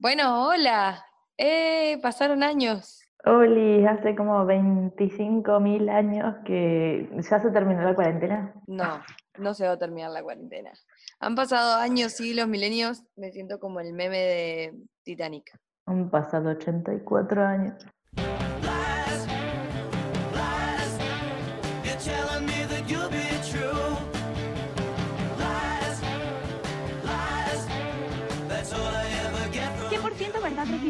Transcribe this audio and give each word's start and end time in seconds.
Bueno, 0.00 0.48
hola. 0.48 1.04
Eh, 1.36 1.98
pasaron 2.00 2.42
años. 2.42 3.02
Oli, 3.26 3.84
hace 3.84 4.16
como 4.16 4.46
25 4.46 5.60
mil 5.60 5.90
años 5.90 6.36
que 6.46 7.06
ya 7.18 7.38
se 7.38 7.50
terminó 7.50 7.82
la 7.82 7.94
cuarentena. 7.94 8.54
No, 8.66 9.02
no 9.36 9.52
se 9.52 9.66
va 9.66 9.72
a 9.72 9.78
terminar 9.78 10.10
la 10.10 10.22
cuarentena. 10.22 10.72
Han 11.18 11.34
pasado 11.34 11.78
años, 11.78 12.12
siglos, 12.12 12.48
milenios. 12.48 13.04
Me 13.14 13.30
siento 13.30 13.60
como 13.60 13.80
el 13.80 13.92
meme 13.92 14.16
de 14.16 14.74
Titanic. 15.02 15.52
Han 15.84 16.08
pasado 16.08 16.48
84 16.48 17.44
años. 17.44 17.74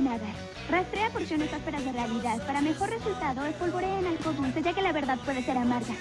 100% 0.00 0.08
verdad 0.08 0.20
refinada. 0.20 0.34
Rastrea 0.68 1.10
porciones 1.10 1.52
ásperas 1.52 1.84
de 1.84 1.92
realidad. 1.92 2.46
Para 2.46 2.60
mejor 2.60 2.90
resultado, 2.90 3.44
espolvorea 3.44 3.98
en 3.98 4.06
algo 4.06 4.32
dulce, 4.32 4.62
ya 4.62 4.72
que 4.72 4.82
la 4.82 4.92
verdad 4.92 5.18
puede 5.24 5.42
ser 5.42 5.56
amarga. 5.56 5.94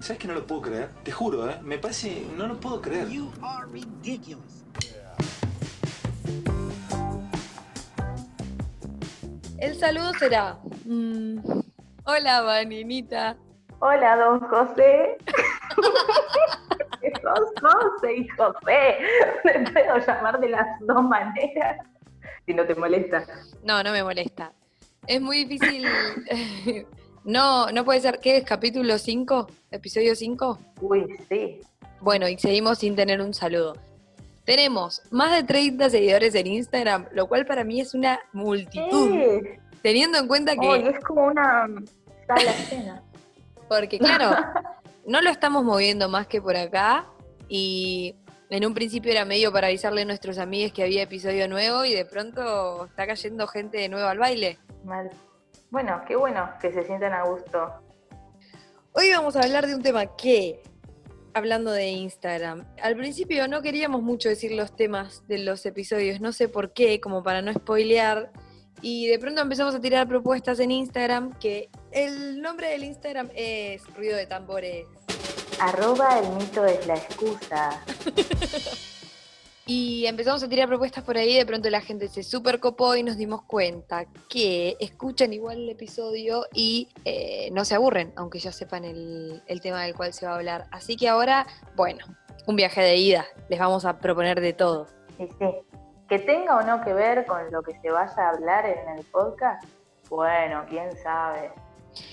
¿Sabes 0.00 0.18
que 0.18 0.26
no 0.26 0.34
lo 0.34 0.44
puedo 0.44 0.62
creer? 0.62 0.90
Te 1.04 1.12
juro, 1.12 1.48
¿eh? 1.48 1.60
Me 1.62 1.78
parece... 1.78 2.26
No 2.36 2.48
lo 2.48 2.58
puedo 2.58 2.80
creer. 2.80 3.08
You 3.08 3.30
are 3.40 3.66
ridiculous. 3.70 4.64
El 9.58 9.78
saludo 9.78 10.12
será. 10.18 10.58
mm, 10.86 11.61
hola, 12.04 12.42
Vaninita. 12.42 13.36
Hola, 13.80 14.16
don 14.16 14.40
José. 14.40 15.16
Sos 17.22 17.50
José 17.60 18.16
y 18.16 18.28
José. 18.28 18.98
Me 19.44 19.70
puedo 19.70 19.98
llamar 19.98 20.40
de 20.40 20.48
las 20.48 20.66
dos 20.80 21.02
maneras. 21.02 21.86
Si 22.46 22.54
no 22.54 22.64
te 22.64 22.74
molesta. 22.74 23.24
No, 23.64 23.82
no 23.82 23.92
me 23.92 24.02
molesta. 24.02 24.52
Es 25.06 25.20
muy 25.20 25.44
difícil. 25.44 25.86
no, 27.24 27.70
no 27.70 27.84
puede 27.84 28.00
ser. 28.00 28.18
¿Qué 28.20 28.38
es? 28.38 28.44
¿Capítulo 28.44 28.98
5? 28.98 29.48
¿Episodio 29.70 30.14
5? 30.14 30.58
Uy, 30.80 31.16
sí. 31.28 31.60
Bueno, 32.00 32.28
y 32.28 32.38
seguimos 32.38 32.78
sin 32.78 32.96
tener 32.96 33.20
un 33.20 33.34
saludo. 33.34 33.74
Tenemos 34.44 35.02
más 35.12 35.32
de 35.32 35.44
30 35.44 35.90
seguidores 35.90 36.34
en 36.34 36.48
Instagram, 36.48 37.06
lo 37.12 37.28
cual 37.28 37.46
para 37.46 37.62
mí 37.62 37.80
es 37.80 37.94
una 37.94 38.18
multitud. 38.32 39.12
Sí. 39.12 39.40
Teniendo 39.82 40.18
en 40.18 40.28
cuenta 40.28 40.54
que, 40.56 40.66
Uy, 40.66 40.88
es 40.88 41.04
como 41.04 41.26
una 41.26 41.68
sala 42.26 42.52
llena. 42.70 43.02
porque 43.68 43.98
claro, 43.98 44.36
no 45.06 45.20
lo 45.22 45.30
estamos 45.30 45.64
moviendo 45.64 46.08
más 46.08 46.26
que 46.26 46.40
por 46.40 46.56
acá 46.56 47.06
y 47.48 48.14
en 48.50 48.66
un 48.66 48.74
principio 48.74 49.10
era 49.10 49.24
medio 49.24 49.50
para 49.50 49.68
avisarle 49.68 50.02
a 50.02 50.04
nuestros 50.04 50.38
amigos 50.38 50.72
que 50.72 50.82
había 50.82 51.02
episodio 51.02 51.48
nuevo 51.48 51.84
y 51.84 51.94
de 51.94 52.04
pronto 52.04 52.84
está 52.84 53.06
cayendo 53.06 53.46
gente 53.46 53.78
de 53.78 53.88
nuevo 53.88 54.06
al 54.06 54.18
baile. 54.18 54.58
Mal. 54.84 55.10
Bueno, 55.70 56.02
qué 56.06 56.16
bueno 56.16 56.50
que 56.60 56.70
se 56.70 56.84
sientan 56.84 57.14
a 57.14 57.24
gusto. 57.24 57.72
Hoy 58.92 59.10
vamos 59.10 59.36
a 59.36 59.40
hablar 59.40 59.66
de 59.66 59.74
un 59.74 59.82
tema 59.82 60.04
que, 60.16 60.62
hablando 61.32 61.72
de 61.72 61.88
Instagram, 61.88 62.66
al 62.82 62.94
principio 62.94 63.48
no 63.48 63.62
queríamos 63.62 64.02
mucho 64.02 64.28
decir 64.28 64.52
los 64.52 64.76
temas 64.76 65.26
de 65.28 65.38
los 65.38 65.64
episodios, 65.64 66.20
no 66.20 66.32
sé 66.32 66.46
por 66.46 66.74
qué, 66.74 67.00
como 67.00 67.22
para 67.22 67.40
no 67.40 67.54
spoilear, 67.54 68.30
y 68.82 69.06
de 69.06 69.18
pronto 69.18 69.40
empezamos 69.40 69.74
a 69.74 69.80
tirar 69.80 70.06
propuestas 70.08 70.60
en 70.60 70.70
Instagram 70.70 71.38
que 71.38 71.70
el 71.92 72.42
nombre 72.42 72.68
del 72.68 72.84
Instagram 72.84 73.30
es 73.34 73.82
Ruido 73.94 74.16
de 74.16 74.26
Tambores. 74.26 74.86
Arroba 75.60 76.18
el 76.18 76.28
mito 76.30 76.66
es 76.66 76.86
la 76.86 76.94
excusa. 76.94 77.82
Y 79.64 80.06
empezamos 80.06 80.42
a 80.42 80.48
tirar 80.48 80.66
propuestas 80.66 81.04
por 81.04 81.16
ahí, 81.16 81.36
de 81.36 81.46
pronto 81.46 81.70
la 81.70 81.80
gente 81.80 82.08
se 82.08 82.24
super 82.24 82.58
copó 82.58 82.96
y 82.96 83.04
nos 83.04 83.16
dimos 83.16 83.42
cuenta 83.42 84.06
que 84.28 84.76
escuchan 84.80 85.32
igual 85.32 85.58
el 85.58 85.68
episodio 85.70 86.46
y 86.52 86.88
eh, 87.04 87.48
no 87.52 87.64
se 87.64 87.76
aburren, 87.76 88.12
aunque 88.16 88.40
ya 88.40 88.50
sepan 88.50 88.84
el, 88.84 89.40
el 89.46 89.60
tema 89.60 89.84
del 89.84 89.94
cual 89.94 90.12
se 90.12 90.26
va 90.26 90.32
a 90.32 90.34
hablar. 90.34 90.66
Así 90.72 90.96
que 90.96 91.08
ahora, 91.08 91.46
bueno, 91.76 92.04
un 92.46 92.56
viaje 92.56 92.80
de 92.80 92.96
ida, 92.96 93.24
les 93.48 93.60
vamos 93.60 93.84
a 93.84 93.98
proponer 93.98 94.40
de 94.40 94.52
todo. 94.52 94.88
Y 95.20 95.26
sí, 95.26 95.71
que 96.12 96.18
tenga 96.18 96.58
o 96.58 96.62
no 96.62 96.84
que 96.84 96.92
ver 96.92 97.24
con 97.24 97.50
lo 97.50 97.62
que 97.62 97.72
se 97.80 97.90
vaya 97.90 98.14
a 98.14 98.28
hablar 98.28 98.66
en 98.66 98.98
el 98.98 99.02
podcast, 99.06 99.64
bueno, 100.10 100.62
quién 100.68 100.94
sabe. 101.02 101.50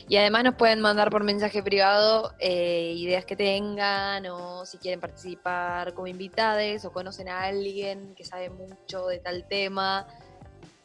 Y 0.07 0.15
además 0.15 0.45
nos 0.45 0.55
pueden 0.55 0.79
mandar 0.79 1.09
por 1.09 1.25
mensaje 1.25 1.61
privado 1.61 2.31
eh, 2.39 2.93
ideas 2.95 3.25
que 3.25 3.35
tengan 3.35 4.25
o 4.27 4.65
si 4.65 4.77
quieren 4.77 5.01
participar 5.01 5.93
como 5.95 6.07
invitades 6.07 6.85
o 6.85 6.93
conocen 6.93 7.27
a 7.27 7.41
alguien 7.41 8.15
que 8.15 8.23
sabe 8.23 8.49
mucho 8.49 9.07
de 9.07 9.19
tal 9.19 9.45
tema. 9.49 10.07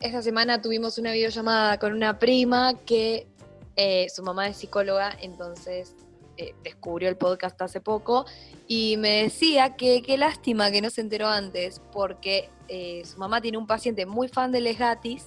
Esta 0.00 0.20
semana 0.20 0.60
tuvimos 0.60 0.98
una 0.98 1.12
videollamada 1.12 1.78
con 1.78 1.92
una 1.92 2.18
prima 2.18 2.74
que 2.84 3.28
eh, 3.76 4.08
su 4.12 4.24
mamá 4.24 4.48
es 4.48 4.56
psicóloga, 4.56 5.16
entonces 5.20 5.94
eh, 6.36 6.52
descubrió 6.64 7.08
el 7.08 7.16
podcast 7.16 7.62
hace 7.62 7.80
poco 7.80 8.26
y 8.66 8.96
me 8.96 9.22
decía 9.22 9.76
que 9.76 10.02
qué 10.02 10.18
lástima 10.18 10.72
que 10.72 10.82
no 10.82 10.90
se 10.90 11.00
enteró 11.00 11.28
antes 11.28 11.80
porque 11.92 12.50
eh, 12.68 13.02
su 13.04 13.18
mamá 13.18 13.40
tiene 13.40 13.58
un 13.58 13.66
paciente 13.66 14.06
muy 14.06 14.28
fan 14.28 14.52
de 14.52 14.60
Les 14.60 14.78
Gatis, 14.78 15.26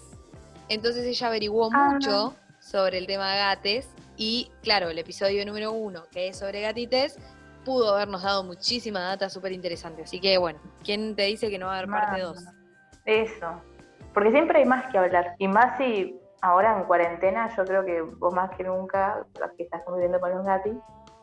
entonces 0.69 1.05
ella 1.05 1.27
averiguó 1.27 1.69
Ah. 1.73 1.91
mucho 1.93 2.35
sobre 2.59 2.97
el 2.97 3.07
tema 3.07 3.35
gates 3.35 3.89
y 4.17 4.51
claro, 4.61 4.89
el 4.89 4.97
episodio 4.99 5.45
número 5.45 5.71
uno 5.71 6.03
que 6.11 6.27
es 6.29 6.37
sobre 6.37 6.61
gatites 6.61 7.17
pudo 7.63 7.93
habernos 7.95 8.23
dado 8.23 8.43
muchísima 8.43 8.99
data 9.01 9.29
súper 9.29 9.51
interesante, 9.51 10.03
así 10.03 10.19
que 10.19 10.37
bueno, 10.37 10.59
¿quién 10.83 11.15
te 11.15 11.23
dice 11.23 11.49
que 11.49 11.57
no 11.59 11.67
va 11.67 11.75
a 11.75 11.77
haber 11.79 11.89
parte. 11.89 12.21
2? 12.21 12.45
Eso. 13.05 13.61
Porque 14.13 14.31
siempre 14.31 14.59
hay 14.59 14.65
más 14.65 14.89
que 14.91 14.97
hablar. 14.97 15.35
Y 15.37 15.47
más 15.47 15.77
si 15.77 16.17
ahora 16.41 16.77
en 16.77 16.85
cuarentena, 16.85 17.53
yo 17.55 17.65
creo 17.65 17.85
que 17.85 18.01
vos 18.01 18.33
más 18.33 18.49
que 18.57 18.63
nunca, 18.63 19.25
las 19.39 19.51
que 19.51 19.63
estás 19.63 19.83
conviviendo 19.83 20.19
con 20.19 20.31
los 20.31 20.45
gatis, 20.45 20.73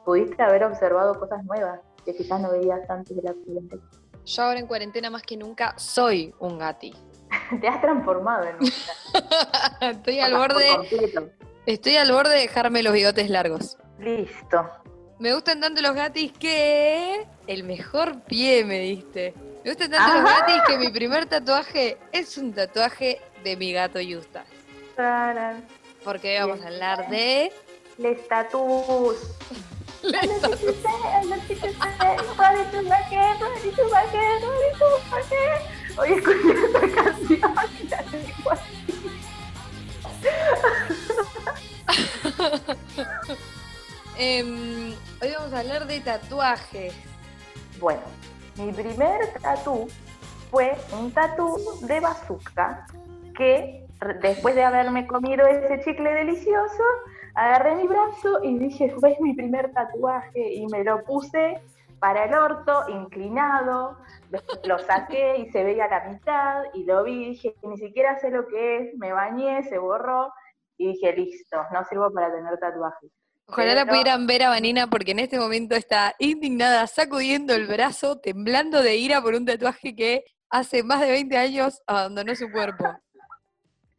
pudiste 0.04 0.42
haber 0.42 0.64
observado 0.64 1.18
cosas 1.18 1.42
nuevas 1.44 1.80
que 2.04 2.14
quizás 2.14 2.40
no 2.40 2.50
veías 2.52 2.88
antes 2.88 3.16
de 3.16 3.22
la 3.22 3.32
cuarentena. 3.32 3.82
Yo 4.24 4.42
ahora 4.42 4.58
en 4.58 4.66
cuarentena 4.66 5.10
más 5.10 5.22
que 5.22 5.36
nunca 5.36 5.74
soy 5.78 6.34
un 6.38 6.58
gati. 6.58 6.94
Te 7.60 7.68
has 7.68 7.80
transformado 7.80 8.44
en 8.44 8.56
una. 8.56 8.70
estoy 9.90 10.20
al 10.20 10.34
borde, 10.34 11.20
estoy 11.66 11.96
al 11.96 12.12
borde 12.12 12.34
de 12.34 12.40
dejarme 12.40 12.82
los 12.82 12.92
bigotes 12.92 13.28
largos. 13.28 13.76
Listo. 13.98 14.68
Me 15.18 15.32
gustan 15.32 15.60
tanto 15.60 15.80
los 15.80 15.94
gatis 15.94 16.32
que 16.32 17.26
el 17.46 17.64
mejor 17.64 18.22
pie 18.22 18.64
me 18.64 18.80
diste. 18.80 19.34
Me 19.64 19.70
gustan 19.70 19.90
tanto 19.90 20.20
los 20.20 20.30
Ajá. 20.30 20.40
gatis 20.40 20.62
que 20.66 20.78
mi 20.78 20.88
primer 20.90 21.26
tatuaje 21.26 21.98
es 22.12 22.36
un 22.36 22.52
tatuaje 22.52 23.20
de 23.44 23.56
mi 23.56 23.72
gato. 23.72 23.98
Tarán. 24.96 25.64
Porque 26.02 26.34
hoy 26.40 26.48
vamos 26.48 26.64
a 26.64 26.68
hablar 26.68 27.08
de 27.08 27.52
Les 27.98 28.26
tatús. 28.28 29.16
Hoy 35.96 36.12
escuché 36.12 36.52
esta 36.52 36.80
canción 36.80 37.54
y 37.80 37.88
la 37.88 38.02
tengo 38.02 38.50
así. 38.50 38.94
Hoy 45.22 45.32
vamos 45.32 45.52
a 45.52 45.58
hablar 45.60 45.86
de 45.86 46.00
tatuajes. 46.00 46.94
Bueno, 47.78 48.02
mi 48.56 48.72
primer 48.72 49.32
tatú 49.40 49.88
fue 50.50 50.76
un 50.92 51.12
tatú 51.12 51.58
de 51.82 52.00
bazooka 52.00 52.86
que 53.36 53.86
después 54.20 54.54
de 54.54 54.64
haberme 54.64 55.06
comido 55.06 55.46
ese 55.46 55.82
chicle 55.84 56.12
delicioso, 56.12 56.84
agarré 57.34 57.76
mi 57.76 57.86
brazo 57.86 58.42
y 58.42 58.58
dije, 58.58 58.90
fue 58.98 59.16
mi 59.20 59.34
primer 59.34 59.72
tatuaje 59.72 60.54
y 60.54 60.66
me 60.66 60.84
lo 60.84 61.04
puse 61.04 61.60
para 61.98 62.24
el 62.24 62.34
orto, 62.34 62.84
inclinado, 62.88 63.96
lo, 64.64 64.78
saqué 64.78 65.38
y 65.38 65.50
se 65.50 65.64
veía 65.64 65.88
la 65.88 66.04
mitad 66.04 66.64
y 66.74 66.84
lo 66.84 67.02
vi 67.02 67.30
dije, 67.30 67.54
ni 67.62 67.78
siquiera 67.78 68.18
sé 68.18 68.30
lo 68.30 68.46
que 68.46 68.76
es, 68.76 68.98
me 68.98 69.12
bañé, 69.12 69.62
se 69.62 69.78
borró 69.78 70.32
y 70.76 70.88
dije, 70.88 71.14
listo, 71.14 71.64
no 71.72 71.84
sirvo 71.84 72.12
para 72.12 72.32
tener 72.32 72.58
tatuajes. 72.58 73.10
Ojalá 73.46 73.74
la 73.74 73.86
pudieran 73.86 74.26
ver 74.26 74.42
a 74.42 74.48
Vanina 74.48 74.86
porque 74.86 75.12
en 75.12 75.18
este 75.18 75.38
momento 75.38 75.74
está 75.74 76.14
indignada, 76.18 76.86
sacudiendo 76.86 77.54
el 77.54 77.66
brazo, 77.66 78.18
temblando 78.18 78.82
de 78.82 78.96
ira 78.96 79.20
por 79.20 79.34
un 79.34 79.44
tatuaje 79.44 79.94
que 79.94 80.24
hace 80.50 80.82
más 80.82 81.00
de 81.00 81.10
20 81.10 81.36
años 81.36 81.82
abandonó 81.86 82.34
su 82.34 82.50
cuerpo. 82.50 82.84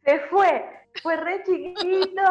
Se 0.04 0.18
fue, 0.30 0.64
fue 1.02 1.16
re 1.16 1.42
chiquito, 1.44 2.22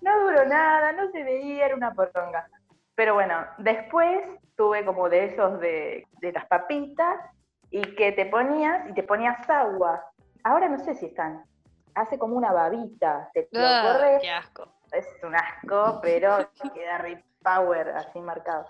no 0.00 0.20
duró 0.20 0.44
nada, 0.46 0.92
no 0.92 1.10
se 1.10 1.22
veía, 1.22 1.66
era 1.66 1.76
una 1.76 1.92
poronga. 1.92 2.48
Pero 2.94 3.14
bueno, 3.14 3.44
después 3.58 4.22
tuve 4.56 4.84
como 4.84 5.08
de 5.08 5.26
esos 5.26 5.58
de, 5.60 6.06
de 6.20 6.32
las 6.32 6.46
papitas 6.46 7.18
y 7.70 7.82
que 7.96 8.12
te 8.12 8.26
ponías 8.26 8.88
y 8.88 8.94
te 8.94 9.02
ponías 9.02 9.48
agua. 9.50 10.04
Ahora 10.44 10.68
no 10.68 10.78
sé 10.78 10.94
si 10.94 11.06
están. 11.06 11.44
Hace 11.94 12.18
como 12.18 12.36
una 12.36 12.52
babita, 12.52 13.30
te 13.32 13.48
lo 13.52 13.60
corres 13.60 14.20
qué 14.20 14.30
asco. 14.30 14.68
es 14.92 15.06
un 15.22 15.34
asco, 15.34 16.00
pero 16.02 16.50
queda 16.74 16.98
re 16.98 17.24
power 17.42 17.88
así 17.90 18.20
marcado. 18.20 18.66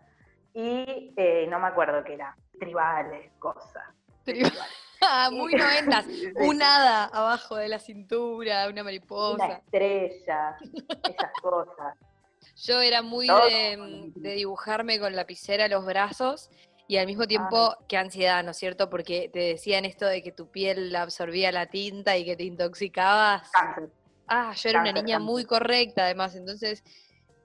Y 0.53 1.13
eh, 1.17 1.47
no 1.49 1.59
me 1.59 1.69
acuerdo 1.69 2.05
qué 2.05 2.15
era, 2.15 2.37
tribales, 2.59 3.33
cosas. 3.39 3.85
Ah, 4.27 4.67
muy 5.33 5.55
noventas. 5.55 6.07
Un 6.37 6.63
hada 6.63 7.05
abajo 7.07 7.57
de 7.57 7.69
la 7.69 7.79
cintura, 7.79 8.63
una 8.65 8.71
Una 8.71 8.85
mariposa. 8.85 9.47
estrella, 9.53 10.57
esas 11.09 11.33
cosas. 11.43 11.95
Yo 12.57 12.81
era 12.81 13.03
muy 13.03 13.27
de, 13.27 13.77
con- 13.77 14.13
de 14.23 14.33
dibujarme 14.35 14.99
con 15.01 15.15
lapicera 15.17 15.67
los 15.69 15.85
brazos 15.85 16.51
y 16.87 16.99
al 16.99 17.07
mismo 17.07 17.27
tiempo, 17.27 17.57
Ah. 17.57 17.79
qué 17.89 17.97
ansiedad, 17.97 18.45
¿no 18.45 18.51
es 18.53 18.57
cierto? 18.59 18.91
Porque 18.91 19.29
te 19.33 19.39
decían 19.41 19.85
esto 19.85 20.07
de 20.07 20.23
que 20.23 20.31
tu 20.33 20.51
piel 20.51 20.95
absorbía 20.95 21.51
la 21.51 21.67
tinta 21.67 22.17
y 22.17 22.25
que 22.25 22.37
te 22.37 22.45
intoxicabas. 22.45 23.51
Cáncer. 23.51 23.91
Ah, 24.29 24.53
yo 24.55 24.69
era 24.71 24.81
una 24.83 24.93
niña 24.93 25.17
cáncer. 25.17 25.21
muy 25.21 25.45
correcta, 25.45 26.05
además, 26.05 26.35
entonces 26.37 26.83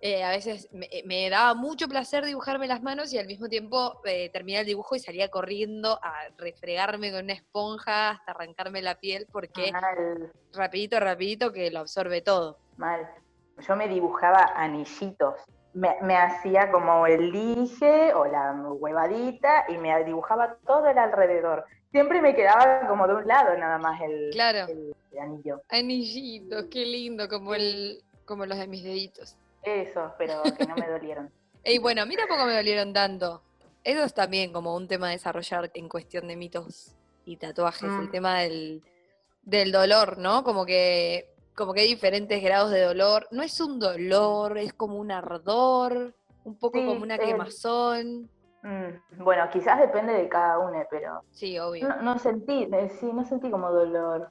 eh, 0.02 0.24
a 0.24 0.30
veces 0.30 0.70
me, 0.72 0.88
me 1.06 1.30
daba 1.30 1.54
mucho 1.56 1.88
placer 1.88 2.24
dibujarme 2.26 2.68
las 2.68 2.82
manos 2.82 3.12
y 3.14 3.18
al 3.18 3.28
mismo 3.28 3.48
tiempo 3.50 4.00
eh, 4.06 4.30
terminaba 4.32 4.62
el 4.62 4.68
dibujo 4.68 4.96
y 4.96 5.00
salía 5.00 5.28
corriendo 5.30 6.00
a 6.02 6.14
refregarme 6.38 7.12
con 7.12 7.24
una 7.26 7.34
esponja 7.34 8.12
hasta 8.12 8.32
arrancarme 8.32 8.82
la 8.82 8.96
piel 8.96 9.28
porque 9.32 9.72
Mal, 9.72 10.32
rapidito, 10.54 11.00
rapidito 11.00 11.52
que 11.52 11.70
lo 11.72 11.80
absorbe 11.80 12.22
todo. 12.22 12.58
mal. 12.78 13.08
Yo 13.68 13.76
me 13.76 13.90
dibujaba 13.90 14.54
anillitos. 14.56 15.36
Me, 15.74 15.98
me 16.02 16.16
hacía 16.16 16.72
como 16.72 17.06
el 17.06 17.32
dije 17.32 18.14
o 18.14 18.26
la 18.26 18.54
huevadita 18.54 19.66
y 19.68 19.78
me 19.78 20.04
dibujaba 20.06 20.56
todo 20.66 20.88
el 20.88 20.98
alrededor. 20.98 21.66
Siempre 21.92 22.22
me 22.22 22.34
quedaba 22.36 22.88
como 22.88 23.06
de 23.08 23.16
un 23.16 23.28
lado 23.28 23.56
nada 23.58 23.78
más 23.78 24.00
el, 24.02 24.30
Claro, 24.32 24.72
el- 24.72 24.94
el 25.12 25.20
anillo. 25.20 25.62
anillitos, 25.70 26.66
qué 26.72 26.86
lindo, 26.86 27.28
como, 27.28 27.54
el, 27.54 28.02
como 28.26 28.46
los 28.46 28.58
de 28.58 28.68
mis 28.68 28.84
deditos. 28.84 29.36
Eso, 29.64 30.14
pero 30.18 30.44
que 30.58 30.66
no 30.66 30.76
me 30.76 30.88
dolieron. 30.90 31.32
Y 31.64 31.78
bueno, 31.78 32.06
mira 32.06 32.26
poco 32.28 32.46
me 32.46 32.56
dolieron 32.56 32.94
tanto. 32.94 33.44
Eso 33.84 34.04
es 34.04 34.14
también 34.14 34.54
como 34.54 34.76
un 34.76 34.88
tema 34.88 35.08
a 35.10 35.12
desarrollar 35.12 35.70
en 35.74 35.90
cuestión 35.90 36.28
de 36.30 36.38
mitos 36.38 36.96
y 37.26 37.36
tatuajes, 37.36 37.92
el 37.92 38.08
Mm. 38.08 38.12
tema 38.12 38.40
del, 38.40 38.82
del 39.44 39.72
dolor, 39.72 40.18
¿no? 40.18 40.44
Como 40.46 40.66
que, 40.66 41.30
como 41.56 41.74
que 41.74 41.82
hay 41.82 41.88
diferentes 41.90 42.42
grados 42.42 42.72
de 42.72 42.82
dolor. 42.82 43.28
No 43.32 43.44
es 43.44 43.60
un 43.60 43.78
dolor, 43.78 44.58
es 44.58 44.74
como 44.74 44.96
un 44.96 45.12
ardor, 45.12 46.16
un 46.46 46.58
poco 46.58 46.80
Sí, 46.80 46.86
como 46.86 47.02
una 47.04 47.16
el- 47.16 47.22
quemazón. 47.22 48.30
Mm, 48.64 49.24
bueno, 49.24 49.50
quizás 49.52 49.80
depende 49.80 50.14
de 50.14 50.30
cada 50.30 50.60
uno, 50.60 50.82
pero 50.90 51.24
Sí, 51.32 51.60
obvio. 51.60 51.88
no, 51.90 52.02
no 52.02 52.20
sentí, 52.20 52.70
eh, 52.72 52.90
sí, 53.00 53.12
no 53.12 53.26
sentí 53.26 53.52
como 53.52 53.70
dolor. 53.70 54.30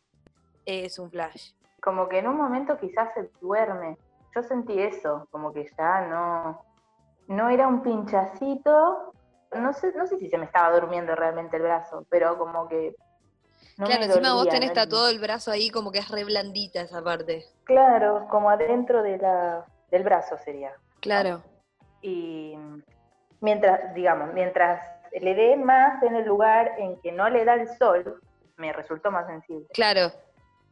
Es 0.65 0.99
un 0.99 1.11
flash. 1.11 1.53
Como 1.83 2.09
que 2.09 2.19
en 2.19 2.27
un 2.29 2.37
momento 2.37 2.79
quizás 2.79 3.13
se 3.15 3.31
duerme. 3.41 3.99
Yo 4.35 4.43
sentí 4.43 4.79
eso, 4.81 5.27
como 5.31 5.53
que 5.53 5.71
ya 5.79 6.03
no, 6.03 6.63
no 7.29 7.49
era 7.49 7.67
un 7.67 7.83
pinchacito. 7.83 9.13
No 9.53 9.73
sé, 9.73 9.93
no 9.97 10.07
sé 10.07 10.19
si 10.19 10.29
se 10.29 10.39
me 10.39 10.45
estaba 10.45 10.79
durmiendo 10.79 11.15
realmente 11.15 11.57
el 11.57 11.63
brazo, 11.63 12.07
pero 12.11 12.37
como 12.39 12.69
que 12.69 12.95
no 13.79 13.87
claro, 13.87 14.01
me 14.01 14.07
encima 14.07 14.35
vos 14.35 14.49
tenés 14.49 14.71
no- 14.71 14.75
tatuado 14.75 15.09
el 15.09 15.19
brazo 15.21 15.51
ahí 15.51 15.71
como 15.71 15.91
que 15.93 16.01
es 16.01 16.09
re 16.11 16.25
blandita 16.25 16.81
esa 16.83 17.03
parte. 17.03 17.45
Claro, 17.65 18.27
como 18.29 18.51
adentro 18.51 19.03
de 19.03 19.19
la, 19.19 19.65
del 19.91 20.03
brazo 20.03 20.37
sería. 20.39 20.73
Claro. 21.01 21.43
Y 22.03 22.57
mientras, 23.41 23.95
digamos, 23.95 24.33
mientras 24.35 24.83
le 25.21 25.35
dé 25.35 25.57
más 25.57 26.03
en 26.03 26.17
el 26.17 26.27
lugar 26.27 26.73
en 26.79 27.01
que 27.01 27.13
no 27.13 27.29
le 27.31 27.45
da 27.45 27.55
el 27.55 27.69
sol, 27.77 28.21
me 28.57 28.73
resultó 28.73 29.11
más 29.11 29.27
sensible. 29.27 29.67
Claro. 29.73 30.13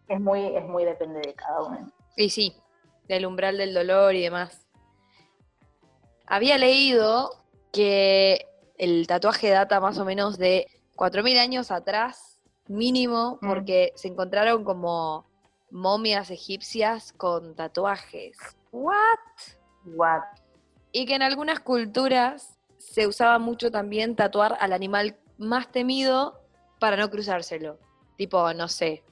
Es 0.08 0.20
muy, 0.20 0.56
es 0.56 0.64
muy 0.64 0.84
depende 0.84 1.20
de 1.20 1.34
cada 1.34 1.62
uno. 1.62 1.90
Y 2.16 2.28
sí, 2.30 2.60
del 3.08 3.26
umbral 3.26 3.56
del 3.58 3.74
dolor 3.74 4.14
y 4.14 4.22
demás. 4.22 4.66
Había 6.26 6.58
leído 6.58 7.30
que 7.72 8.46
el 8.78 9.06
tatuaje 9.06 9.50
data 9.50 9.80
más 9.80 9.98
o 9.98 10.04
menos 10.04 10.38
de 10.38 10.66
4.000 10.96 11.38
años 11.38 11.70
atrás, 11.70 12.40
mínimo, 12.68 13.38
Mm. 13.40 13.48
porque 13.48 13.92
se 13.94 14.08
encontraron 14.08 14.64
como 14.64 15.26
momias 15.70 16.30
egipcias 16.30 17.12
con 17.12 17.54
tatuajes. 17.54 18.36
¿What? 18.72 18.94
What? 19.84 20.22
Y 20.92 21.06
que 21.06 21.14
en 21.14 21.22
algunas 21.22 21.60
culturas 21.60 22.58
se 22.78 23.06
usaba 23.06 23.38
mucho 23.38 23.70
también 23.70 24.16
tatuar 24.16 24.56
al 24.60 24.72
animal 24.72 25.16
más 25.38 25.70
temido 25.70 26.40
para 26.80 26.96
no 26.96 27.10
cruzárselo. 27.10 27.78
Tipo, 28.16 28.52
no 28.54 28.68
sé, 28.68 29.04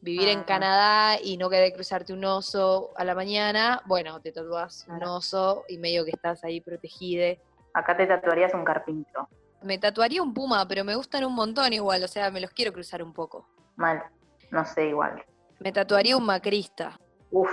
vivir 0.00 0.28
en. 0.28 0.42
Canadá 0.44 1.18
y 1.22 1.36
no 1.36 1.50
querer 1.50 1.72
cruzarte 1.72 2.12
un 2.12 2.24
oso 2.24 2.90
a 2.96 3.04
la 3.04 3.14
mañana, 3.14 3.82
bueno, 3.86 4.20
te 4.20 4.32
tatuás 4.32 4.86
un 4.88 5.02
oso 5.04 5.64
y 5.68 5.78
medio 5.78 6.04
que 6.04 6.10
estás 6.12 6.42
ahí 6.44 6.60
protegida. 6.60 7.36
Acá 7.74 7.96
te 7.96 8.06
tatuarías 8.06 8.54
un 8.54 8.64
carpintero. 8.64 9.28
Me 9.62 9.76
tatuaría 9.78 10.22
un 10.22 10.32
puma, 10.32 10.66
pero 10.68 10.84
me 10.84 10.94
gustan 10.94 11.24
un 11.24 11.34
montón 11.34 11.72
igual, 11.72 12.02
o 12.04 12.08
sea, 12.08 12.30
me 12.30 12.40
los 12.40 12.50
quiero 12.50 12.72
cruzar 12.72 13.02
un 13.02 13.12
poco. 13.12 13.46
Mal. 13.76 14.02
No 14.50 14.64
sé, 14.64 14.86
igual. 14.88 15.22
Me 15.60 15.72
tatuaría 15.72 16.16
un 16.16 16.24
macrista, 16.24 16.98
Uf. 17.30 17.50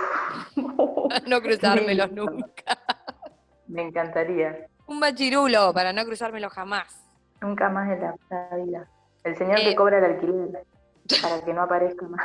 no 1.27 1.41
cruzármelos 1.41 2.11
nunca. 2.11 2.77
Me 3.67 3.81
encantaría. 3.81 4.67
Un 4.87 4.99
machirulo, 4.99 5.73
para 5.73 5.91
no 5.91 6.05
cruzármelo 6.05 6.49
jamás. 6.49 7.03
Nunca 7.41 7.69
más 7.69 7.91
en 7.91 8.01
la, 8.01 8.15
la 8.29 8.55
vida. 8.57 8.87
El 9.23 9.35
señor 9.35 9.59
Eh. 9.59 9.63
que 9.65 9.75
cobra 9.75 9.97
el 9.97 10.05
alquiler 10.05 10.65
para 11.21 11.43
que 11.43 11.53
no 11.53 11.61
aparezca 11.61 12.07
más. 12.07 12.23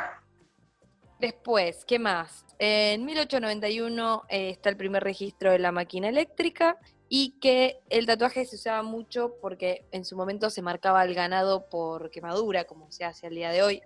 Después, 1.19 1.85
¿qué 1.85 1.99
más? 1.99 2.47
En 2.59 3.05
1891 3.05 4.25
eh, 4.29 4.51
está 4.51 4.71
el 4.71 4.77
primer 4.77 5.05
registro 5.05 5.53
de 5.53 5.59
la 5.59 5.71
máquina 5.71 6.09
eléctrica 6.09 6.79
y 7.09 7.39
que 7.41 7.81
el 7.91 8.07
tatuaje 8.07 8.47
se 8.47 8.57
usaba 8.57 8.83
mucho 8.83 9.35
porque 9.41 9.87
en 9.93 10.05
su 10.05 10.17
momento 10.17 10.49
se 10.49 10.63
marcaba 10.63 11.05
el 11.05 11.15
ganado 11.15 11.69
por 11.69 12.11
quemadura, 12.11 12.65
como 12.65 12.91
se 12.91 13.05
hace 13.05 13.27
al 13.27 13.35
día 13.35 13.51
de 13.51 13.63
hoy. 13.63 13.83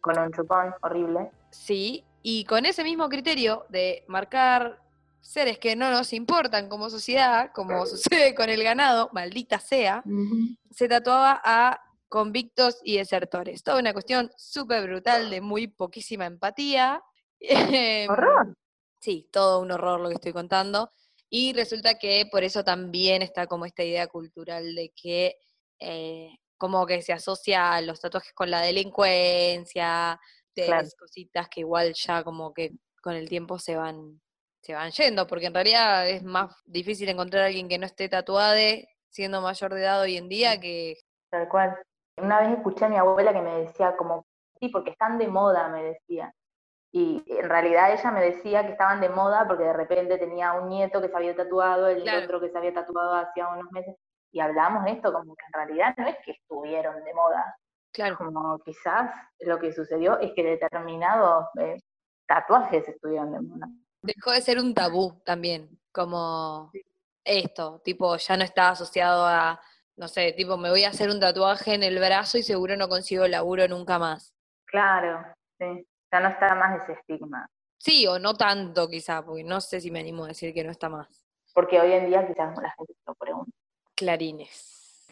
Con 0.00 0.18
un 0.18 0.32
chupón 0.32 0.74
horrible. 0.80 1.30
Sí, 1.50 2.04
y 2.22 2.44
con 2.44 2.64
ese 2.64 2.84
mismo 2.84 3.08
criterio 3.08 3.66
de 3.68 4.04
marcar 4.06 4.80
seres 5.20 5.58
que 5.58 5.76
no 5.76 5.90
nos 5.90 6.12
importan 6.12 6.68
como 6.68 6.88
sociedad, 6.88 7.50
como 7.52 7.84
sucede 7.86 8.34
con 8.34 8.48
el 8.48 8.62
ganado, 8.62 9.10
maldita 9.12 9.58
sea, 9.58 10.02
se 10.70 10.88
tatuaba 10.88 11.40
a 11.44 11.82
convictos 12.08 12.78
y 12.82 12.96
desertores. 12.96 13.62
Toda 13.62 13.80
una 13.80 13.92
cuestión 13.92 14.30
súper 14.36 14.84
brutal 14.88 15.30
de 15.30 15.40
muy 15.40 15.68
poquísima 15.68 16.26
empatía. 16.26 17.02
Em, 17.40 18.10
Horror. 18.10 18.54
Sí, 19.00 19.28
todo 19.32 19.60
un 19.60 19.70
horror 19.70 20.00
lo 20.00 20.08
que 20.08 20.16
estoy 20.16 20.32
contando. 20.32 20.90
Y 21.30 21.52
resulta 21.52 21.98
que 21.98 22.26
por 22.30 22.42
eso 22.42 22.64
también 22.64 23.22
está 23.22 23.46
como 23.46 23.64
esta 23.66 23.84
idea 23.84 24.08
cultural 24.08 24.74
de 24.74 24.92
que 24.96 25.36
eh, 25.78 26.30
como 26.56 26.84
que 26.86 27.02
se 27.02 27.12
asocia 27.12 27.74
a 27.74 27.80
los 27.80 28.00
tatuajes 28.00 28.32
con 28.32 28.50
la 28.50 28.60
delincuencia, 28.60 30.18
de 30.56 30.66
Claro. 30.66 30.88
cositas 30.98 31.48
que 31.48 31.60
igual 31.60 31.94
ya 31.94 32.24
como 32.24 32.52
que 32.52 32.72
con 33.00 33.14
el 33.14 33.28
tiempo 33.28 33.58
se 33.60 33.76
van, 33.76 34.20
se 34.60 34.74
van 34.74 34.90
yendo, 34.90 35.26
porque 35.26 35.46
en 35.46 35.54
realidad 35.54 36.08
es 36.08 36.24
más 36.24 36.52
difícil 36.64 37.08
encontrar 37.08 37.44
a 37.44 37.46
alguien 37.46 37.68
que 37.68 37.78
no 37.78 37.86
esté 37.86 38.08
tatuado 38.08 38.56
siendo 39.08 39.40
mayor 39.40 39.72
de 39.74 39.80
edad 39.82 40.00
hoy 40.00 40.16
en 40.16 40.28
día 40.28 40.58
que... 40.58 40.96
Tal 41.30 41.48
cual. 41.48 41.76
Una 42.20 42.40
vez 42.40 42.50
escuché 42.56 42.84
a 42.84 42.88
mi 42.88 42.96
abuela 42.96 43.32
que 43.32 43.42
me 43.42 43.60
decía 43.60 43.96
como, 43.96 44.26
sí, 44.60 44.68
porque 44.68 44.90
están 44.90 45.18
de 45.18 45.28
moda, 45.28 45.68
me 45.68 45.82
decía. 45.82 46.32
Y 46.90 47.22
en 47.26 47.48
realidad 47.48 47.92
ella 47.92 48.10
me 48.10 48.20
decía 48.22 48.64
que 48.64 48.72
estaban 48.72 49.00
de 49.00 49.08
moda 49.10 49.46
porque 49.46 49.64
de 49.64 49.72
repente 49.74 50.16
tenía 50.18 50.52
un 50.54 50.68
nieto 50.68 51.00
que 51.02 51.08
se 51.08 51.16
había 51.16 51.36
tatuado, 51.36 51.86
el 51.88 52.02
Claro. 52.02 52.24
otro 52.24 52.40
que 52.40 52.48
se 52.50 52.56
había 52.58 52.72
tatuado 52.72 53.14
hacía 53.14 53.48
unos 53.48 53.70
meses. 53.72 53.94
Y 54.32 54.40
hablábamos 54.40 54.84
de 54.84 54.92
esto 54.92 55.12
como 55.12 55.34
que 55.34 55.44
en 55.46 55.52
realidad 55.52 55.94
no 55.98 56.06
es 56.06 56.16
que 56.24 56.32
estuvieron 56.32 57.02
de 57.04 57.14
moda, 57.14 57.56
Claro, 57.92 58.16
como 58.18 58.58
quizás 58.60 59.10
lo 59.40 59.58
que 59.58 59.72
sucedió 59.72 60.18
es 60.20 60.32
que 60.34 60.42
determinados 60.44 61.46
eh, 61.58 61.76
tatuajes 62.26 62.86
estuvieron 62.88 63.32
de 63.32 63.40
moda. 63.40 63.68
dejó 64.02 64.30
de 64.32 64.40
ser 64.42 64.58
un 64.58 64.74
tabú 64.74 65.20
también, 65.24 65.68
como 65.92 66.70
esto, 67.24 67.80
tipo, 67.84 68.16
ya 68.16 68.36
no 68.36 68.44
está 68.44 68.70
asociado 68.70 69.26
a, 69.26 69.60
no 69.98 70.06
sé, 70.08 70.32
tipo, 70.32 70.56
me 70.56 70.70
voy 70.70 70.84
a 70.84 70.90
hacer 70.90 71.10
un 71.10 71.18
tatuaje 71.20 71.74
en 71.74 71.82
el 71.82 71.98
brazo 71.98 72.38
y 72.38 72.42
seguro 72.42 72.76
no 72.76 72.88
consigo 72.88 73.26
laburo 73.26 73.66
nunca 73.68 73.98
más. 73.98 74.32
Claro, 74.64 75.24
sí. 75.58 75.84
Ya 76.12 76.20
no 76.20 76.28
está 76.28 76.54
más 76.54 76.82
ese 76.82 76.92
estigma. 76.92 77.46
Sí, 77.76 78.06
o 78.06 78.18
no 78.18 78.34
tanto 78.34 78.88
quizá, 78.88 79.22
porque 79.24 79.44
no 79.44 79.60
sé 79.60 79.80
si 79.80 79.90
me 79.90 80.00
animo 80.00 80.24
a 80.24 80.28
decir 80.28 80.54
que 80.54 80.64
no 80.64 80.70
está 80.70 80.88
más. 80.88 81.08
Porque 81.52 81.80
hoy 81.80 81.92
en 81.92 82.06
día 82.06 82.26
quizás 82.26 82.56
la 82.62 82.70
gente 82.78 82.94
lo 83.06 83.14
pregunta. 83.14 83.50
Clarines. 83.94 85.08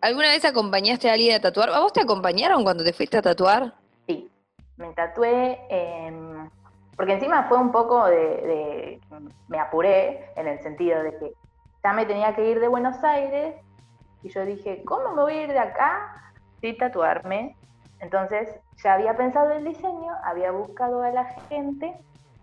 ¿Alguna 0.00 0.28
vez 0.28 0.44
acompañaste 0.44 1.08
a 1.10 1.14
alguien 1.14 1.34
a 1.36 1.40
tatuar? 1.40 1.70
¿A 1.70 1.80
vos 1.80 1.92
te 1.92 2.00
acompañaron 2.02 2.62
cuando 2.62 2.84
te 2.84 2.92
fuiste 2.92 3.16
a 3.16 3.22
tatuar? 3.22 3.74
Sí, 4.06 4.30
me 4.76 4.92
tatué, 4.92 5.58
em, 5.70 6.48
porque 6.96 7.14
encima 7.14 7.48
fue 7.48 7.58
un 7.58 7.72
poco 7.72 8.06
de, 8.06 8.16
de- 8.16 9.00
me 9.48 9.58
apuré 9.58 10.30
en 10.36 10.46
el 10.46 10.62
sentido 10.62 11.02
de 11.02 11.10
que 11.18 11.32
ya 11.82 11.92
me 11.92 12.06
tenía 12.06 12.34
que 12.34 12.48
ir 12.48 12.60
de 12.60 12.68
Buenos 12.68 13.02
Aires 13.04 13.56
y 14.22 14.30
yo 14.30 14.44
dije, 14.44 14.82
¿cómo 14.84 15.12
me 15.14 15.22
voy 15.22 15.32
a 15.34 15.42
ir 15.44 15.52
de 15.52 15.58
acá 15.58 16.32
sin 16.60 16.76
tatuarme? 16.76 17.56
Entonces 18.00 18.48
ya 18.82 18.94
había 18.94 19.16
pensado 19.16 19.52
el 19.52 19.64
diseño, 19.64 20.12
había 20.24 20.50
buscado 20.50 21.02
a 21.02 21.10
la 21.10 21.24
gente 21.48 21.98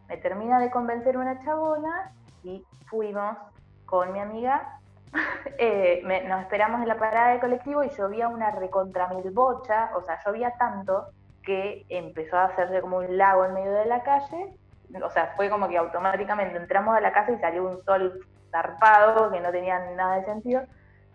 me 0.07 0.17
termina 0.17 0.59
de 0.59 0.69
convencer 0.69 1.17
una 1.17 1.39
chabona 1.43 2.11
y 2.43 2.65
fuimos 2.87 3.37
con 3.85 4.11
mi 4.13 4.19
amiga. 4.19 4.79
Eh, 5.57 6.01
nos 6.27 6.41
esperamos 6.41 6.81
en 6.81 6.89
la 6.89 6.97
parada 6.97 7.31
de 7.31 7.39
colectivo 7.39 7.81
y 7.81 7.89
llovía 7.89 8.27
una 8.27 8.51
recontra 8.51 9.07
mil 9.07 9.31
bocha, 9.31 9.91
o 9.95 10.01
sea, 10.01 10.19
llovía 10.25 10.51
tanto 10.57 11.05
que 11.43 11.85
empezó 11.87 12.35
a 12.35 12.45
hacerse 12.45 12.81
como 12.81 12.97
un 12.97 13.17
lago 13.17 13.45
en 13.45 13.53
medio 13.53 13.71
de 13.71 13.85
la 13.85 14.03
calle. 14.03 14.57
O 15.01 15.09
sea, 15.11 15.31
fue 15.37 15.49
como 15.49 15.69
que 15.69 15.77
automáticamente 15.77 16.57
entramos 16.57 16.97
a 16.97 16.99
la 16.99 17.13
casa 17.13 17.31
y 17.31 17.39
salió 17.39 17.65
un 17.65 17.81
sol 17.85 18.19
zarpado 18.55 19.31
que 19.31 19.39
no 19.39 19.51
tenía 19.51 19.79
nada 19.95 20.15
de 20.17 20.25
sentido. 20.25 20.61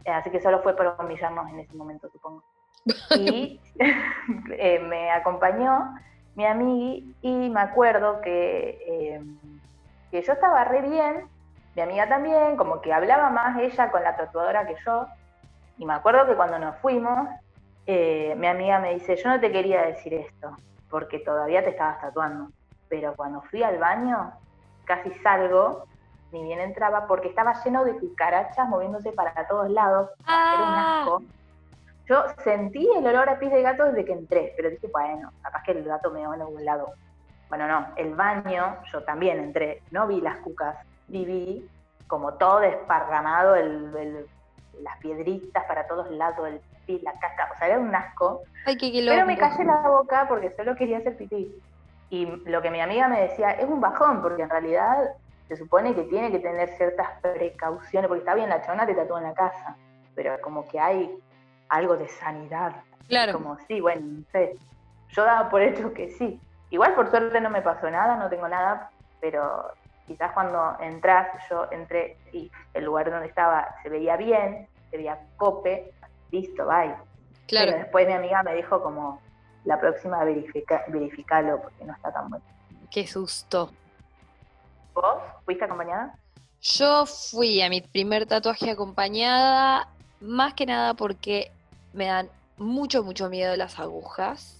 Eh, 0.05 0.11
así 0.11 0.31
que 0.31 0.41
solo 0.41 0.63
fue 0.63 0.77
para 0.77 0.97
humillarnos 0.99 1.49
en 1.51 1.61
ese 1.61 1.75
momento, 1.75 2.09
supongo. 2.11 2.43
Y 3.17 3.61
eh, 4.53 4.79
me 4.81 5.11
acompañó 5.11 5.95
mi 6.35 6.47
amiga 6.47 7.07
y 7.23 7.51
me 7.51 7.61
acuerdo 7.61 8.21
que, 8.21 8.79
eh, 8.87 9.23
que 10.11 10.23
yo 10.23 10.33
estaba 10.33 10.65
re 10.65 10.83
bien, 10.83 11.29
mi 11.77 11.83
amiga 11.83 12.09
también, 12.09 12.57
como 12.57 12.81
que 12.81 12.93
hablaba 12.93 13.31
más 13.31 13.59
ella 13.59 13.91
con 13.91 14.03
la 14.03 14.17
tatuadora 14.17 14.67
que 14.67 14.75
yo. 14.85 15.07
Y 15.79 15.87
me 15.87 15.95
acuerdo 15.95 16.27
que 16.27 16.35
cuando 16.35 16.59
nos 16.59 16.77
fuimos, 16.77 17.29
eh, 17.87 18.35
mi 18.37 18.47
amiga 18.47 18.79
me 18.81 18.95
dice, 18.95 19.17
yo 19.17 19.31
no 19.31 19.41
te 19.41 19.51
quería 19.51 19.83
decir 19.83 20.15
esto, 20.15 20.57
porque 20.91 21.21
todavía 21.21 21.63
te 21.65 21.71
estabas 21.71 22.01
tatuando. 22.01 22.51
Pero 22.89 23.15
cuando 23.15 23.41
fui 23.43 23.63
al 23.63 23.79
baño, 23.79 24.33
casi 24.85 25.11
salgo, 25.23 25.85
ni 26.33 26.43
bien 26.45 26.61
entraba, 26.61 27.07
porque 27.07 27.29
estaba 27.29 27.55
lleno 27.65 27.85
de 27.85 27.99
cucarachas 27.99 28.69
moviéndose 28.69 29.13
para 29.13 29.35
todos 29.49 29.71
lados. 29.71 30.11
Era 30.51 30.65
un 30.65 30.79
Ah, 30.79 30.83
asco. 31.01 31.23
Yo 32.09 32.25
sentí 32.45 32.89
el 32.97 33.07
olor 33.07 33.29
a 33.29 33.39
pis 33.39 33.51
de 33.53 33.63
gato 33.63 33.85
desde 33.85 34.05
que 34.05 34.13
entré, 34.13 34.53
pero 34.57 34.71
dije, 34.71 34.89
bueno, 34.93 35.31
capaz 35.43 35.63
que 35.65 35.73
el 35.73 35.85
gato 35.85 36.11
me 36.11 36.27
va 36.27 36.35
en 36.35 36.43
algún 36.43 36.65
lado. 36.65 36.89
Bueno, 37.49 37.67
no, 37.69 37.93
el 37.97 38.15
baño, 38.15 38.79
yo 38.93 39.05
también 39.05 39.39
entré, 39.41 39.83
no 39.91 40.07
vi 40.07 40.21
las 40.21 40.39
cucas, 40.39 40.77
y 41.09 41.25
vi 41.25 41.69
como 42.07 42.35
todo 42.35 42.61
desparramado, 42.61 43.55
el, 43.55 43.95
el- 43.97 44.27
las 44.83 44.99
piedritas 45.01 45.65
para 45.67 45.87
todos 45.87 46.11
lados, 46.11 46.49
el 46.49 46.61
pis, 46.87 47.03
la 47.03 47.13
caca, 47.13 47.49
o 47.55 47.59
sea, 47.59 47.69
era 47.69 47.79
un 47.79 47.95
asco. 47.95 48.43
ay, 48.67 48.77
qué 48.77 48.91
Pero 49.05 49.27
me 49.27 49.37
callé 49.37 49.65
la 49.65 49.89
boca 49.89 50.27
porque 50.29 50.55
solo 50.57 50.75
quería 50.77 50.99
hacer 50.99 51.17
pipí. 51.17 51.55
Y 52.09 52.27
lo 52.51 52.63
que 52.63 52.71
mi 52.71 52.81
amiga 52.81 53.09
me 53.09 53.21
decía 53.23 53.51
es 53.53 53.69
un 53.69 53.81
bajón, 53.81 54.23
porque 54.23 54.43
en 54.43 54.51
realidad 54.51 54.97
se 55.50 55.57
supone 55.57 55.97
que 55.97 56.04
tiene 56.04 56.30
que 56.30 56.38
tener 56.38 56.69
ciertas 56.76 57.09
precauciones, 57.21 58.07
porque 58.07 58.21
está 58.21 58.37
bien, 58.37 58.49
la 58.49 58.62
chabona 58.62 58.87
te 58.87 58.95
tatúa 58.95 59.19
en 59.19 59.26
la 59.26 59.35
casa, 59.35 59.76
pero 60.14 60.40
como 60.42 60.69
que 60.69 60.78
hay 60.78 61.12
algo 61.69 61.97
de 61.97 62.07
sanidad. 62.07 62.76
Claro. 63.09 63.33
Como 63.33 63.59
sí, 63.66 63.80
bueno, 63.80 64.02
no 64.02 64.25
sé. 64.30 64.57
Yo 65.09 65.25
daba 65.25 65.50
por 65.50 65.61
hecho 65.61 65.92
que 65.92 66.09
sí. 66.11 66.40
Igual 66.71 66.95
por 66.95 67.11
suerte 67.11 67.40
no 67.40 67.50
me 67.50 67.62
pasó 67.62 67.90
nada, 67.90 68.14
no 68.14 68.28
tengo 68.28 68.47
nada, 68.47 68.92
pero 69.21 69.73
quizás 70.07 70.30
cuando 70.30 70.76
entras, 70.78 71.26
yo 71.50 71.66
entré 71.73 72.16
y 72.33 72.49
el 72.75 72.85
lugar 72.85 73.11
donde 73.11 73.26
estaba 73.26 73.75
se 73.83 73.88
veía 73.88 74.16
bien, 74.16 74.69
se 74.92 74.99
veía 74.99 75.19
cope, 75.37 75.92
listo, 76.30 76.64
bye. 76.64 76.95
Claro. 77.49 77.73
Pero 77.73 77.78
después 77.78 78.07
mi 78.07 78.12
amiga 78.12 78.45
me 78.45 78.54
dijo 78.54 78.80
como, 78.80 79.21
la 79.64 79.80
próxima 79.80 80.23
verifica, 80.23 80.85
verificalo 80.87 81.61
porque 81.61 81.85
no 81.85 81.92
está 81.92 82.12
tan 82.12 82.30
bueno. 82.30 82.45
Qué 82.88 83.04
susto. 83.04 83.73
¿Vos 84.95 85.23
fuiste 85.45 85.65
acompañada? 85.65 86.19
Yo 86.61 87.07
fui 87.07 87.63
a 87.63 87.71
mi 87.71 87.81
primer 87.81 88.27
tatuaje 88.27 88.71
acompañada, 88.71 89.89
más 90.21 90.55
que 90.55 90.67
nada 90.67 90.95
porque 90.95 91.51
me 91.93 92.07
dan 92.07 92.29
mucho, 92.59 93.03
mucho 93.03 93.31
miedo 93.31 93.57
las 93.57 93.79
agujas, 93.79 94.59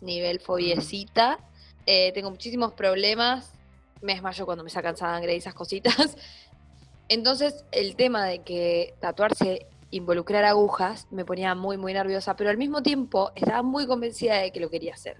nivel 0.00 0.40
fobiecita. 0.40 1.38
Eh, 1.84 2.12
tengo 2.12 2.30
muchísimos 2.30 2.72
problemas, 2.72 3.52
me 4.00 4.14
desmayo 4.14 4.46
cuando 4.46 4.64
me 4.64 4.70
sacan 4.70 4.96
sangre 4.96 5.34
y 5.34 5.38
esas 5.38 5.54
cositas. 5.54 6.16
Entonces, 7.08 7.64
el 7.72 7.94
tema 7.96 8.24
de 8.24 8.38
que 8.40 8.94
tatuarse 9.00 9.66
involucrar 9.90 10.44
agujas 10.44 11.06
me 11.10 11.24
ponía 11.24 11.54
muy, 11.54 11.76
muy 11.76 11.92
nerviosa, 11.92 12.34
pero 12.36 12.48
al 12.48 12.56
mismo 12.56 12.82
tiempo 12.82 13.30
estaba 13.34 13.62
muy 13.62 13.86
convencida 13.86 14.38
de 14.38 14.50
que 14.50 14.60
lo 14.60 14.70
quería 14.70 14.94
hacer. 14.94 15.18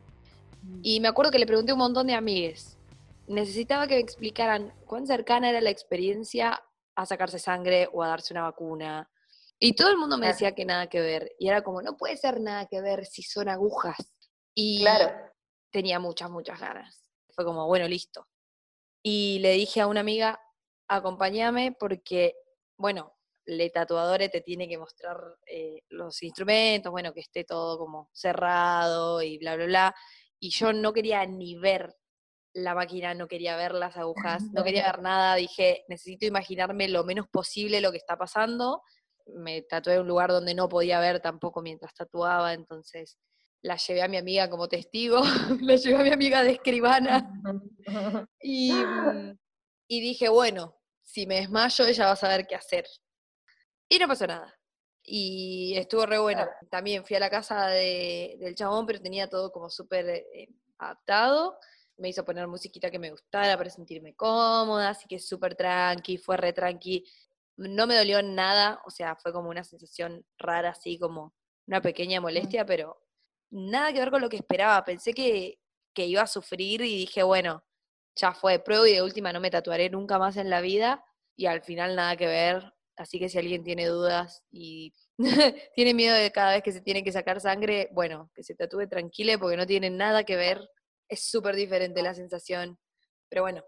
Y 0.83 1.00
me 1.00 1.09
acuerdo 1.09 1.31
que 1.31 1.38
le 1.38 1.47
pregunté 1.47 1.73
a 1.73 1.75
un 1.75 1.81
montón 1.81 2.07
de 2.07 2.14
amigues. 2.14 2.79
Necesitaba 3.32 3.86
que 3.86 3.94
me 3.94 4.00
explicaran 4.00 4.74
cuán 4.86 5.06
cercana 5.06 5.48
era 5.48 5.62
la 5.62 5.70
experiencia 5.70 6.62
a 6.94 7.06
sacarse 7.06 7.38
sangre 7.38 7.88
o 7.90 8.02
a 8.02 8.08
darse 8.08 8.34
una 8.34 8.42
vacuna. 8.42 9.10
Y 9.58 9.74
todo 9.74 9.90
el 9.90 9.96
mundo 9.96 10.16
me 10.18 10.22
Claro. 10.26 10.34
decía 10.34 10.54
que 10.54 10.66
nada 10.66 10.88
que 10.88 11.00
ver. 11.00 11.32
Y 11.38 11.48
era 11.48 11.62
como, 11.62 11.80
no 11.80 11.96
puede 11.96 12.18
ser 12.18 12.40
nada 12.40 12.66
que 12.66 12.82
ver 12.82 13.06
si 13.06 13.22
son 13.22 13.48
agujas. 13.48 13.96
Y 14.54 14.80
Claro. 14.82 15.14
tenía 15.70 15.98
muchas, 15.98 16.28
muchas 16.30 16.60
ganas. 16.60 17.06
Fue 17.34 17.44
como, 17.46 17.66
bueno, 17.66 17.88
listo. 17.88 18.28
Y 19.02 19.38
le 19.38 19.52
dije 19.52 19.80
a 19.80 19.86
una 19.86 20.00
amiga, 20.00 20.38
acompáñame 20.88 21.72
porque, 21.72 22.34
bueno, 22.76 23.16
le 23.46 23.70
tatuadore 23.70 24.28
te 24.28 24.42
tiene 24.42 24.68
que 24.68 24.76
mostrar 24.76 25.16
eh, 25.46 25.80
los 25.88 26.22
instrumentos, 26.22 26.92
bueno, 26.92 27.14
que 27.14 27.20
esté 27.20 27.44
todo 27.44 27.78
como 27.78 28.10
cerrado 28.12 29.22
y 29.22 29.38
bla, 29.38 29.56
bla, 29.56 29.64
bla. 29.64 29.94
Y 30.38 30.50
yo 30.50 30.74
no 30.74 30.92
quería 30.92 31.24
ni 31.24 31.56
ver 31.56 31.94
la 32.54 32.75
máquina, 32.75 33.14
no 33.14 33.28
quería 33.28 33.56
ver 33.56 33.73
las 33.75 33.97
agujas, 33.97 34.42
no 34.52 34.62
quería 34.64 34.85
ver 34.87 35.00
nada. 35.02 35.35
Dije, 35.37 35.85
necesito 35.88 36.26
imaginarme 36.26 36.88
lo 36.88 37.04
menos 37.04 37.26
posible 37.28 37.80
lo 37.80 37.90
que 37.90 37.97
está 37.99 38.16
pasando. 38.16 38.82
Me 39.26 39.62
tatué 39.62 39.94
en 39.94 40.00
un 40.02 40.09
lugar 40.09 40.30
donde 40.30 40.54
no 40.54 40.68
podía 40.68 41.00
ver 41.00 41.21
tampoco 41.21 41.62
mientras 41.62 41.94
tatuaba, 41.94 42.52
entonces 42.52 43.18
la 43.62 43.76
llevé 43.76 44.02
a 44.02 44.09
mi 44.09 44.16
amiga 44.16 44.50
como 44.50 44.68
testigo, 44.68 45.21
la 45.62 45.76
llevé 45.76 46.00
a 46.00 46.02
mi 46.02 46.11
amiga 46.11 46.42
de 46.42 46.50
escribana 46.52 47.30
y, 48.40 48.73
mm, 48.85 49.38
y 49.88 50.00
dije, 50.00 50.28
bueno, 50.28 50.76
si 51.00 51.26
me 51.26 51.37
desmayo 51.37 51.87
ella 51.87 52.06
va 52.06 52.12
a 52.12 52.16
saber 52.16 52.47
qué 52.47 52.56
hacer. 52.56 52.85
Y 53.88 53.99
no 53.99 54.09
pasó 54.09 54.26
nada. 54.26 54.52
Y 55.04 55.75
estuvo 55.76 56.06
re 56.06 56.18
bueno. 56.18 56.47
También 56.71 57.04
fui 57.04 57.16
a 57.16 57.21
la 57.21 57.28
casa 57.30 57.66
de- 57.66 58.37
del 58.40 58.54
chabón, 58.54 58.87
pero 58.87 59.00
tenía 59.00 59.28
todo 59.28 59.50
como 59.52 59.68
súper 59.68 60.09
eh, 60.09 60.49
adaptado. 60.78 61.59
Me 62.02 62.09
hizo 62.09 62.25
poner 62.25 62.49
musiquita 62.49 62.90
que 62.90 62.99
me 62.99 63.11
gustara 63.12 63.56
para 63.56 63.71
sentirme 63.71 64.14
cómoda, 64.14 64.90
así 64.90 65.06
que 65.06 65.21
súper 65.21 65.54
tranqui, 65.54 66.18
fue 66.18 66.37
re 66.37 66.52
tranqui. 66.52 67.04
No 67.56 67.87
me 67.87 67.97
dolió 67.97 68.21
nada, 68.23 68.82
o 68.85 68.90
sea, 68.90 69.14
fue 69.14 69.32
como 69.32 69.50
una 69.50 69.62
sensación 69.62 70.25
rara, 70.37 70.71
así 70.71 70.99
como 70.99 71.32
una 71.68 71.80
pequeña 71.80 72.21
molestia, 72.21 72.66
pero 72.66 73.00
nada 73.50 73.92
que 73.92 74.00
ver 74.00 74.11
con 74.11 74.21
lo 74.21 74.28
que 74.28 74.37
esperaba. 74.37 74.85
Pensé 74.85 75.14
que, 75.14 75.61
que 75.94 76.06
iba 76.06 76.23
a 76.23 76.26
sufrir 76.26 76.80
y 76.82 76.97
dije, 76.99 77.23
bueno, 77.23 77.64
ya 78.16 78.32
fue, 78.32 78.59
pruebo 78.59 78.87
y 78.87 78.94
de 78.94 79.02
última 79.02 79.32
no 79.32 79.38
me 79.38 79.50
tatuaré 79.50 79.88
nunca 79.88 80.18
más 80.18 80.37
en 80.37 80.50
la 80.50 80.61
vida 80.61 81.04
y 81.37 81.47
al 81.47 81.62
final 81.62 81.94
nada 81.94 82.16
que 82.16 82.26
ver. 82.26 82.75
Así 82.97 83.21
que 83.21 83.28
si 83.28 83.38
alguien 83.38 83.62
tiene 83.62 83.87
dudas 83.87 84.42
y 84.50 84.92
tiene 85.76 85.94
miedo 85.94 86.16
de 86.16 86.32
cada 86.32 86.54
vez 86.54 86.64
que 86.64 86.73
se 86.73 86.80
tiene 86.80 87.04
que 87.04 87.12
sacar 87.12 87.40
sangre, 87.40 87.90
bueno, 87.92 88.28
que 88.35 88.42
se 88.42 88.56
tatúe 88.56 88.88
tranquila 88.88 89.38
porque 89.38 89.56
no 89.56 89.66
tiene 89.66 89.88
nada 89.88 90.25
que 90.25 90.35
ver. 90.37 90.68
Es 91.12 91.28
súper 91.28 91.54
diferente 91.54 92.02
la 92.02 92.14
sensación. 92.14 92.78
Pero 93.28 93.42
bueno, 93.42 93.62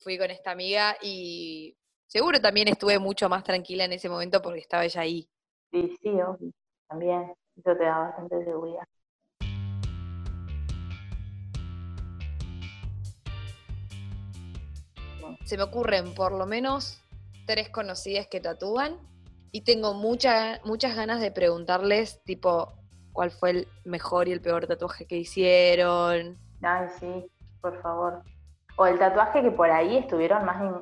fui 0.00 0.18
con 0.18 0.32
esta 0.32 0.50
amiga 0.50 0.96
y 1.00 1.76
seguro 2.08 2.40
también 2.40 2.66
estuve 2.66 2.98
mucho 2.98 3.28
más 3.28 3.44
tranquila 3.44 3.84
en 3.84 3.92
ese 3.92 4.08
momento 4.08 4.42
porque 4.42 4.58
estaba 4.58 4.84
ella 4.84 5.02
ahí. 5.02 5.30
Sí, 5.70 5.96
sí, 6.02 6.08
obvio. 6.08 6.50
También. 6.88 7.32
Eso 7.54 7.76
te 7.76 7.84
da 7.84 7.98
bastante 8.00 8.44
seguridad. 8.44 8.82
se 15.44 15.56
me 15.56 15.62
ocurren 15.62 16.14
por 16.14 16.32
lo 16.32 16.46
menos 16.46 17.00
tres 17.46 17.70
conocidas 17.70 18.26
que 18.26 18.40
tatúan 18.40 18.98
y 19.52 19.60
tengo 19.62 19.94
mucha- 19.94 20.60
muchas 20.64 20.96
ganas 20.96 21.20
de 21.20 21.30
preguntarles, 21.30 22.22
tipo, 22.24 22.72
cuál 23.12 23.30
fue 23.30 23.50
el 23.50 23.68
mejor 23.84 24.26
y 24.28 24.32
el 24.32 24.40
peor 24.40 24.66
tatuaje 24.66 25.06
que 25.06 25.16
hicieron. 25.16 26.36
Ay, 26.62 26.88
sí, 26.98 27.30
por 27.60 27.80
favor. 27.82 28.22
O 28.76 28.86
el 28.86 28.98
tatuaje 28.98 29.42
que 29.42 29.50
por 29.50 29.70
ahí 29.70 29.96
estuvieron 29.98 30.44
más 30.44 30.60
en, 30.60 30.74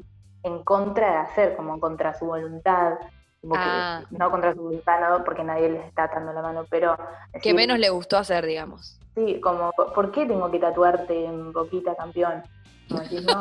en 0.53 0.63
contra 0.65 1.11
de 1.11 1.17
hacer, 1.19 1.57
como 1.57 1.79
contra 1.81 2.15
su 2.15 2.27
voluntad. 2.27 2.95
Como 3.41 3.55
que- 3.55 3.61
Ah. 3.63 4.03
no 4.11 4.31
contra 4.31 4.55
su 4.55 4.63
voluntad, 4.63 5.01
no 5.01 5.25
porque 5.25 5.45
nadie 5.45 5.69
les 5.71 5.85
está 5.87 6.05
atando 6.05 6.33
la 6.33 6.43
mano, 6.43 6.65
pero... 6.69 6.97
Que 7.33 7.39
decir, 7.39 7.55
menos 7.55 7.79
le 7.79 7.91
gustó 7.91 8.17
hacer, 8.19 8.45
digamos. 8.45 8.99
Sí, 9.15 9.41
como, 9.41 9.73
¿por 9.73 10.11
qué 10.13 10.27
tengo 10.27 10.51
que 10.51 10.59
tatuarte 10.59 11.25
en 11.27 11.53
boquita 11.53 11.95
campeón? 11.95 12.43
Como 12.89 13.01
decir, 13.01 13.23
no, 13.25 13.41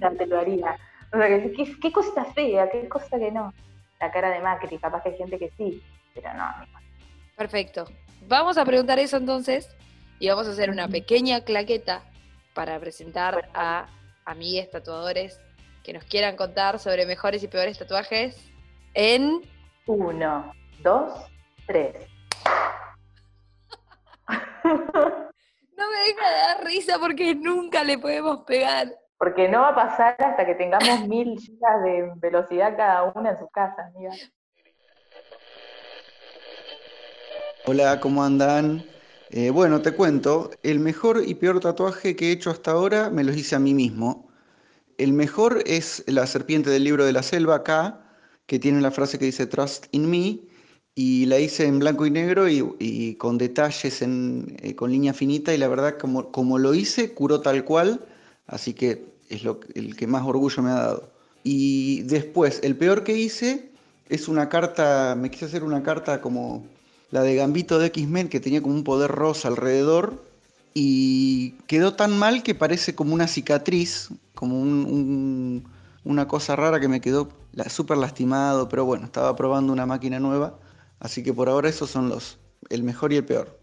no 0.00 0.16
te 0.16 0.26
lo 0.26 0.38
haría. 0.38 0.76
O 1.12 1.16
sea, 1.16 1.26
que, 1.28 1.52
¿qué, 1.52 1.80
qué 1.80 1.92
cosa 1.92 2.24
fea, 2.26 2.70
qué 2.70 2.88
cosa 2.88 3.18
que 3.18 3.32
no. 3.32 3.52
La 4.00 4.10
cara 4.12 4.30
de 4.30 4.40
Macri, 4.40 4.78
capaz 4.78 5.02
que 5.02 5.10
hay 5.10 5.16
gente 5.16 5.38
que 5.38 5.50
sí, 5.56 5.82
pero 6.14 6.32
no, 6.34 6.44
amigo. 6.44 6.78
Perfecto. 7.36 7.84
Vamos 8.28 8.56
a 8.58 8.64
preguntar 8.64 8.98
eso 8.98 9.16
entonces 9.16 9.68
y 10.20 10.28
vamos 10.28 10.46
a 10.46 10.50
hacer 10.50 10.70
una 10.70 10.86
pequeña 10.86 11.40
claqueta 11.40 12.02
para 12.54 12.78
presentar 12.78 13.48
a 13.54 13.88
amigues 14.26 14.70
tatuadores 14.70 15.40
que 15.82 15.94
nos 15.94 16.04
quieran 16.04 16.36
contar 16.36 16.78
sobre 16.78 17.06
mejores 17.06 17.42
y 17.42 17.48
peores 17.48 17.78
tatuajes 17.78 18.52
en 18.92 19.40
Uno, 19.86 20.52
dos, 20.82 21.12
tres. 21.66 21.96
No 25.80 25.90
me 25.90 25.98
deja 26.00 26.28
de 26.28 26.36
dar 26.36 26.64
risa 26.66 26.98
porque 26.98 27.34
nunca 27.34 27.82
le 27.82 27.96
podemos 27.96 28.40
pegar. 28.44 28.88
Porque 29.16 29.48
no 29.48 29.62
va 29.62 29.70
a 29.70 29.74
pasar 29.74 30.14
hasta 30.18 30.44
que 30.44 30.54
tengamos 30.54 31.00
mil 31.08 31.38
gigas 31.38 31.82
de 31.82 32.12
velocidad 32.16 32.76
cada 32.76 33.04
una 33.04 33.30
en 33.30 33.38
su 33.38 33.48
casa, 33.48 33.86
amiga. 33.86 34.12
Hola, 37.64 37.98
¿cómo 37.98 38.22
andan? 38.22 38.84
Eh, 39.32 39.50
bueno, 39.50 39.80
te 39.80 39.92
cuento, 39.92 40.50
el 40.64 40.80
mejor 40.80 41.22
y 41.24 41.34
peor 41.36 41.60
tatuaje 41.60 42.16
que 42.16 42.28
he 42.28 42.32
hecho 42.32 42.50
hasta 42.50 42.72
ahora 42.72 43.10
me 43.10 43.22
los 43.22 43.36
hice 43.36 43.54
a 43.54 43.60
mí 43.60 43.74
mismo. 43.74 44.28
El 44.98 45.12
mejor 45.12 45.62
es 45.66 46.02
la 46.08 46.26
serpiente 46.26 46.68
del 46.68 46.82
libro 46.82 47.04
de 47.04 47.12
la 47.12 47.22
selva 47.22 47.56
acá, 47.56 48.00
que 48.46 48.58
tiene 48.58 48.80
la 48.80 48.90
frase 48.90 49.20
que 49.20 49.26
dice 49.26 49.46
Trust 49.46 49.86
in 49.92 50.10
me, 50.10 50.40
y 50.96 51.26
la 51.26 51.38
hice 51.38 51.66
en 51.66 51.78
blanco 51.78 52.06
y 52.06 52.10
negro 52.10 52.48
y, 52.48 53.14
con 53.20 53.38
detalles, 53.38 54.02
en, 54.02 54.56
eh, 54.62 54.74
con 54.74 54.90
línea 54.90 55.14
finita, 55.14 55.54
y 55.54 55.58
la 55.58 55.68
verdad, 55.68 55.96
como, 55.96 56.32
como 56.32 56.58
lo 56.58 56.74
hice, 56.74 57.14
curó 57.14 57.40
tal 57.40 57.64
cual, 57.64 58.04
así 58.48 58.74
que 58.74 59.04
es 59.28 59.44
lo, 59.44 59.60
el 59.74 59.96
que 59.96 60.08
más 60.08 60.26
orgullo 60.26 60.62
me 60.64 60.70
ha 60.70 60.74
dado. 60.74 61.12
Y 61.44 62.02
después, 62.02 62.60
el 62.64 62.76
peor 62.76 63.04
que 63.04 63.16
hice 63.16 63.70
es 64.08 64.26
una 64.26 64.48
carta, 64.48 65.14
me 65.16 65.30
quise 65.30 65.44
hacer 65.44 65.62
una 65.62 65.84
carta 65.84 66.20
como 66.20 66.66
la 67.10 67.22
de 67.22 67.34
Gambito 67.34 67.78
de 67.78 67.86
X-Men, 67.86 68.28
que 68.28 68.40
tenía 68.40 68.62
como 68.62 68.74
un 68.74 68.84
poder 68.84 69.10
rosa 69.10 69.48
alrededor, 69.48 70.24
y 70.74 71.52
quedó 71.66 71.94
tan 71.94 72.16
mal 72.18 72.42
que 72.42 72.54
parece 72.54 72.94
como 72.94 73.12
una 73.14 73.26
cicatriz, 73.26 74.08
como 74.34 74.60
un- 74.60 74.84
un- 74.86 75.72
una 76.04 76.28
cosa 76.28 76.56
rara 76.56 76.80
que 76.80 76.88
me 76.88 77.00
quedó 77.00 77.28
súper 77.68 77.98
lastimado, 77.98 78.68
pero 78.68 78.84
bueno, 78.84 79.04
estaba 79.04 79.34
probando 79.36 79.72
una 79.72 79.86
máquina 79.86 80.20
nueva, 80.20 80.58
así 81.00 81.22
que 81.22 81.32
por 81.34 81.48
ahora 81.48 81.68
esos 81.68 81.90
son 81.90 82.08
los, 82.08 82.38
el 82.68 82.82
mejor 82.84 83.12
y 83.12 83.16
el 83.16 83.24
peor. 83.24 83.58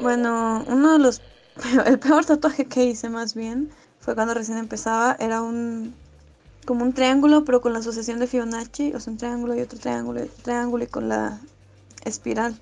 Bueno, 0.00 0.64
uno 0.66 0.92
de 0.94 0.98
los, 0.98 1.22
el 1.86 1.98
peor 1.98 2.24
tatuaje 2.24 2.66
que 2.66 2.84
hice 2.84 3.08
más 3.08 3.34
bien 3.34 3.70
fue 4.00 4.14
cuando 4.14 4.34
recién 4.34 4.58
empezaba, 4.58 5.16
era 5.20 5.42
un, 5.42 5.94
como 6.64 6.84
un 6.84 6.92
triángulo, 6.92 7.44
pero 7.44 7.60
con 7.60 7.72
la 7.72 7.80
asociación 7.80 8.18
de 8.18 8.26
Fibonacci, 8.26 8.94
o 8.94 9.00
sea, 9.00 9.12
un 9.12 9.18
triángulo 9.18 9.54
y 9.54 9.60
otro 9.60 9.78
triángulo 9.78 10.24
y 10.24 10.28
triángulo 10.28 10.84
y 10.84 10.86
con 10.86 11.08
la 11.08 11.40
espiral. 12.04 12.60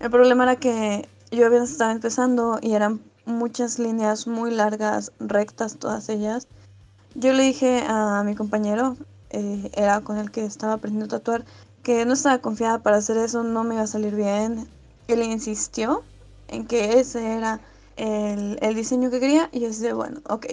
El 0.00 0.10
problema 0.10 0.44
era 0.44 0.56
que 0.56 1.08
yo 1.30 1.46
había 1.46 1.62
estaba 1.62 1.92
empezando 1.92 2.58
y 2.60 2.74
eran 2.74 3.00
muchas 3.26 3.78
líneas 3.78 4.26
muy 4.26 4.50
largas, 4.50 5.12
rectas 5.18 5.76
todas 5.76 6.08
ellas. 6.08 6.46
Yo 7.14 7.32
le 7.32 7.44
dije 7.44 7.82
a 7.86 8.22
mi 8.24 8.34
compañero, 8.34 8.96
eh, 9.30 9.70
era 9.74 10.00
con 10.00 10.18
el 10.18 10.30
que 10.30 10.44
estaba 10.44 10.74
aprendiendo 10.74 11.06
a 11.06 11.18
tatuar, 11.18 11.44
que 11.82 12.04
no 12.04 12.14
estaba 12.14 12.38
confiada 12.38 12.82
para 12.82 12.98
hacer 12.98 13.16
eso, 13.16 13.42
no 13.42 13.64
me 13.64 13.74
iba 13.74 13.84
a 13.84 13.88
salir 13.88 14.14
bien. 14.14 14.68
Él 15.08 15.22
insistió 15.22 16.02
en 16.48 16.66
que 16.66 16.98
ese 16.98 17.34
era 17.34 17.60
el, 17.96 18.58
el 18.60 18.74
diseño 18.74 19.10
que 19.10 19.20
quería 19.20 19.48
y 19.52 19.60
yo 19.60 19.68
decía, 19.68 19.94
bueno, 19.94 20.20
ok. 20.28 20.46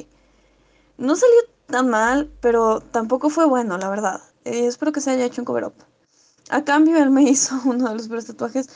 No 0.98 1.16
salió 1.16 1.38
tan 1.72 1.90
mal, 1.90 2.32
pero 2.42 2.82
tampoco 2.82 3.30
fue 3.30 3.46
bueno, 3.46 3.78
la 3.78 3.90
verdad. 3.90 4.22
Eh, 4.46 4.68
espero 4.68 4.92
que 4.92 5.02
se 5.02 5.12
haya 5.12 5.26
hecho 5.26 5.42
un 5.42 5.46
cover-up. 5.46 5.74
A 6.50 6.64
cambio, 6.64 6.98
él 6.98 7.12
me 7.12 7.24
hizo 7.30 7.56
uno 7.66 7.90
de 7.90 7.96
los 7.96 8.08
peores 8.08 8.28
tatuajes. 8.28 8.70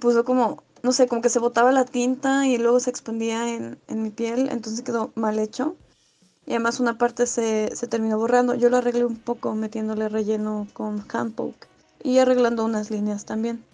Puso 0.00 0.24
como, 0.24 0.62
no 0.82 0.92
sé, 0.92 1.06
como 1.06 1.22
que 1.22 1.28
se 1.28 1.38
botaba 1.38 1.72
la 1.72 1.84
tinta 1.84 2.46
y 2.46 2.58
luego 2.58 2.80
se 2.80 2.90
expandía 2.90 3.54
en, 3.54 3.78
en 3.88 4.02
mi 4.02 4.10
piel, 4.10 4.48
entonces 4.50 4.82
quedó 4.82 5.12
mal 5.14 5.38
hecho. 5.38 5.76
Y 6.46 6.52
además 6.52 6.80
una 6.80 6.98
parte 6.98 7.26
se, 7.26 7.74
se 7.76 7.86
terminó 7.88 8.18
borrando. 8.18 8.54
Yo 8.54 8.70
lo 8.70 8.78
arreglé 8.78 9.04
un 9.04 9.16
poco 9.16 9.54
metiéndole 9.54 10.08
relleno 10.08 10.66
con 10.74 11.04
hand 11.12 11.34
poke 11.34 11.68
y 12.02 12.18
arreglando 12.18 12.64
unas 12.64 12.90
líneas 12.90 13.24
también. 13.26 13.64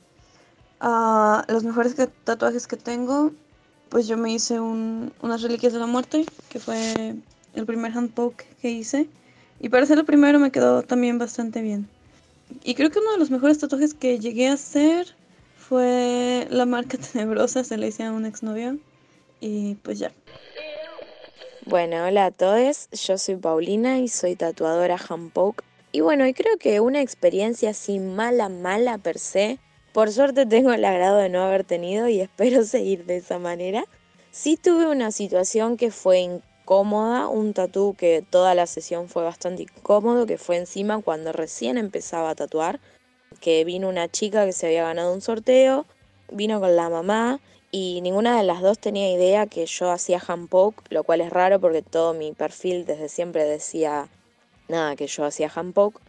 Ah, 0.81 1.45
los 1.49 1.65
mejores 1.65 1.95
que- 1.95 2.07
tatuajes 2.09 2.67
que 2.67 2.77
tengo, 2.77 3.33
pues 3.91 4.07
yo 4.07 4.17
me 4.17 4.33
hice 4.33 4.61
un, 4.61 5.13
unas 5.23 5.43
reliquias 5.43 5.73
de 5.73 5.79
la 5.81 5.87
muerte, 5.87 6.27
que 6.51 6.61
fue 6.61 7.17
el 7.55 7.67
primer 7.67 7.93
hand 7.97 8.13
poke 8.13 8.47
que 8.61 8.71
hice. 8.71 9.09
Y 9.61 9.69
para 9.69 9.87
ser 9.87 9.99
el 9.99 10.05
primero 10.05 10.39
me 10.39 10.51
quedó 10.51 10.83
también 10.83 11.19
bastante 11.19 11.63
bien. 11.63 11.89
Y 12.65 12.75
creo 12.75 12.91
que 12.91 12.99
uno 12.99 13.13
de 13.13 13.19
los 13.19 13.31
mejores 13.31 13.59
tatuajes 13.59 13.95
que 13.95 14.19
llegué 14.19 14.49
a 14.49 14.55
hacer 14.55 15.15
fue 15.57 16.47
la 16.51 16.65
marca 16.65 16.97
tenebrosa, 17.13 17.65
se 17.65 17.77
le 17.77 17.89
hice 17.89 18.05
a 18.05 18.13
un 18.13 18.25
exnovio. 18.25 18.79
Y 19.41 19.75
pues 19.77 19.99
ya. 19.99 20.13
Bueno, 21.67 22.07
hola 22.07 22.27
a 22.27 22.31
todos, 22.31 22.89
yo 22.93 23.19
soy 23.19 23.37
Paulina 23.37 23.99
y 23.99 24.09
soy 24.09 24.37
tatuadora 24.37 24.97
handpoke. 24.97 25.63
Y 25.93 26.01
bueno, 26.01 26.27
y 26.27 26.33
creo 26.33 26.57
que 26.59 26.81
una 26.81 27.03
experiencia 27.03 27.71
así 27.71 27.99
mala, 27.99 28.49
mala 28.49 28.97
per 28.99 29.19
se, 29.19 29.59
por 29.93 30.11
suerte 30.11 30.47
tengo 30.47 30.73
el 30.73 30.85
agrado 30.85 31.19
de 31.19 31.29
no 31.29 31.43
haber 31.43 31.65
tenido 31.65 32.09
y 32.09 32.21
espero 32.21 32.65
seguir 32.65 33.05
de 33.05 33.19
esa 33.19 33.39
manera. 33.39 33.85
Sí 34.31 34.57
tuve 34.57 34.87
una 34.87 35.11
situación 35.11 35.77
que 35.77 35.91
fue 35.91 36.41
un 36.71 37.55
tatú 37.55 37.95
que 37.97 38.23
toda 38.29 38.55
la 38.55 38.67
sesión 38.67 39.09
fue 39.09 39.23
bastante 39.23 39.63
incómodo, 39.63 40.27
que 40.27 40.39
fue 40.39 40.57
encima 40.57 41.01
cuando 41.01 41.33
recién 41.33 41.79
empezaba 41.79 42.31
a 42.31 42.35
tatuar, 42.35 42.79
que 43.41 43.65
vino 43.65 43.89
una 43.89 44.09
chica 44.09 44.45
que 44.45 44.53
se 44.53 44.67
había 44.67 44.85
ganado 44.85 45.13
un 45.15 45.21
sorteo, 45.21 45.87
vino 46.31 46.61
con 46.61 46.77
la 46.77 46.91
mamá 46.91 47.41
y 47.71 48.01
ninguna 48.03 48.37
de 48.37 48.45
las 48.45 48.61
dos 48.61 48.79
tenía 48.79 49.11
idea 49.11 49.47
que 49.47 49.67
yo 49.67 49.91
hacía 49.91 50.21
handpoke, 50.27 50.83
lo 50.91 51.05
cual 51.05 51.21
es 51.21 51.31
raro 51.31 51.61
porque 51.61 51.83
todo 51.83 52.15
mi 52.15 52.33
perfil 52.33 52.85
desde 52.85 53.09
siempre 53.09 53.45
decía 53.45 54.09
nada, 54.69 54.97
que 54.97 55.07
yo 55.07 55.25
hacía 55.25 55.51
handpoke. 55.55 56.01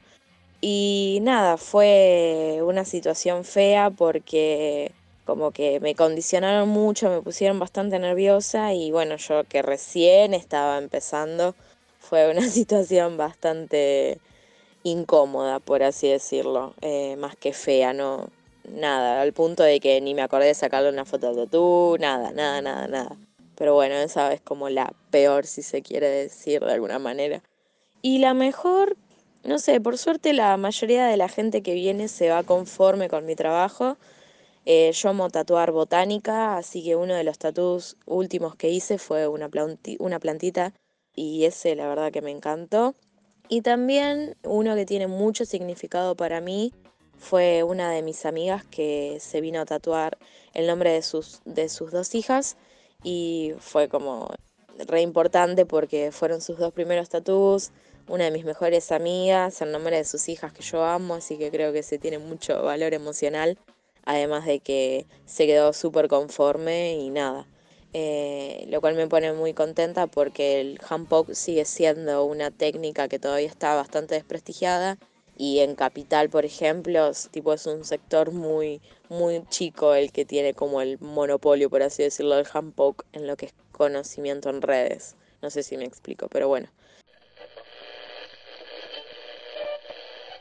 Y 0.62 1.19
nada, 1.22 1.56
fue 1.56 2.60
una 2.63 2.84
situación 2.84 3.45
fea 3.45 3.91
porque 3.91 4.91
como 5.30 5.52
que 5.52 5.80
me 5.80 5.94
condicionaron 5.94 6.70
mucho, 6.70 7.08
me 7.12 7.22
pusieron 7.22 7.60
bastante 7.60 8.00
nerviosa 8.00 8.74
y 8.74 8.89
bueno, 8.89 9.15
yo 9.18 9.44
que 9.44 9.62
recién 9.62 10.34
estaba 10.34 10.80
empezando, 10.80 11.54
fue 12.00 12.32
una 12.32 12.42
situación 12.50 13.15
bastante 13.15 14.18
incómoda, 14.82 15.60
por 15.60 15.84
así 15.84 16.08
decirlo, 16.10 16.74
eh, 16.82 17.15
más 17.18 17.36
que 17.36 17.54
fea, 17.54 17.94
no, 17.94 18.30
nada, 18.68 19.22
al 19.22 19.32
punto 19.34 19.62
de 19.62 19.80
que 19.80 20.02
ni 20.02 20.15
me 20.15 20.24
acordé 20.24 20.48
de 20.48 20.56
sacarle 20.56 20.89
una 20.89 21.06
foto 21.06 21.32
de 21.36 21.46
tú, 21.46 21.98
nada, 22.00 22.32
nada, 22.32 22.63
nada, 22.63 22.88
nada. 22.88 23.15
Pero 23.56 23.76
bueno, 23.76 23.94
esa 23.98 24.34
es 24.34 24.42
como 24.42 24.68
la 24.70 24.92
peor, 25.12 25.46
si 25.46 25.62
se 25.62 25.84
quiere 25.84 26.10
decir 26.10 26.65
de 26.65 26.74
alguna 26.74 26.98
manera. 26.98 27.44
Y 28.02 28.18
la 28.18 28.34
mejor, 28.34 28.98
no 29.44 29.60
sé, 29.60 29.80
por 29.80 30.00
suerte 30.00 30.34
la 30.34 30.58
mayoría 30.58 31.06
de 31.06 31.18
la 31.18 31.30
gente 31.30 31.62
que 31.62 31.76
viene 31.76 32.08
se 32.08 32.32
va 32.32 32.42
conforme 32.42 33.10
con 33.10 33.28
mi 33.28 33.36
trabajo. 33.36 33.96
Eh, 34.65 34.91
yo 34.91 35.10
amo 35.10 35.30
tatuar 35.30 35.72
botánica, 35.72 36.58
así 36.58 36.84
que 36.84 36.95
uno 36.95 37.15
de 37.15 37.24
los 37.24 37.39
tatús 37.39 37.98
últimos 38.06 38.56
que 38.56 38.69
hice 38.69 38.98
fue 38.98 39.28
una, 39.28 39.50
una 40.00 40.19
plantita 40.19 40.74
y 41.15 41.45
ese 41.45 41.76
la 41.76 41.88
verdad 41.88 42.12
que 42.12 42.22
me 42.22 42.32
encantó. 42.32 42.95
Y 43.48 43.62
también 43.62 44.36
uno 44.43 44.76
que 44.76 44.86
tiene 44.86 45.08
mucho 45.08 45.45
significado 45.45 46.15
para 46.15 46.39
mí 46.39 46.72
fue 47.17 47.63
una 47.63 47.91
de 47.91 48.02
mis 48.02 48.26
amigas 48.26 48.63
que 48.65 49.17
se 49.19 49.41
vino 49.41 49.60
a 49.60 49.65
tatuar 49.65 50.17
el 50.54 50.67
nombre 50.67 50.91
de 50.91 51.02
sus, 51.02 51.41
de 51.45 51.67
sus 51.67 51.91
dos 51.91 52.15
hijas 52.15 52.58
y 53.04 53.54
fue 53.60 53.89
como 53.89 54.30
re 54.88 55.02
importante 55.02 55.65
porque 55.65 56.12
fueron 56.12 56.41
sus 56.41 56.58
dos 56.58 56.74
primeros 56.74 57.10
tatús, 57.10 57.72
una 58.08 58.26
de 58.26 58.32
mis 58.32 58.45
mejores 58.45 58.91
amigas, 58.91 59.62
el 59.62 59.72
nombre 59.72 59.98
de 59.98 60.06
sus 60.06 60.30
hijas 60.30 60.54
que 60.54 60.63
yo 60.63 60.84
amo, 60.84 61.15
así 61.15 61.38
que 61.38 61.52
creo 61.52 61.74
que 61.74 61.84
se 61.84 61.98
tiene 61.98 62.17
mucho 62.17 62.63
valor 62.63 62.93
emocional, 62.93 63.58
además 64.10 64.43
de 64.43 64.60
que 64.60 65.06
se 65.26 65.45
quedó 65.45 65.72
súper 65.72 66.08
conforme 66.08 66.95
y 66.95 67.12
nada. 67.12 67.45
Eh, 67.93 68.65
lo 68.69 68.82
cual 68.82 68.95
me 68.95 69.08
pone 69.08 69.34
muy 69.34 69.54
contenta 69.54 70.08
porque 70.08 70.62
el 70.62 70.80
handpoke 70.88 71.36
sigue 71.36 71.63
siendo 71.65 72.26
una 72.26 72.50
técnica 72.50 73.08
que 73.08 73.19
todavía 73.19 73.48
está 73.48 73.76
bastante 73.76 74.15
desprestigiada 74.15 74.98
y 75.38 75.60
en 75.60 75.76
Capital, 75.76 76.30
por 76.30 76.43
ejemplo, 76.43 77.12
tipo 77.30 77.54
es 77.54 77.67
un 77.67 77.86
sector 77.86 78.32
muy 78.32 78.82
muy 79.10 79.43
chico 79.50 79.93
el 79.93 80.12
que 80.12 80.26
tiene 80.26 80.56
como 80.56 80.82
el 80.82 81.00
monopolio, 81.00 81.69
por 81.69 81.84
así 81.84 82.02
decirlo, 82.02 82.36
del 82.36 82.48
handpoke 82.52 83.06
en 83.13 83.28
lo 83.28 83.38
que 83.38 83.48
es 83.48 83.54
conocimiento 83.72 84.50
en 84.50 84.63
redes. 84.63 85.15
No 85.43 85.52
sé 85.52 85.62
si 85.62 85.78
me 85.78 85.86
explico, 85.86 86.28
pero 86.30 86.48
bueno. 86.48 86.67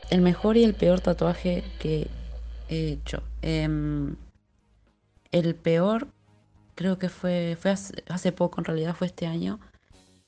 El 0.09 0.21
mejor 0.21 0.57
y 0.57 0.63
el 0.63 0.73
peor 0.73 1.01
tatuaje 1.01 1.63
que 1.79 2.07
he 2.69 2.93
hecho. 2.93 3.23
Em, 3.41 4.15
el 5.31 5.55
peor 5.55 6.07
creo 6.75 6.97
que 6.97 7.09
fue, 7.09 7.57
fue 7.59 7.71
hace, 7.71 8.31
poco, 8.31 8.61
en 8.61 8.65
realidad 8.65 8.95
fue 8.95 9.07
este 9.07 9.27
año. 9.27 9.59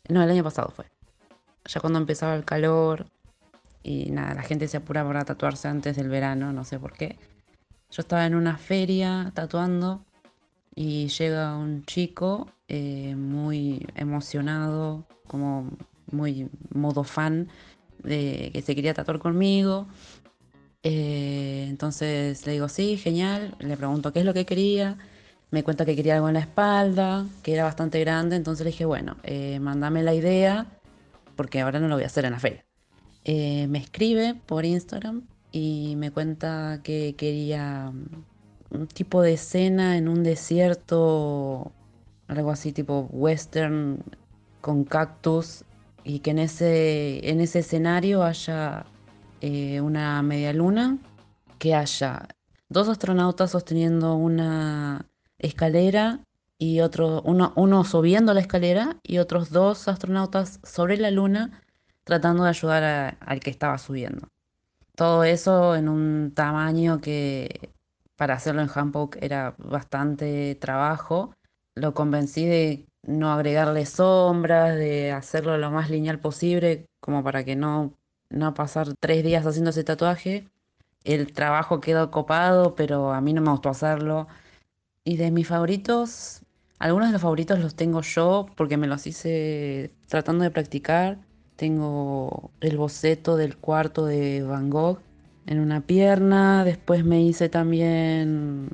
No, 0.10 0.21
el 0.21 0.30
año 0.30 0.43
pasado 0.43 0.69
fue. 0.75 0.86
Ya 1.65 1.80
cuando 1.80 1.99
empezaba 1.99 2.36
el 2.36 2.43
calor 2.43 3.06
y 3.84 4.12
nada, 4.12 4.34
la 4.34 4.43
gente 4.43 4.67
se 4.67 4.77
apura 4.77 5.06
para 5.06 5.23
tatuarse 5.23 5.67
antes 5.67 5.95
del 5.95 6.10
verano, 6.10 6.51
no 6.51 6.65
sé 6.65 6.80
por 6.80 6.93
qué. 6.93 7.17
Yo 7.91 8.01
estaba 8.01 8.25
en 8.25 8.36
una 8.36 8.58
feria 8.58 9.32
tatuando 9.34 10.06
y 10.75 11.08
llega 11.08 11.56
un 11.56 11.86
chico 11.86 12.49
eh, 12.67 13.15
muy 13.15 13.88
emocionado, 13.95 15.06
como 15.27 15.69
muy 16.12 16.49
modo 16.73 17.04
fan, 17.04 17.49
de 18.04 18.49
que 18.54 18.62
se 18.62 18.75
quería 18.75 18.93
tatuar 18.93 19.19
conmigo. 19.19 19.88
Eh, 20.83 21.65
entonces 21.69 22.45
le 22.45 22.53
digo, 22.53 22.69
sí, 22.69 22.97
genial. 22.97 23.55
Le 23.59 23.77
pregunto 23.77 24.11
qué 24.13 24.19
es 24.19 24.25
lo 24.25 24.33
que 24.33 24.45
quería. 24.45 24.97
me 25.51 25.63
cuenta 25.63 25.85
que 25.85 25.95
quería 25.95 26.15
algo 26.15 26.29
en 26.29 26.35
la 26.35 26.41
espalda, 26.41 27.27
que 27.43 27.53
era 27.53 27.65
bastante 27.65 27.99
grande, 27.99 28.37
entonces 28.37 28.65
le 28.65 28.71
dije, 28.71 28.85
bueno, 28.85 29.17
eh, 29.23 29.59
mándame 29.59 30.03
la 30.03 30.13
idea, 30.15 30.67
porque 31.37 31.61
ahora 31.61 31.79
no 31.79 31.87
lo 31.89 31.95
voy 31.95 32.03
a 32.05 32.07
hacer 32.07 32.25
en 32.25 32.31
la 32.33 32.39
feria. 32.39 32.65
Eh, 33.25 33.67
me 33.67 33.79
escribe 33.79 34.35
por 34.47 34.65
Instagram 34.65 35.23
y 35.51 35.95
me 35.97 36.11
cuenta 36.11 36.81
que 36.83 37.15
quería 37.17 37.91
mm, 37.91 38.75
un 38.75 38.87
tipo 38.87 39.21
de 39.21 39.33
escena 39.33 39.97
en 39.97 40.07
un 40.07 40.23
desierto, 40.23 41.71
algo 42.27 42.51
así 42.51 42.71
tipo 42.73 43.07
western 43.11 44.03
con 44.61 44.83
cactus 44.85 45.65
y 46.03 46.19
que 46.19 46.31
en 46.31 46.39
ese, 46.39 47.29
en 47.29 47.41
ese 47.41 47.59
escenario 47.59 48.23
haya 48.23 48.85
eh, 49.41 49.82
una 49.82 50.21
media 50.21 50.54
luna, 50.54 50.97
que 51.60 51.75
haya 51.75 52.27
dos 52.69 52.88
astronautas 52.89 53.51
sosteniendo 53.51 54.15
una 54.15 55.06
escalera 55.38 56.21
y 56.58 56.82
otro, 56.82 57.21
uno, 57.23 57.54
uno 57.56 57.84
subiendo 57.84 58.34
la 58.34 58.41
escalera 58.41 58.97
y 59.04 59.17
otros 59.17 59.49
dos 59.49 59.88
astronautas 59.88 60.60
sobre 60.63 60.97
la 60.97 61.12
luna 61.12 61.62
tratando 62.04 62.43
de 62.43 62.49
ayudar 62.49 63.17
al 63.19 63.39
que 63.39 63.49
estaba 63.49 63.77
subiendo. 63.77 64.27
Todo 64.95 65.23
eso 65.23 65.75
en 65.75 65.89
un 65.89 66.34
tamaño 66.36 67.01
que 67.01 67.71
para 68.15 68.36
hacerlo 68.36 68.62
en 68.62 68.69
Hanpoke 68.69 69.17
era 69.21 69.56
bastante 69.58 70.56
trabajo. 70.56 71.34
Lo 71.75 71.93
convencí 71.93 72.45
de 72.45 72.86
no 73.04 73.32
agregarle 73.32 73.86
sombras, 73.86 74.75
de 74.75 75.12
hacerlo 75.12 75.58
lo 75.58 75.71
más 75.71 75.89
lineal 75.89 76.19
posible, 76.19 76.86
como 76.99 77.23
para 77.23 77.43
que 77.43 77.56
no, 77.56 77.97
no 78.31 78.53
pasar 78.53 78.93
tres 78.99 79.23
días 79.23 79.45
haciendo 79.45 79.71
ese 79.71 79.83
tatuaje. 79.83 80.47
El 81.03 81.33
trabajo 81.33 81.81
quedó 81.81 82.11
copado, 82.11 82.75
pero 82.75 83.11
a 83.13 83.21
mí 83.21 83.33
no 83.33 83.41
me 83.41 83.51
gustó 83.51 83.69
hacerlo. 83.69 84.27
Y 85.03 85.17
de 85.17 85.31
mis 85.31 85.47
favoritos, 85.47 86.41
algunos 86.79 87.09
de 87.09 87.13
los 87.13 87.21
favoritos 87.21 87.59
los 87.59 87.75
tengo 87.75 88.01
yo 88.01 88.47
porque 88.55 88.77
me 88.77 88.87
los 88.87 89.07
hice 89.07 89.91
tratando 90.07 90.43
de 90.43 90.51
practicar. 90.51 91.19
Tengo 91.55 92.51
el 92.61 92.77
boceto 92.77 93.37
del 93.37 93.57
cuarto 93.57 94.05
de 94.05 94.43
Van 94.43 94.69
Gogh 94.69 94.99
en 95.47 95.59
una 95.59 95.81
pierna. 95.81 96.63
Después 96.63 97.05
me 97.05 97.21
hice 97.21 97.49
también 97.49 98.69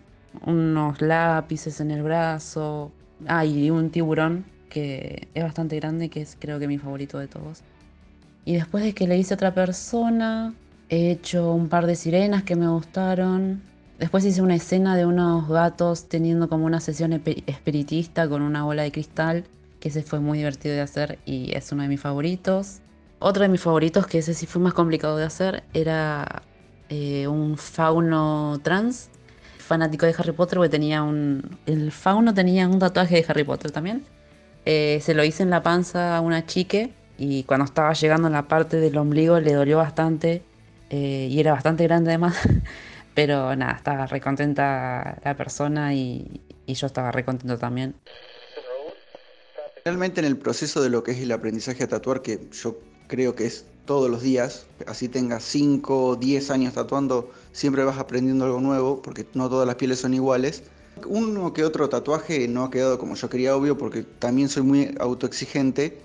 unos 0.46 1.02
lápices 1.02 1.80
en 1.82 1.92
el 1.92 2.04
brazo. 2.04 2.92
Ah, 3.28 3.46
y 3.46 3.70
un 3.72 3.90
tiburón 3.92 4.46
que 4.70 5.28
es 5.34 5.44
bastante 5.44 5.78
grande, 5.78 6.10
que 6.10 6.22
es 6.22 6.38
creo 6.40 6.60
que 6.60 6.68
mi 6.68 6.78
favorito 6.78 7.18
de 7.20 7.28
todos. 7.28 7.64
Y 8.48 8.56
después 8.56 8.82
de 8.82 8.94
que 8.94 9.08
le 9.08 9.18
hice 9.18 9.34
a 9.34 9.36
otra 9.36 9.54
persona, 9.54 10.54
he 10.88 11.12
hecho 11.12 11.52
un 11.52 11.68
par 11.68 11.86
de 11.86 11.98
sirenas 11.98 12.44
que 12.44 12.56
me 12.56 12.70
gustaron. 12.70 13.62
Después 14.00 14.24
hice 14.24 14.42
una 14.42 14.56
escena 14.56 14.96
de 14.96 15.06
unos 15.06 15.50
gatos 15.50 16.08
teniendo 16.08 16.48
como 16.48 16.66
una 16.66 16.80
sesión 16.80 17.12
espiritista 17.12 18.30
con 18.30 18.42
una 18.42 18.64
bola 18.64 18.84
de 18.84 18.94
cristal, 18.94 19.44
que 19.82 19.90
ese 19.90 20.02
fue 20.02 20.22
muy 20.22 20.38
divertido 20.38 20.76
de 20.76 20.80
hacer 20.80 21.20
y 21.26 21.54
es 21.58 21.74
uno 21.74 21.82
de 21.82 21.90
mis 21.90 22.00
favoritos. 22.00 22.80
Otro 23.20 23.44
de 23.44 23.50
mis 23.50 23.60
favoritos, 23.60 24.08
que 24.08 24.20
ese 24.20 24.34
sí 24.34 24.46
fue 24.46 24.62
más 24.62 24.74
complicado 24.74 25.18
de 25.18 25.26
hacer, 25.26 25.64
era 25.74 26.42
eh, 26.88 27.28
un 27.28 27.58
fauno 27.58 28.62
trans, 28.64 29.10
fanático 29.58 30.06
de 30.06 30.16
Harry 30.18 30.32
Potter, 30.32 30.60
porque 30.60 30.70
tenía 30.70 31.04
un... 31.04 31.58
El 31.66 31.92
fauno 31.92 32.34
tenía 32.34 32.66
un 32.70 32.80
tatuaje 32.80 33.16
de 33.16 33.26
Harry 33.28 33.44
Potter 33.44 33.72
también. 33.72 34.06
Eh, 34.64 35.00
se 35.02 35.14
lo 35.14 35.26
hice 35.26 35.44
en 35.44 35.50
la 35.50 35.62
panza 35.64 36.16
a 36.16 36.22
una 36.22 36.46
chique 36.46 36.94
y 37.18 37.44
cuando 37.44 37.66
estaba 37.66 37.94
llegando 37.94 38.28
en 38.28 38.34
la 38.34 38.48
parte 38.48 38.78
del 38.78 38.98
ombligo 38.98 39.40
le 39.40 39.54
dolió 39.54 39.78
bastante 39.78 40.44
eh, 40.90 41.28
y 41.30 41.40
era 41.40 41.54
bastante 41.54 41.84
grande 41.84 42.12
además. 42.12 42.38
Pero 43.16 43.56
nada, 43.56 43.74
estaba 43.74 44.06
recontenta 44.06 45.18
la 45.24 45.36
persona 45.36 45.94
y, 45.96 46.42
yo 46.68 46.86
estaba 46.86 47.12
recontento 47.12 47.58
también. 47.58 47.96
Realmente 49.86 50.20
en 50.20 50.26
el 50.28 50.38
proceso 50.38 50.84
de 50.84 50.90
lo 50.90 51.02
que 51.02 51.12
es 51.12 51.20
el 51.20 51.32
aprendizaje 51.32 51.84
a 51.84 51.88
tatuar, 51.88 52.22
que 52.22 52.48
yo 52.52 52.78
creo 53.08 53.34
que 53.34 53.46
es 53.46 53.66
todos 53.86 54.12
los 54.12 54.22
días, 54.22 54.68
así 54.86 55.08
tengas 55.08 55.44
5 55.46 56.08
o 56.08 56.16
10 56.16 56.52
años 56.52 56.74
tatuando, 56.74 57.32
siempre 57.54 57.84
vas 57.86 57.98
aprendiendo 57.98 58.46
algo 58.46 58.60
nuevo, 58.60 59.02
porque 59.02 59.26
no 59.34 59.50
todas 59.50 59.66
las 59.66 59.78
pieles 59.78 60.00
son 60.00 60.14
iguales. 60.14 60.62
Uno 61.08 61.54
que 61.54 61.64
otro 61.64 61.90
tatuaje 61.90 62.48
no 62.48 62.66
ha 62.66 62.70
quedado 62.70 63.00
como 63.00 63.16
yo 63.16 63.30
quería, 63.30 63.56
obvio, 63.56 63.78
porque 63.78 64.04
también 64.04 64.50
soy 64.50 64.64
muy 64.64 64.96
autoexigente, 65.00 65.98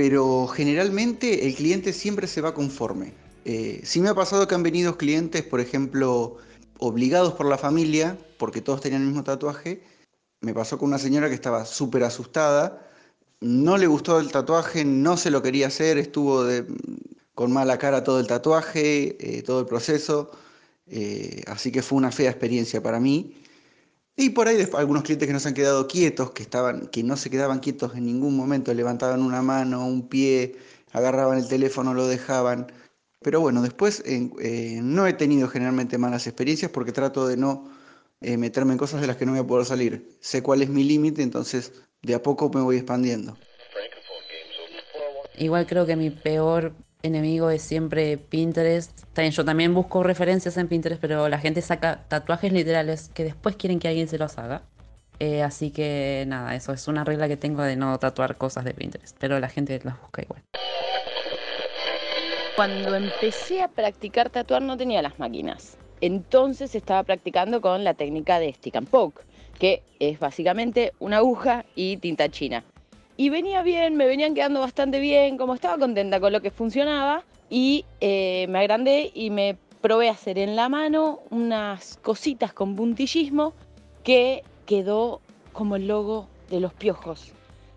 pero 0.00 0.46
generalmente 0.46 1.46
el 1.46 1.54
cliente 1.54 1.92
siempre 1.92 2.26
se 2.26 2.40
va 2.40 2.54
conforme. 2.54 3.12
Eh, 3.44 3.82
sí 3.84 4.00
me 4.00 4.08
ha 4.08 4.14
pasado 4.14 4.48
que 4.48 4.54
han 4.54 4.62
venido 4.62 4.96
clientes, 4.96 5.42
por 5.42 5.60
ejemplo, 5.60 6.38
obligados 6.78 7.34
por 7.34 7.44
la 7.44 7.58
familia, 7.58 8.16
porque 8.38 8.62
todos 8.62 8.80
tenían 8.80 9.02
el 9.02 9.08
mismo 9.08 9.24
tatuaje. 9.24 9.82
Me 10.40 10.54
pasó 10.54 10.78
con 10.78 10.88
una 10.88 10.98
señora 10.98 11.28
que 11.28 11.34
estaba 11.34 11.66
súper 11.66 12.02
asustada, 12.02 12.88
no 13.40 13.76
le 13.76 13.88
gustó 13.88 14.18
el 14.20 14.32
tatuaje, 14.32 14.86
no 14.86 15.18
se 15.18 15.30
lo 15.30 15.42
quería 15.42 15.66
hacer, 15.66 15.98
estuvo 15.98 16.46
con 17.34 17.52
mala 17.52 17.76
cara 17.76 18.02
todo 18.02 18.20
el 18.20 18.26
tatuaje, 18.26 19.18
eh, 19.20 19.42
todo 19.42 19.60
el 19.60 19.66
proceso, 19.66 20.30
eh, 20.86 21.42
así 21.46 21.70
que 21.70 21.82
fue 21.82 21.98
una 21.98 22.10
fea 22.10 22.30
experiencia 22.30 22.82
para 22.82 23.00
mí. 23.00 23.39
Y 24.16 24.30
por 24.30 24.48
ahí 24.48 24.56
después, 24.56 24.80
algunos 24.80 25.02
clientes 25.04 25.26
que 25.26 25.32
no 25.32 25.40
se 25.40 25.48
han 25.48 25.54
quedado 25.54 25.86
quietos, 25.88 26.32
que, 26.32 26.42
estaban, 26.42 26.88
que 26.88 27.02
no 27.02 27.16
se 27.16 27.30
quedaban 27.30 27.60
quietos 27.60 27.94
en 27.96 28.04
ningún 28.04 28.36
momento, 28.36 28.74
levantaban 28.74 29.22
una 29.22 29.40
mano, 29.42 29.86
un 29.86 30.08
pie, 30.08 30.56
agarraban 30.92 31.38
el 31.38 31.48
teléfono, 31.48 31.94
lo 31.94 32.06
dejaban. 32.06 32.70
Pero 33.20 33.40
bueno, 33.40 33.62
después 33.62 34.02
en- 34.06 34.32
eh, 34.40 34.80
no 34.82 35.06
he 35.06 35.12
tenido 35.14 35.48
generalmente 35.48 35.96
malas 35.98 36.26
experiencias 36.26 36.70
porque 36.70 36.92
trato 36.92 37.26
de 37.26 37.36
no 37.36 37.70
eh, 38.20 38.36
meterme 38.36 38.72
en 38.72 38.78
cosas 38.78 39.00
de 39.00 39.06
las 39.06 39.16
que 39.16 39.24
no 39.26 39.32
voy 39.32 39.40
a 39.40 39.46
poder 39.46 39.64
salir. 39.66 40.16
Sé 40.20 40.42
cuál 40.42 40.60
es 40.62 40.68
mi 40.70 40.84
límite, 40.84 41.22
entonces 41.22 41.72
de 42.02 42.14
a 42.14 42.22
poco 42.22 42.50
me 42.52 42.60
voy 42.60 42.76
expandiendo. 42.76 43.38
Igual 45.38 45.66
creo 45.66 45.86
que 45.86 45.96
mi 45.96 46.10
peor 46.10 46.74
enemigo 47.02 47.50
es 47.50 47.62
siempre 47.62 48.18
Pinterest. 48.18 49.04
Yo 49.30 49.44
también 49.44 49.74
busco 49.74 50.02
referencias 50.02 50.56
en 50.56 50.68
Pinterest, 50.68 51.00
pero 51.00 51.28
la 51.28 51.38
gente 51.38 51.62
saca 51.62 52.04
tatuajes 52.08 52.52
literales 52.52 53.10
que 53.14 53.24
después 53.24 53.56
quieren 53.56 53.78
que 53.78 53.88
alguien 53.88 54.08
se 54.08 54.18
los 54.18 54.38
haga. 54.38 54.62
Eh, 55.18 55.42
así 55.42 55.70
que 55.70 56.24
nada, 56.26 56.54
eso 56.54 56.72
es 56.72 56.88
una 56.88 57.04
regla 57.04 57.28
que 57.28 57.36
tengo 57.36 57.62
de 57.62 57.76
no 57.76 57.98
tatuar 57.98 58.36
cosas 58.36 58.64
de 58.64 58.72
Pinterest, 58.72 59.16
pero 59.18 59.38
la 59.38 59.48
gente 59.48 59.78
las 59.84 60.00
busca 60.00 60.22
igual. 60.22 60.42
Cuando 62.56 62.94
empecé 62.96 63.62
a 63.62 63.68
practicar 63.68 64.30
tatuar 64.30 64.62
no 64.62 64.76
tenía 64.76 65.02
las 65.02 65.18
máquinas. 65.18 65.76
Entonces 66.00 66.74
estaba 66.74 67.02
practicando 67.02 67.60
con 67.60 67.84
la 67.84 67.92
técnica 67.92 68.38
de 68.38 68.52
stick 68.54 68.76
and 68.76 68.88
poke, 68.88 69.22
que 69.58 69.82
es 69.98 70.18
básicamente 70.18 70.92
una 70.98 71.18
aguja 71.18 71.66
y 71.74 71.98
tinta 71.98 72.30
china. 72.30 72.64
Y 73.20 73.28
venía 73.28 73.62
bien, 73.62 73.96
me 73.96 74.06
venían 74.06 74.32
quedando 74.32 74.60
bastante 74.60 74.98
bien, 74.98 75.36
como 75.36 75.52
estaba 75.52 75.76
contenta 75.76 76.20
con 76.20 76.32
lo 76.32 76.40
que 76.40 76.50
funcionaba, 76.50 77.22
y 77.50 77.84
eh, 78.00 78.46
me 78.48 78.60
agrandé 78.60 79.10
y 79.12 79.28
me 79.28 79.58
probé 79.82 80.08
a 80.08 80.12
hacer 80.12 80.38
en 80.38 80.56
la 80.56 80.70
mano 80.70 81.20
unas 81.28 81.98
cositas 82.00 82.54
con 82.54 82.76
puntillismo 82.76 83.52
que 84.04 84.42
quedó 84.64 85.20
como 85.52 85.76
el 85.76 85.86
logo 85.86 86.28
de 86.48 86.60
los 86.60 86.72
piojos. 86.72 87.32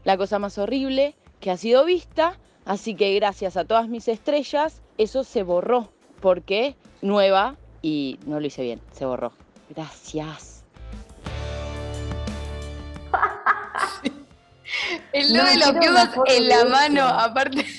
La 0.06 0.16
cosa 0.16 0.40
más 0.40 0.58
horrible 0.58 1.14
que 1.42 1.52
ha 1.52 1.58
sido 1.58 1.84
vista, 1.84 2.40
así 2.64 2.96
que 2.96 3.14
gracias 3.14 3.58
a 3.58 3.66
todas 3.66 3.90
mis 3.90 4.08
estrellas, 4.08 4.82
eso 4.98 5.26
se 5.26 5.44
borró, 5.44 5.90
porque 6.22 6.78
nueva 7.02 7.58
y 7.82 8.18
no 8.26 8.40
lo 8.40 8.48
hice 8.48 8.64
bien, 8.64 8.80
se 8.94 9.04
borró. 9.04 9.34
Gracias. 9.70 10.64
El 15.14 15.34
No, 15.34 15.46
de 15.46 15.58
los 15.58 16.10
foto 16.10 16.24
en 16.28 16.50
la 16.50 16.66
mano, 16.66 17.04
aparte. 17.06 17.66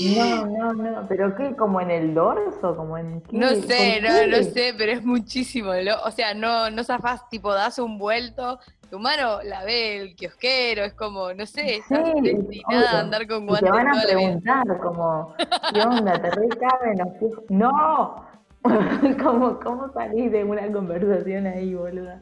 No, 0.00 0.46
no, 0.46 0.72
no, 0.72 1.06
pero 1.06 1.36
¿qué? 1.36 1.54
¿Como 1.54 1.78
en 1.80 1.90
el 1.90 2.14
dorso? 2.14 2.74
¿Como 2.74 2.96
en 2.96 3.20
qué? 3.20 3.36
No 3.36 3.48
¿Por 3.48 3.56
sé, 3.66 4.00
no, 4.00 4.08
qué? 4.08 4.26
no 4.26 4.42
sé, 4.42 4.74
pero 4.76 4.90
es 4.92 5.04
muchísimo. 5.04 5.74
lo- 5.74 6.00
o 6.04 6.10
sea, 6.10 6.32
no, 6.32 6.70
no 6.70 6.82
zafás, 6.82 7.28
tipo, 7.28 7.52
das 7.52 7.78
un 7.78 7.98
vuelto, 7.98 8.58
tu 8.90 8.98
mano 8.98 9.42
la 9.42 9.62
ve 9.64 9.98
el 9.98 10.16
kiosquero, 10.16 10.84
es 10.84 10.94
como, 10.94 11.34
no 11.34 11.44
sé, 11.44 11.76
estás 11.76 12.04
Sí, 12.06 12.20
destinada 12.22 12.86
a 12.86 12.90
obvio. 12.92 12.98
andar 13.00 13.26
con 13.28 13.46
guantes 13.46 13.70
te 13.70 13.76
van 13.76 13.88
a 13.88 14.02
preguntar 14.02 14.64
como, 14.82 15.34
¿qué 15.70 15.80
onda? 15.82 16.12
¿Te 16.22 16.30
recaben 16.30 16.98
los? 16.98 17.50
¡No! 17.50 18.26
¿Cómo, 19.22 19.60
¿Cómo 19.60 19.92
salís 19.92 20.32
de 20.32 20.42
una 20.42 20.72
conversación 20.72 21.46
ahí, 21.48 21.74
boluda? 21.74 22.18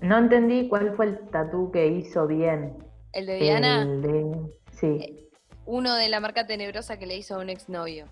No 0.00 0.18
entendí 0.18 0.68
cuál 0.68 0.94
fue 0.94 1.06
el 1.06 1.18
tatú 1.30 1.70
que 1.70 1.86
hizo 1.88 2.26
bien. 2.26 2.76
El 3.12 3.26
de 3.26 3.36
Diana, 3.36 3.82
El 3.82 4.02
de... 4.02 4.58
Sí. 4.72 5.28
uno 5.66 5.94
de 5.94 6.08
la 6.08 6.20
marca 6.20 6.46
tenebrosa 6.46 6.98
que 6.98 7.06
le 7.06 7.16
hizo 7.16 7.34
a 7.34 7.38
un 7.38 7.50
exnovio. 7.50 8.06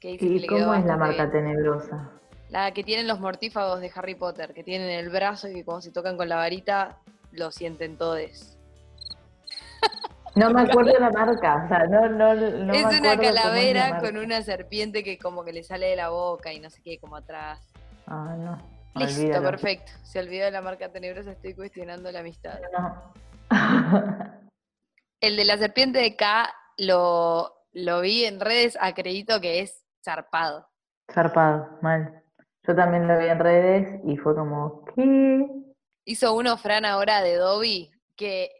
Que 0.00 0.12
dice 0.12 0.26
que 0.26 0.32
¿Y 0.32 0.38
le 0.40 0.46
cómo 0.46 0.74
es 0.74 0.84
la 0.84 0.96
marca 0.96 1.26
bien. 1.26 1.44
tenebrosa? 1.44 2.10
La 2.48 2.70
que 2.72 2.84
tienen 2.84 3.06
los 3.06 3.20
mortífagos 3.20 3.80
de 3.80 3.90
Harry 3.94 4.14
Potter, 4.14 4.54
que 4.54 4.62
tienen 4.62 4.88
el 4.88 5.10
brazo 5.10 5.48
y 5.48 5.54
que 5.54 5.64
cuando 5.64 5.82
se 5.82 5.90
tocan 5.90 6.16
con 6.16 6.28
la 6.28 6.36
varita 6.36 6.98
lo 7.32 7.50
sienten 7.50 7.96
todos. 7.96 8.56
No 10.36 10.50
me 10.50 10.62
acuerdo 10.62 10.92
la 11.00 11.10
marca, 11.10 11.62
o 11.64 11.68
sea, 11.68 11.86
no, 11.86 12.08
no, 12.10 12.34
no 12.34 12.72
es 12.74 12.84
una 12.84 13.14
es 13.14 13.20
calavera 13.20 13.98
con 14.00 14.18
una 14.18 14.42
serpiente 14.42 15.02
que 15.02 15.18
como 15.18 15.44
que 15.44 15.52
le 15.54 15.62
sale 15.62 15.86
de 15.86 15.96
la 15.96 16.10
boca 16.10 16.52
y 16.52 16.60
no 16.60 16.68
sé 16.68 16.82
qué, 16.82 16.98
como 16.98 17.16
atrás. 17.16 17.58
Ah, 18.06 18.36
no. 18.38 18.75
Listo, 18.96 19.20
Olvídalo. 19.20 19.50
perfecto. 19.50 19.92
Se 20.02 20.18
olvidó 20.18 20.46
de 20.46 20.50
la 20.50 20.62
marca 20.62 20.90
tenebrosa, 20.90 21.32
estoy 21.32 21.54
cuestionando 21.54 22.10
la 22.10 22.20
amistad. 22.20 22.58
No. 22.76 23.12
El 25.20 25.36
de 25.36 25.44
la 25.44 25.58
serpiente 25.58 25.98
de 25.98 26.16
K 26.16 26.52
lo, 26.78 27.52
lo 27.72 28.00
vi 28.00 28.24
en 28.24 28.40
redes, 28.40 28.76
acredito 28.80 29.40
que 29.40 29.60
es 29.60 29.84
zarpado. 30.04 30.68
Zarpado, 31.12 31.78
mal. 31.82 32.22
Yo 32.66 32.74
también 32.74 33.06
lo 33.06 33.18
vi 33.18 33.26
en 33.26 33.38
redes 33.38 34.00
y 34.04 34.16
fue 34.16 34.34
como, 34.34 34.84
¿qué? 34.86 35.46
Hizo 36.04 36.34
uno 36.34 36.56
Fran 36.56 36.84
ahora 36.84 37.22
de 37.22 37.36
Dobby 37.36 37.90
que 38.16 38.50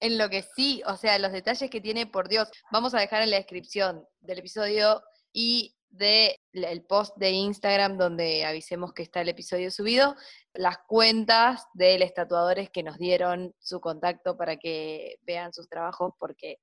en 0.00 0.18
lo 0.18 0.28
que 0.28 0.42
sí, 0.42 0.82
o 0.86 0.96
sea, 0.96 1.18
los 1.18 1.32
detalles 1.32 1.70
que 1.70 1.80
tiene, 1.80 2.06
por 2.06 2.28
Dios, 2.28 2.50
vamos 2.70 2.94
a 2.94 3.00
dejar 3.00 3.22
en 3.22 3.30
la 3.30 3.38
descripción 3.38 4.06
del 4.20 4.38
episodio 4.38 5.02
y 5.32 5.77
del 5.90 6.84
post 6.88 7.16
de 7.16 7.30
Instagram 7.30 7.96
donde 7.96 8.44
avisemos 8.44 8.92
que 8.92 9.02
está 9.02 9.20
el 9.20 9.28
episodio 9.28 9.70
subido, 9.70 10.14
las 10.54 10.78
cuentas 10.86 11.66
de 11.74 11.98
los 11.98 12.12
tatuadores 12.14 12.70
que 12.70 12.82
nos 12.82 12.98
dieron 12.98 13.54
su 13.58 13.80
contacto 13.80 14.36
para 14.36 14.56
que 14.56 15.16
vean 15.22 15.52
sus 15.52 15.68
trabajos 15.68 16.14
porque 16.18 16.58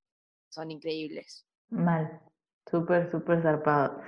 son 0.49 0.71
increíbles. 0.71 1.45
Mal. 1.69 2.21
Súper, 2.69 3.11
súper 3.11 3.41
zarpado. 3.41 4.01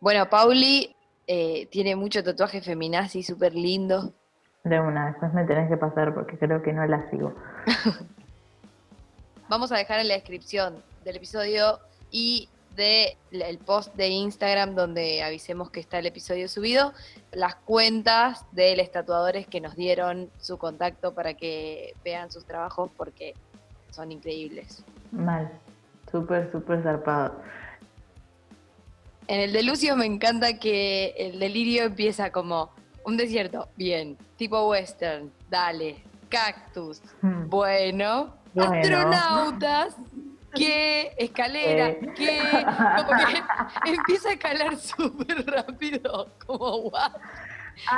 Bueno, 0.00 0.28
Pauli 0.28 0.94
eh, 1.26 1.66
tiene 1.70 1.96
mucho 1.96 2.22
tatuaje 2.22 2.60
feminazi, 2.60 3.22
súper 3.22 3.54
lindo. 3.54 4.12
De 4.64 4.80
una, 4.80 5.06
después 5.06 5.32
me 5.32 5.44
tenés 5.44 5.68
que 5.68 5.76
pasar 5.76 6.14
porque 6.14 6.38
creo 6.38 6.62
que 6.62 6.72
no 6.72 6.84
la 6.86 7.08
sigo. 7.10 7.34
Vamos 9.48 9.70
a 9.72 9.76
dejar 9.76 10.00
en 10.00 10.08
la 10.08 10.14
descripción 10.14 10.82
del 11.04 11.16
episodio 11.16 11.78
y 12.10 12.48
del 12.76 13.58
post 13.64 13.94
de 13.94 14.08
Instagram 14.08 14.74
donde 14.74 15.22
avisemos 15.22 15.70
que 15.70 15.80
está 15.80 15.98
el 15.98 16.06
episodio 16.06 16.48
subido, 16.48 16.92
las 17.32 17.54
cuentas 17.56 18.44
de 18.52 18.76
los 18.76 18.90
tatuadores 18.92 19.46
que 19.46 19.60
nos 19.60 19.74
dieron 19.76 20.30
su 20.38 20.58
contacto 20.58 21.14
para 21.14 21.34
que 21.34 21.94
vean 22.04 22.30
sus 22.30 22.44
trabajos 22.44 22.90
porque 22.96 23.34
son 23.90 24.12
increíbles. 24.12 24.84
Mal. 25.10 25.50
Súper, 26.10 26.50
súper 26.52 26.82
zarpado. 26.82 27.40
En 29.28 29.40
el 29.40 29.52
de 29.52 29.62
Lucio 29.62 29.96
me 29.96 30.06
encanta 30.06 30.58
que 30.58 31.14
el 31.18 31.38
delirio 31.40 31.84
empieza 31.84 32.30
como 32.30 32.70
un 33.04 33.16
desierto, 33.16 33.68
bien, 33.76 34.16
tipo 34.36 34.68
western, 34.68 35.32
dale, 35.50 36.02
cactus, 36.28 37.00
Hmm. 37.22 37.48
bueno, 37.48 38.34
Bueno. 38.54 38.72
astronautas, 38.72 39.96
¿qué? 40.56 41.12
Escalera, 41.18 41.88
Eh. 41.88 42.00
¿qué? 42.16 42.40
Como 42.96 43.18
que 43.26 43.90
empieza 43.90 44.28
a 44.30 44.32
escalar 44.32 44.76
súper 44.76 45.44
rápido, 45.46 46.28
como 46.46 46.90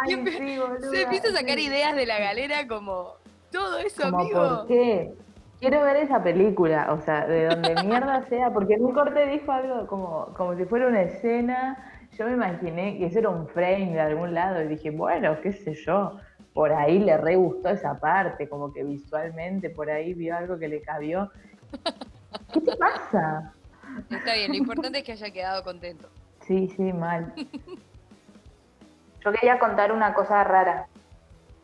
sí, 0.06 0.58
boluda, 0.58 0.90
Se 0.90 1.02
empieza 1.02 1.28
a 1.28 1.32
sacar 1.32 1.58
sí. 1.58 1.66
ideas 1.66 1.94
de 1.96 2.06
la 2.06 2.18
galera 2.18 2.66
como 2.66 3.14
todo 3.50 3.78
eso, 3.78 4.02
Como, 4.02 4.18
amigo. 4.20 4.40
¿por 4.58 4.66
qué? 4.66 5.14
Quiero 5.60 5.82
ver 5.82 5.96
esa 5.96 6.22
película, 6.22 6.92
o 6.92 7.00
sea, 7.00 7.26
de 7.26 7.46
donde 7.46 7.74
mierda 7.84 8.22
sea, 8.28 8.52
porque 8.52 8.74
en 8.74 8.84
un 8.84 8.92
corte 8.92 9.26
dijo 9.26 9.50
algo 9.50 9.86
como, 9.86 10.26
como 10.36 10.56
si 10.56 10.64
fuera 10.64 10.86
una 10.88 11.02
escena. 11.02 11.92
Yo 12.18 12.26
me 12.26 12.32
imaginé 12.32 12.98
que 12.98 13.06
eso 13.06 13.18
era 13.18 13.28
un 13.28 13.46
frame 13.48 13.92
de 13.92 14.00
algún 14.00 14.34
lado 14.34 14.62
y 14.62 14.68
dije, 14.68 14.90
bueno, 14.90 15.40
qué 15.42 15.52
sé 15.52 15.74
yo, 15.74 16.18
por 16.54 16.72
ahí 16.72 16.98
le 16.98 17.16
re 17.16 17.36
gustó 17.36 17.68
esa 17.70 17.98
parte, 18.00 18.48
como 18.48 18.72
que 18.72 18.82
visualmente 18.82 19.70
por 19.70 19.90
ahí 19.90 20.14
vio 20.14 20.36
algo 20.36 20.58
que 20.58 20.68
le 20.68 20.80
cabió. 20.80 21.30
¿Qué 22.52 22.60
te 22.60 22.76
pasa? 22.76 23.52
Está 24.10 24.34
bien, 24.34 24.52
lo 24.52 24.56
importante 24.56 24.98
es 24.98 25.04
que 25.04 25.12
haya 25.12 25.30
quedado 25.30 25.64
contento. 25.64 26.08
Sí, 26.40 26.68
sí, 26.68 26.92
mal. 26.92 27.32
Yo 29.24 29.32
quería 29.32 29.58
contar 29.58 29.92
una 29.92 30.14
cosa 30.14 30.44
rara. 30.44 30.86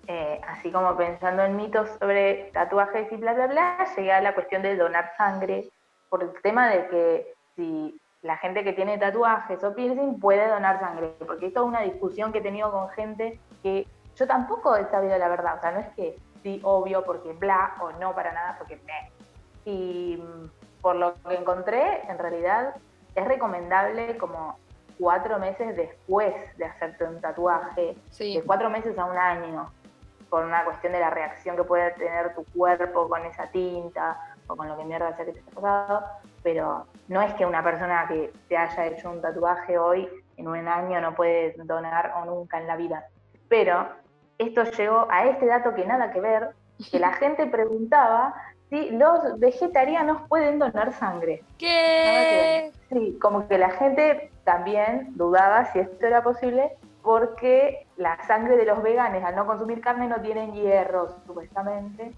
Eh, 0.07 0.41
así 0.47 0.71
como 0.71 0.97
pensando 0.97 1.45
en 1.45 1.57
mitos 1.57 1.89
sobre 1.99 2.51
tatuajes 2.53 3.11
y 3.11 3.17
bla, 3.17 3.33
bla, 3.33 3.47
bla, 3.47 3.87
llegué 3.97 4.13
a 4.13 4.21
la 4.21 4.35
cuestión 4.35 4.61
de 4.61 4.77
donar 4.77 5.13
sangre 5.17 5.71
por 6.11 6.23
el 6.23 6.31
tema 6.43 6.69
de 6.69 6.89
que 6.89 7.35
si 7.57 7.99
la 8.21 8.37
gente 8.37 8.65
que 8.65 8.75
tiene 8.75 8.99
tatuajes 8.99 9.65
o 9.65 9.75
piercing 9.75 10.19
puede 10.21 10.47
donar 10.49 10.81
sangre, 10.81 11.15
porque 11.27 11.47
es 11.47 11.55
toda 11.55 11.67
una 11.67 11.81
discusión 11.81 12.33
que 12.33 12.39
he 12.39 12.43
tenido 12.43 12.71
con 12.71 12.91
gente 12.91 13.39
que 13.63 13.87
yo 14.17 14.27
tampoco 14.27 14.77
he 14.77 14.85
sabido 14.91 15.17
la 15.19 15.29
verdad, 15.29 15.57
o 15.59 15.61
sea, 15.61 15.73
no 15.73 15.81
es 15.81 15.89
que 15.95 16.17
sí, 16.43 16.61
obvio, 16.63 17.05
porque 17.05 17.33
bla, 17.33 17.75
o 17.81 17.91
no 17.93 18.15
para 18.15 18.33
nada, 18.33 18.57
porque 18.59 18.77
me. 18.77 19.11
Y 19.65 20.17
mm, 20.23 20.81
por 20.81 20.97
lo 20.97 21.15
que 21.15 21.35
encontré, 21.35 22.03
en 22.09 22.19
realidad 22.19 22.75
es 23.15 23.25
recomendable 23.27 24.17
como 24.19 24.59
cuatro 24.99 25.39
meses 25.39 25.77
después 25.77 26.35
de 26.57 26.65
hacerte 26.67 27.05
un 27.05 27.21
tatuaje, 27.21 27.97
Sí. 28.11 28.37
de 28.37 28.43
cuatro 28.43 28.71
meses 28.71 28.97
a 28.99 29.05
un 29.05 29.17
año, 29.17 29.71
por 30.29 30.45
una 30.45 30.65
cuestión 30.65 30.93
de 30.93 31.01
la 31.01 31.11
reacción 31.11 31.57
que 31.57 31.65
puede 31.65 31.91
tener 31.93 32.35
tu 32.35 32.45
cuerpo 32.57 33.09
con 33.09 33.25
esa 33.25 33.47
tinta 33.49 34.19
o 34.47 34.57
con 34.57 34.69
lo 34.69 34.77
que 34.77 34.85
mierda 34.85 35.15
sea 35.15 35.25
que 35.25 35.33
te 35.33 35.41
haya 35.41 35.51
pasado, 35.53 36.05
pero 36.43 36.87
no 37.09 37.23
es 37.23 37.33
que 37.35 37.47
una 37.47 37.63
persona 37.63 38.07
que 38.09 38.33
te 38.49 38.57
haya 38.57 38.87
hecho 38.87 39.11
un 39.11 39.23
tatuaje 39.23 39.79
hoy 39.79 40.09
en 40.37 40.49
un 40.49 40.67
año 40.69 41.01
no 41.01 41.15
puede 41.15 41.55
donar 41.65 42.13
o 42.17 42.25
nunca 42.25 42.59
en 42.59 42.67
la 42.67 42.77
vida. 42.77 43.05
Pero 43.49 43.89
esto 44.39 44.65
llegó 44.65 45.07
a 45.11 45.25
este 45.27 45.47
dato 45.47 45.75
que 45.75 45.87
nada 45.87 46.11
que 46.11 46.21
ver, 46.21 46.51
que 46.91 46.99
la 46.99 47.13
gente 47.15 47.47
preguntaba 47.47 48.35
si 48.75 48.91
los 48.91 49.39
vegetarianos 49.39 50.27
pueden 50.29 50.59
donar 50.59 50.93
sangre. 50.95 51.45
¿Qué? 51.59 52.73
Sí, 52.91 53.17
como 53.23 53.47
que 53.47 53.57
la 53.57 53.71
gente 53.71 54.33
también 54.43 55.11
dudaba 55.15 55.67
si 55.67 55.79
esto 55.79 56.05
era 56.05 56.25
posible 56.25 56.73
porque 57.01 57.87
la 57.97 58.21
sangre 58.27 58.57
de 58.57 58.65
los 58.65 58.83
veganes 58.83 59.23
al 59.23 59.37
no 59.37 59.47
consumir 59.47 59.81
carne 59.81 60.09
no 60.09 60.21
tienen 60.21 60.55
hierro, 60.55 61.09
supuestamente, 61.25 62.13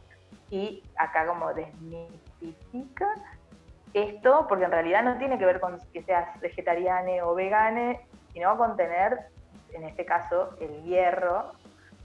y 0.49 0.83
acá 0.97 1.27
como 1.27 1.53
desmitifica 1.53 3.13
esto, 3.93 4.47
porque 4.49 4.65
en 4.65 4.71
realidad 4.71 5.03
no 5.03 5.19
tiene 5.19 5.39
que 5.39 5.45
ver 5.45 5.61
con 5.61 5.79
que 5.93 6.03
seas 6.05 6.41
vegetariane 6.41 7.21
o 7.21 7.35
vegane, 7.35 8.01
sino 8.33 8.57
con 8.57 8.77
tener, 8.77 9.27
en 9.75 9.85
este 9.85 10.07
caso, 10.07 10.57
el 10.61 10.85
hierro 10.85 11.53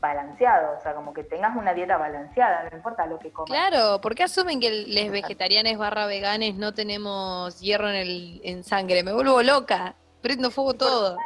balanceado, 0.02 0.78
o 0.78 0.82
sea, 0.82 0.96
como 0.96 1.14
que 1.14 1.24
tengas 1.24 1.56
una 1.56 1.74
dieta 1.74 1.96
balanceada, 1.96 2.68
no 2.70 2.76
importa 2.76 3.06
lo 3.06 3.20
que 3.20 3.32
comas. 3.32 3.52
Claro, 3.52 4.02
¿por 4.02 4.16
qué 4.16 4.24
asumen 4.24 4.60
que 4.60 4.72
les 4.72 5.12
vegetarianes 5.12 5.78
barra 5.78 6.08
veganes 6.08 6.56
no 6.56 6.74
tenemos 6.74 7.60
hierro 7.62 7.88
en, 7.90 7.96
el, 7.96 8.42
en 8.44 8.64
sangre? 8.64 9.04
Me 9.04 9.14
vuelvo 9.14 9.44
loca, 9.44 9.96
prendo 10.22 10.50
fuego 10.50 10.74
todo. 10.74 11.18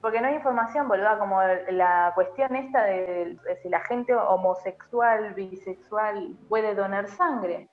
Porque 0.00 0.20
no 0.20 0.28
hay 0.28 0.34
información, 0.34 0.86
boluda, 0.86 1.18
como 1.18 1.42
la 1.42 2.12
cuestión 2.14 2.54
esta 2.54 2.84
de, 2.84 3.36
de 3.44 3.62
si 3.62 3.68
la 3.68 3.80
gente 3.80 4.14
homosexual, 4.14 5.34
bisexual 5.34 6.36
puede 6.48 6.76
donar 6.76 7.08
sangre. 7.08 7.68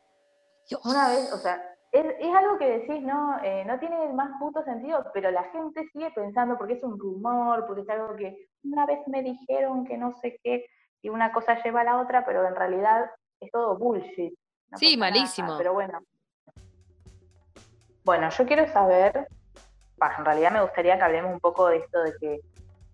Una 0.83 1.07
vez, 1.09 1.31
o 1.31 1.37
sea, 1.37 1.74
es, 1.95 2.05
es 2.19 2.35
algo 2.35 2.57
que 2.57 2.79
decís, 2.79 3.01
no, 3.01 3.39
Eh, 3.41 3.63
no 3.65 3.79
tiene 3.79 4.11
más 4.13 4.29
puto 4.39 4.63
sentido, 4.63 5.05
pero 5.13 5.31
la 5.31 5.43
gente 5.45 5.87
sigue 5.93 6.11
pensando 6.11 6.57
porque 6.57 6.73
es 6.73 6.83
un 6.83 6.99
rumor, 6.99 7.65
porque 7.65 7.81
es 7.83 7.89
algo 7.89 8.15
que 8.15 8.47
una 8.63 8.85
vez 8.85 8.99
me 9.07 9.23
dijeron 9.23 9.85
que 9.85 9.97
no 9.97 10.13
sé 10.21 10.37
qué, 10.43 10.65
y 11.01 11.09
una 11.09 11.31
cosa 11.31 11.61
lleva 11.63 11.81
a 11.81 11.83
la 11.85 12.01
otra, 12.01 12.25
pero 12.25 12.45
en 12.45 12.55
realidad 12.55 13.09
es 13.39 13.49
todo 13.51 13.77
bullshit. 13.77 14.33
no 14.71 14.77
Sí, 14.77 14.97
nada, 14.97 15.11
malísimo. 15.11 15.57
pero 15.57 15.73
bueno. 15.73 15.99
Bueno, 18.03 18.29
yo 18.29 18.45
quiero 18.45 18.67
saber, 18.67 19.27
bah, 19.97 20.15
en 20.17 20.25
realidad 20.25 20.51
me 20.51 20.61
gustaría 20.61 20.97
que 20.97 21.03
hablemos 21.03 21.31
un 21.33 21.39
poco 21.39 21.67
de 21.67 21.77
esto 21.77 22.03
de 22.03 22.13
que 22.19 22.39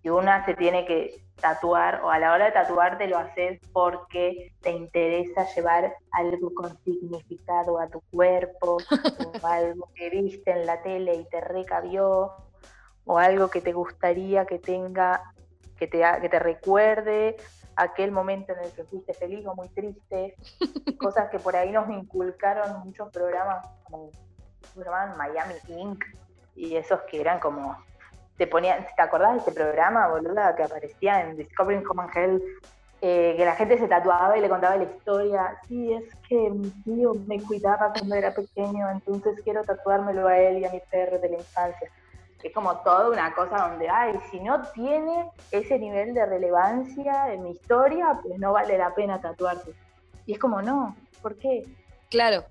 si 0.02 0.10
una 0.10 0.44
se 0.44 0.54
tiene 0.54 0.84
que 0.84 1.22
tatuar 1.40 2.02
o 2.02 2.10
a 2.10 2.18
la 2.18 2.32
hora 2.32 2.46
de 2.46 2.52
tatuarte 2.52 3.06
lo 3.06 3.18
haces 3.18 3.60
porque 3.72 4.52
te 4.60 4.70
interesa 4.70 5.46
llevar 5.54 5.96
algo 6.12 6.52
con 6.54 6.76
significado 6.84 7.78
a 7.78 7.88
tu 7.88 8.00
cuerpo 8.12 8.78
o 8.78 8.80
algo 9.46 9.88
que 9.94 10.10
viste 10.10 10.50
en 10.50 10.66
la 10.66 10.82
tele 10.82 11.14
y 11.14 11.24
te 11.28 11.40
recabió 11.40 12.32
o 13.04 13.18
algo 13.18 13.48
que 13.48 13.60
te 13.60 13.72
gustaría 13.72 14.46
que 14.46 14.58
tenga 14.58 15.34
que 15.78 15.86
te, 15.86 16.02
que 16.20 16.28
te 16.28 16.38
recuerde 16.38 17.36
aquel 17.74 18.12
momento 18.12 18.52
en 18.52 18.60
el 18.60 18.70
que 18.72 18.84
fuiste 18.84 19.14
feliz 19.14 19.44
o 19.46 19.54
muy 19.54 19.68
triste 19.68 20.36
cosas 20.98 21.30
que 21.30 21.38
por 21.38 21.56
ahí 21.56 21.72
nos 21.72 21.88
inculcaron 21.90 22.84
muchos 22.84 23.10
programas 23.10 23.66
como 23.84 24.10
Miami 25.16 25.54
Inc. 25.68 26.04
y 26.54 26.76
esos 26.76 27.00
que 27.02 27.20
eran 27.20 27.40
como 27.40 27.76
te 28.36 28.46
ponían, 28.46 28.86
¿te 28.96 29.02
acordás 29.02 29.32
de 29.32 29.38
este 29.38 29.52
programa, 29.52 30.08
boluda, 30.08 30.54
que 30.56 30.62
aparecía 30.62 31.22
en 31.22 31.36
Discovering 31.36 31.82
Common 31.82 32.08
Health? 32.14 32.42
Eh, 33.04 33.34
que 33.36 33.44
la 33.44 33.56
gente 33.56 33.78
se 33.78 33.88
tatuaba 33.88 34.38
y 34.38 34.40
le 34.40 34.48
contaba 34.48 34.76
la 34.76 34.84
historia. 34.84 35.58
Sí, 35.66 35.92
es 35.92 36.04
que 36.28 36.50
mi 36.50 36.70
tío 36.84 37.14
me 37.26 37.42
cuidaba 37.42 37.92
cuando 37.92 38.14
era 38.14 38.32
pequeño, 38.32 38.88
entonces 38.90 39.40
quiero 39.42 39.64
tatuármelo 39.64 40.28
a 40.28 40.38
él 40.38 40.58
y 40.58 40.64
a 40.64 40.70
mi 40.70 40.80
perro 40.88 41.18
de 41.18 41.30
la 41.30 41.38
infancia. 41.38 41.90
Es 42.44 42.52
como 42.52 42.76
toda 42.78 43.10
una 43.10 43.34
cosa 43.34 43.68
donde, 43.68 43.88
ay, 43.88 44.14
si 44.30 44.38
no 44.38 44.62
tiene 44.72 45.30
ese 45.50 45.80
nivel 45.80 46.14
de 46.14 46.26
relevancia 46.26 47.32
en 47.32 47.42
mi 47.42 47.50
historia, 47.50 48.20
pues 48.22 48.38
no 48.38 48.52
vale 48.52 48.78
la 48.78 48.94
pena 48.94 49.20
tatuarse. 49.20 49.72
Y 50.26 50.34
es 50.34 50.38
como, 50.38 50.62
no, 50.62 50.94
¿por 51.20 51.36
qué? 51.36 51.64
Claro. 52.08 52.44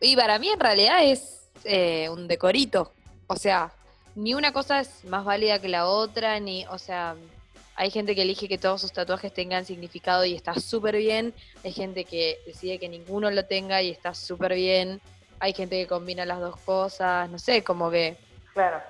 Y 0.00 0.16
para 0.16 0.40
mí 0.40 0.48
en 0.48 0.58
realidad 0.58 1.04
es 1.04 1.48
eh, 1.62 2.08
un 2.10 2.26
decorito. 2.26 2.92
O 3.28 3.36
sea, 3.36 3.70
ni 4.14 4.34
una 4.34 4.52
cosa 4.52 4.80
es 4.80 5.04
más 5.04 5.24
válida 5.24 5.58
que 5.60 5.68
la 5.68 5.86
otra, 5.86 6.38
ni, 6.40 6.64
o 6.66 6.78
sea, 6.78 7.16
Hay 7.76 7.90
gente 7.90 8.14
que 8.14 8.22
elige 8.22 8.46
que 8.46 8.56
todos 8.56 8.80
sus 8.80 8.92
tatuajes 8.92 9.34
tengan 9.34 9.64
significado 9.64 10.24
y 10.24 10.34
está 10.36 10.54
súper 10.54 10.96
bien. 10.96 11.34
Hay 11.64 11.72
gente 11.72 12.04
que 12.04 12.38
decide 12.46 12.78
que 12.78 12.88
ninguno 12.88 13.28
lo 13.32 13.44
tenga 13.46 13.82
y 13.82 13.90
está 13.90 14.14
súper 14.14 14.54
bien. 14.54 15.00
Hay 15.40 15.52
gente 15.54 15.80
que 15.82 15.88
combina 15.88 16.24
las 16.24 16.38
dos 16.38 16.56
cosas. 16.58 17.28
No 17.30 17.36
sé, 17.40 17.64
como 17.64 17.90
que 17.90 18.16
Claro. 18.52 18.80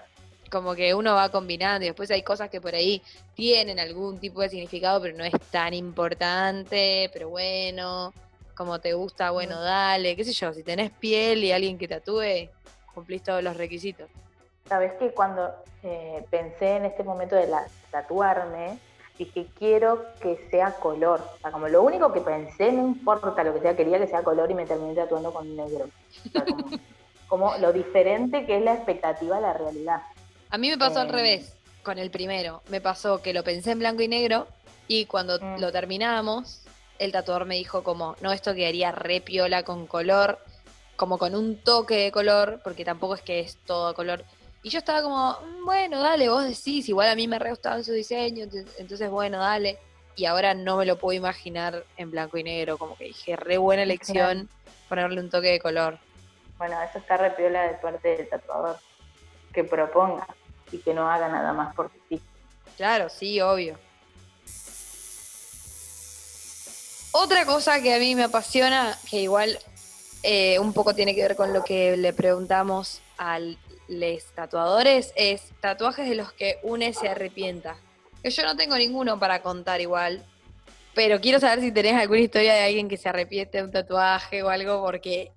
como 0.51 0.75
que 0.75 0.93
uno 0.93 1.15
va 1.15 1.31
combinando 1.31 1.87
y 1.87 1.89
después 1.89 2.11
hay 2.11 2.23
cosas 2.23 2.51
que 2.51 2.61
por 2.61 2.75
ahí 2.75 3.01
tienen 3.35 3.79
algún 3.81 4.19
tipo 4.21 4.43
de 4.43 4.51
significado, 4.51 5.01
pero 5.01 5.17
no 5.17 5.25
es 5.25 5.33
tan 5.51 5.73
importante, 5.73 7.09
pero 7.15 7.31
bueno, 7.31 8.13
como 8.55 8.79
te 8.81 8.93
gusta, 8.93 9.31
bueno, 9.31 9.63
dale, 9.63 10.15
qué 10.15 10.25
sé 10.25 10.35
yo, 10.35 10.53
si 10.53 10.63
tenés 10.63 10.91
piel 10.91 11.43
y 11.43 11.53
alguien 11.53 11.79
que 11.79 11.89
tatúe, 11.89 12.51
cumplís 12.95 13.23
todos 13.23 13.43
los 13.43 13.57
requisitos. 13.57 14.11
Sabes 14.69 14.93
que 14.95 15.11
cuando 15.11 15.51
eh, 15.83 16.25
pensé 16.31 16.77
en 16.77 16.85
este 16.87 17.03
momento 17.05 17.37
de 17.37 17.47
la, 17.47 17.67
tatuarme, 17.91 18.79
dije 19.19 19.47
quiero 19.59 20.05
que 20.21 20.39
sea 20.51 20.73
color. 20.77 21.21
O 21.37 21.41
sea, 21.41 21.53
como 21.53 21.69
lo 21.69 21.83
único 21.83 22.13
que 22.13 22.21
pensé, 22.23 22.73
no 22.73 22.83
importa 22.89 23.45
lo 23.45 23.53
que 23.55 23.61
sea, 23.61 23.77
quería 23.77 23.99
que 23.99 24.07
sea 24.07 24.23
color 24.23 24.51
y 24.51 24.55
me 24.55 24.65
terminé 24.67 24.95
tatuando 24.95 25.33
con 25.33 25.55
negro. 25.55 25.87
O 26.27 26.29
sea, 26.31 26.45
como, 26.47 26.71
como 27.29 27.57
lo 27.59 27.73
diferente 27.73 28.47
que 28.47 28.57
es 28.57 28.63
la 28.63 28.75
expectativa 28.75 29.37
a 29.37 29.41
la 29.41 29.53
realidad. 29.53 30.01
A 30.51 30.59
mí 30.59 30.71
me 30.71 30.79
pasó 30.79 31.01
al 31.01 31.09
Eh. 31.09 31.13
revés 31.13 31.57
con 31.83 31.99
el 31.99 32.11
primero. 32.11 32.63
Me 32.69 32.81
pasó 32.81 33.21
que 33.21 33.35
lo 33.35 33.45
pensé 33.45 33.73
en 33.73 33.81
blanco 33.81 34.03
y 34.03 34.09
negro 34.09 34.47
y 34.89 35.05
cuando 35.05 35.39
Mm. 35.39 35.61
lo 35.61 35.71
terminamos, 35.73 36.63
el 36.99 37.13
tatuador 37.13 37.45
me 37.45 37.57
dijo 37.57 37.83
como, 37.83 38.17
no, 38.23 38.33
esto 38.33 38.55
quedaría 38.55 38.93
re 38.93 39.21
piola 39.21 39.63
con 39.63 39.87
color, 39.87 40.39
como 40.97 41.19
con 41.19 41.35
un 41.35 41.57
toque 41.59 41.97
de 41.97 42.13
color, 42.13 42.61
porque 42.65 42.85
tampoco 42.85 43.15
es 43.15 43.21
que 43.21 43.41
es 43.41 43.57
todo 43.67 43.93
color. 43.95 44.25
Y 44.65 44.71
yo 44.71 44.79
estaba 44.79 45.03
como, 45.03 45.39
"Mm, 45.43 45.65
bueno, 45.67 46.01
dale, 46.01 46.27
vos 46.31 46.43
decís, 46.43 46.89
igual 46.89 47.11
a 47.11 47.15
mí 47.15 47.29
me 47.29 47.39
re 47.39 47.51
gustaba 47.51 47.83
su 47.83 47.93
diseño, 47.93 48.47
ent- 48.47 48.67
entonces 48.79 49.11
bueno, 49.11 49.39
dale. 49.39 49.79
Y 50.17 50.25
ahora 50.25 50.55
no 50.55 50.79
me 50.79 50.87
lo 50.87 50.99
puedo 50.99 51.15
imaginar 51.17 51.85
en 51.99 52.11
blanco 52.11 52.39
y 52.39 52.45
negro, 52.45 52.79
como 52.79 52.97
que 52.97 53.05
dije, 53.05 53.37
re 53.37 53.59
buena 53.59 53.83
elección 53.83 54.49
ponerle 54.89 55.21
un 55.21 55.29
toque 55.29 55.49
de 55.49 55.61
color. 55.61 55.99
Bueno, 56.57 56.81
eso 56.83 56.99
está 56.99 57.19
re 57.19 57.33
piola 57.33 57.63
de 57.69 57.75
parte 57.75 58.17
del 58.17 58.29
tatuador. 58.29 58.79
Que 59.53 59.65
proponga 59.65 60.27
y 60.73 60.79
que 60.79 60.95
no 60.95 61.11
haga 61.11 61.29
nada 61.29 61.53
más 61.53 61.75
porque 61.75 61.99
sí. 62.09 62.21
Claro, 62.79 63.09
sí, 63.11 63.41
obvio. 63.43 63.77
Otra 67.13 67.45
cosa 67.45 67.81
que 67.83 67.95
a 67.95 67.99
mí 67.99 68.15
me 68.15 68.25
apasiona, 68.25 68.97
que 69.11 69.19
igual 69.19 69.59
eh, 70.23 70.59
un 70.59 70.73
poco 70.73 70.95
tiene 70.95 71.15
que 71.15 71.23
ver 71.23 71.37
con 71.37 71.53
lo 71.53 71.63
que 71.63 71.97
le 71.99 72.13
preguntamos 72.15 73.03
a 73.19 73.35
los 73.89 74.25
tatuadores, 74.35 75.13
es 75.17 75.53
tatuajes 75.61 76.09
de 76.09 76.15
los 76.15 76.33
que 76.33 76.59
une 76.63 76.93
se 76.93 77.09
arrepienta. 77.09 77.77
Que 78.23 78.31
yo 78.31 78.43
no 78.45 78.57
tengo 78.57 78.77
ninguno 78.77 79.19
para 79.19 79.43
contar 79.43 79.81
igual, 79.81 80.23
pero 80.95 81.21
quiero 81.21 81.41
saber 81.41 81.61
si 81.61 81.73
tenés 81.73 81.95
alguna 82.01 82.21
historia 82.21 82.55
de 82.55 82.65
alguien 82.65 82.89
que 82.89 82.97
se 82.97 83.09
arrepiente 83.09 83.59
de 83.59 83.65
un 83.65 83.71
tatuaje 83.71 84.43
o 84.43 84.49
algo, 84.49 84.83
porque 84.83 85.33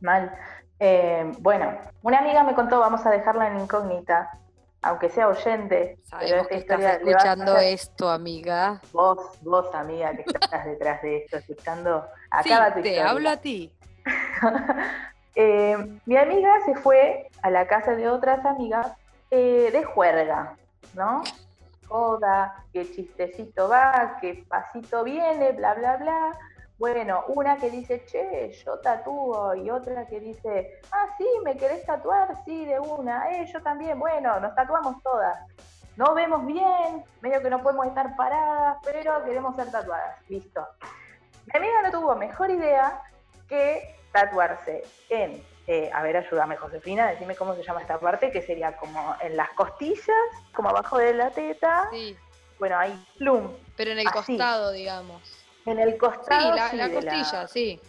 Mal. 0.00 0.32
Eh, 0.78 1.30
bueno, 1.40 1.76
una 2.02 2.18
amiga 2.20 2.42
me 2.42 2.54
contó, 2.54 2.80
vamos 2.80 3.04
a 3.04 3.10
dejarla 3.10 3.48
en 3.48 3.58
incógnita, 3.60 4.30
aunque 4.80 5.10
sea 5.10 5.28
oyente. 5.28 5.98
sabemos 6.04 6.48
que 6.48 6.54
estás 6.54 6.80
escuchando 6.80 7.58
esto, 7.58 8.08
amiga. 8.08 8.80
Vos, 8.92 9.18
vos, 9.42 9.66
amiga, 9.74 10.16
que 10.16 10.22
estás 10.22 10.64
detrás 10.64 11.02
de 11.02 11.18
esto, 11.18 11.36
escuchando. 11.36 12.06
Acá 12.30 12.42
Sí, 12.42 12.48
tu 12.76 12.82
te 12.82 12.88
historia. 12.88 13.10
hablo 13.10 13.28
a 13.28 13.36
ti. 13.36 13.70
Eh, 15.34 15.76
mi 16.06 16.16
amiga 16.16 16.52
se 16.64 16.74
fue 16.74 17.28
a 17.42 17.50
la 17.50 17.66
casa 17.66 17.94
de 17.94 18.08
otras 18.08 18.44
amigas 18.44 18.92
eh, 19.30 19.70
de 19.72 19.84
juerga, 19.84 20.56
¿no? 20.94 21.22
Joda, 21.88 22.64
qué 22.72 22.90
chistecito 22.90 23.68
va, 23.68 24.18
qué 24.20 24.44
pasito 24.48 25.04
viene, 25.04 25.52
bla, 25.52 25.74
bla, 25.74 25.96
bla. 25.96 26.38
Bueno, 26.78 27.24
una 27.28 27.56
que 27.56 27.70
dice, 27.70 28.04
che, 28.06 28.52
yo 28.64 28.78
tatúo, 28.78 29.54
y 29.54 29.70
otra 29.70 30.06
que 30.06 30.18
dice, 30.18 30.80
ah, 30.92 31.06
sí, 31.18 31.26
¿me 31.44 31.56
querés 31.56 31.84
tatuar? 31.84 32.42
Sí, 32.44 32.64
de 32.64 32.80
una, 32.80 33.30
eh, 33.32 33.46
yo 33.52 33.62
también, 33.62 33.98
bueno, 33.98 34.40
nos 34.40 34.54
tatuamos 34.54 35.02
todas. 35.02 35.38
No 35.96 36.14
vemos 36.14 36.46
bien, 36.46 37.04
medio 37.20 37.42
que 37.42 37.50
no 37.50 37.62
podemos 37.62 37.86
estar 37.86 38.16
paradas, 38.16 38.78
pero 38.82 39.22
queremos 39.24 39.54
ser 39.56 39.70
tatuadas. 39.70 40.16
Listo. 40.28 40.66
Mi 41.52 41.58
amiga 41.58 41.82
no 41.82 41.90
tuvo 41.90 42.16
mejor 42.16 42.50
idea 42.50 43.02
que 43.50 43.96
tatuarse 44.12 44.82
en, 45.10 45.42
eh, 45.66 45.90
a 45.92 46.02
ver, 46.02 46.16
ayúdame 46.16 46.56
Josefina, 46.56 47.08
decime 47.10 47.34
cómo 47.36 47.54
se 47.54 47.62
llama 47.62 47.82
esta 47.82 47.98
parte, 48.00 48.30
que 48.30 48.40
sería 48.40 48.76
como 48.76 49.14
en 49.20 49.36
las 49.36 49.50
costillas, 49.50 50.16
como 50.54 50.70
abajo 50.70 50.96
de 50.96 51.12
la 51.12 51.30
teta. 51.30 51.88
Sí, 51.90 52.16
Bueno, 52.58 52.78
ahí, 52.78 52.98
plum. 53.18 53.52
pero 53.76 53.90
en 53.92 53.98
el 53.98 54.06
Así. 54.08 54.36
costado, 54.36 54.70
digamos. 54.72 55.46
En 55.66 55.78
el 55.78 55.92
Sí, 55.92 55.98
costado. 55.98 56.54
la, 56.54 56.70
sí, 56.70 56.76
la 56.76 56.90
costilla, 56.92 57.48
sí. 57.48 57.80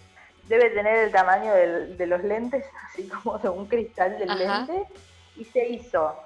Debe 0.43 0.69
tener 0.71 0.95
el 0.97 1.11
tamaño 1.11 1.53
del- 1.53 1.97
de 1.97 2.05
los 2.07 2.23
lentes, 2.23 2.65
así 2.89 3.07
como 3.07 3.37
de 3.37 3.49
un 3.49 3.67
cristal 3.67 4.17
del 4.17 4.31
Ajá. 4.31 4.65
lente. 4.65 4.87
Y 5.35 5.45
se 5.45 5.65
hizo 5.67 6.17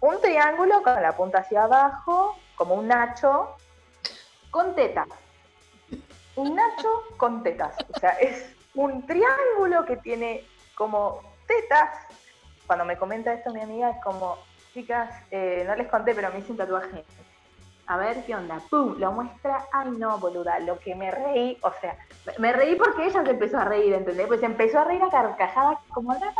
un 0.00 0.20
triángulo 0.20 0.82
con 0.82 1.00
la 1.00 1.16
punta 1.16 1.38
hacia 1.38 1.62
abajo, 1.64 2.36
como 2.56 2.74
un 2.74 2.88
nacho, 2.88 3.56
con 4.50 4.74
tetas. 4.74 5.08
Un 6.34 6.54
nacho 6.56 6.88
con 7.16 7.42
tetas. 7.42 7.76
O 7.94 7.98
sea, 7.98 8.10
es 8.10 8.55
un 8.76 9.06
triángulo 9.06 9.84
que 9.84 9.96
tiene 9.96 10.44
como 10.74 11.20
tetas. 11.46 11.90
Cuando 12.66 12.84
me 12.84 12.96
comenta 12.96 13.32
esto 13.32 13.52
mi 13.52 13.60
amiga 13.60 13.90
es 13.90 14.02
como, 14.02 14.38
chicas, 14.74 15.14
eh, 15.30 15.64
no 15.66 15.74
les 15.74 15.88
conté, 15.88 16.14
pero 16.14 16.30
me 16.32 16.38
hice 16.40 16.52
un 16.52 16.58
tatuaje. 16.58 17.04
A 17.88 17.96
ver 17.96 18.24
qué 18.26 18.34
onda. 18.34 18.60
¡Pum! 18.68 18.96
Lo 18.98 19.12
muestra. 19.12 19.64
Ay, 19.72 19.90
no, 19.92 20.18
boluda. 20.18 20.58
Lo 20.58 20.76
que 20.80 20.96
me 20.96 21.10
reí. 21.12 21.56
O 21.62 21.72
sea, 21.80 21.96
me- 22.38 22.52
reí 22.52 22.74
porque 22.74 23.04
ella 23.06 23.22
se 23.22 23.30
empezó 23.30 23.58
a 23.58 23.64
reír, 23.64 23.92
¿entendés? 23.94 24.26
Pues 24.26 24.40
se 24.40 24.46
empezó 24.46 24.80
a 24.80 24.84
reír 24.84 25.00
a 25.04 25.08
carcajadas, 25.08 25.78
como 25.94 26.12
la 26.14 26.32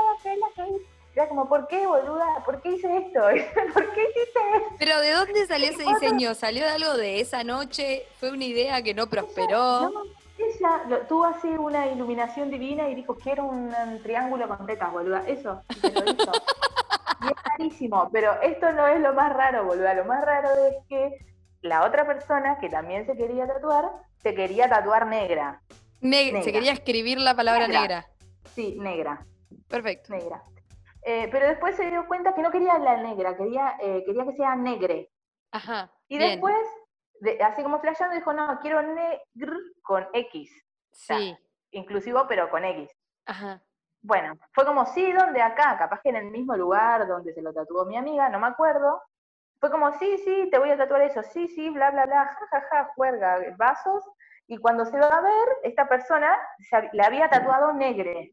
Era 1.15 1.29
como, 1.29 1.49
¿por 1.49 1.69
qué, 1.69 1.87
boluda? 1.87 2.43
¿Por 2.45 2.61
qué 2.61 2.71
hice 2.73 2.97
esto? 2.97 3.21
¿Por 3.75 3.93
qué 3.95 4.03
hiciste 4.03 4.41
esto? 4.57 4.75
Pero 4.77 4.99
¿de 5.01 5.13
dónde 5.13 5.47
salió 5.47 5.71
ese 5.71 5.85
diseño? 5.85 6.35
¿Salió 6.35 6.65
de 6.65 6.71
algo 6.71 6.95
de 6.95 7.21
esa 7.21 7.45
noche? 7.45 8.05
¿Fue 8.19 8.33
una 8.33 8.45
idea 8.45 8.83
que 8.83 8.93
no 8.93 9.07
prosperó? 9.07 9.91
No, 9.91 10.03
ella 10.43 10.83
lo- 10.89 11.01
tuvo 11.07 11.25
así 11.25 11.49
una 11.49 11.87
iluminación 11.87 12.51
divina 12.51 12.89
y 12.89 12.95
dijo, 12.95 13.17
quiero 13.17 13.45
un, 13.45 13.69
um, 13.69 13.99
triángulo 14.03 14.49
con 14.49 14.67
tetas, 14.67 14.93
boluda. 14.93 15.23
Eso, 15.27 15.63
y 15.71 15.75
se 15.75 15.93
lo 15.93 16.11
hizo. 16.13 16.33
y 17.23 17.27
es 17.27 17.43
rarísimo, 17.45 18.09
pero 18.13 18.41
esto 18.43 18.73
no 18.73 18.87
es 18.87 19.01
lo 19.01 19.13
más 19.15 19.33
raro, 19.33 19.65
boluda. 19.65 19.95
Lo 19.95 20.05
más 20.05 20.25
raro 20.25 20.49
es 20.67 20.75
que 20.89 21.19
la 21.63 21.85
otra 21.85 22.07
persona 22.07 22.59
que 22.61 22.69
también 22.69 23.07
se 23.07 23.17
quería 23.17 23.47
tatuar, 23.47 23.91
se 24.19 24.35
quería 24.35 24.69
tatuar 24.69 25.07
negra. 25.07 25.61
Ne- 26.01 26.27
Negra. 26.27 26.43
Se 26.43 26.53
quería 26.53 26.73
escribir 26.73 27.19
la 27.19 27.35
palabra 27.35 27.67
Negra. 27.67 27.81
negra. 27.81 28.07
Sí, 28.55 28.77
negra. 28.79 29.27
Perfecto. 29.69 30.13
Negra. 30.13 30.43
Eh, 31.03 31.29
pero 31.31 31.47
después 31.49 31.77
se 31.77 31.89
dio 31.91 32.07
cuenta 32.07 32.35
que 32.35 32.43
no 32.43 32.51
quería 32.51 32.79
la 32.79 32.97
negra, 33.03 33.37
quería, 33.37 33.77
eh, 33.81 34.03
quería 34.05 34.25
que 34.25 34.33
sea 34.33 34.55
negre. 34.57 35.11
Ajá. 35.53 35.91
Y 36.09 36.19
bien. 36.19 36.33
después, 36.33 36.55
de- 37.21 37.43
así 37.43 37.63
como 37.63 37.81
flasheando, 37.81 38.15
dijo, 38.17 38.33
no, 38.33 38.59
quiero 38.61 38.83
negr 38.83 39.57
con 39.83 40.07
X. 40.13 40.51
Sí. 40.93 41.37
Inclusivo, 41.73 42.27
pero 42.29 42.49
con 42.51 42.65
X. 42.65 42.91
Ajá. 43.27 43.63
Bueno, 44.03 44.35
fue 44.53 44.65
como, 44.65 44.87
sí, 44.87 45.13
¿dónde 45.13 45.43
acá? 45.43 45.77
Capaz 45.79 46.01
que 46.01 46.11
en 46.11 46.17
el 46.17 46.31
mismo 46.31 46.57
lugar 46.57 47.07
donde 47.09 47.33
se 47.35 47.43
lo 47.43 47.53
tatuó 47.53 47.85
mi 47.87 47.97
amiga, 47.97 48.29
no 48.29 48.39
me 48.39 48.47
acuerdo. 48.47 49.03
Fue 49.59 49.71
como, 49.71 49.93
sí, 49.99 50.19
sí, 50.19 50.49
te 50.51 50.59
voy 50.59 50.71
a 50.71 50.77
tatuar 50.77 51.03
eso, 51.03 51.23
sí, 51.23 51.49
sí, 51.49 51.71
bla, 51.71 51.91
bla, 51.91 52.07
bla, 52.07 52.27
ja, 52.27 52.47
ja, 52.51 52.67
ja, 52.71 52.91
juerga, 52.95 53.39
vasos. 53.57 54.05
Y 54.47 54.59
cuando 54.59 54.85
se 54.85 54.99
va 54.99 55.09
a 55.09 55.21
ver, 55.23 55.49
esta 55.65 55.89
persona 55.89 56.39
se 56.59 56.89
le 56.93 57.03
había 57.03 57.29
tatuado 57.29 57.73
negre. 57.73 58.33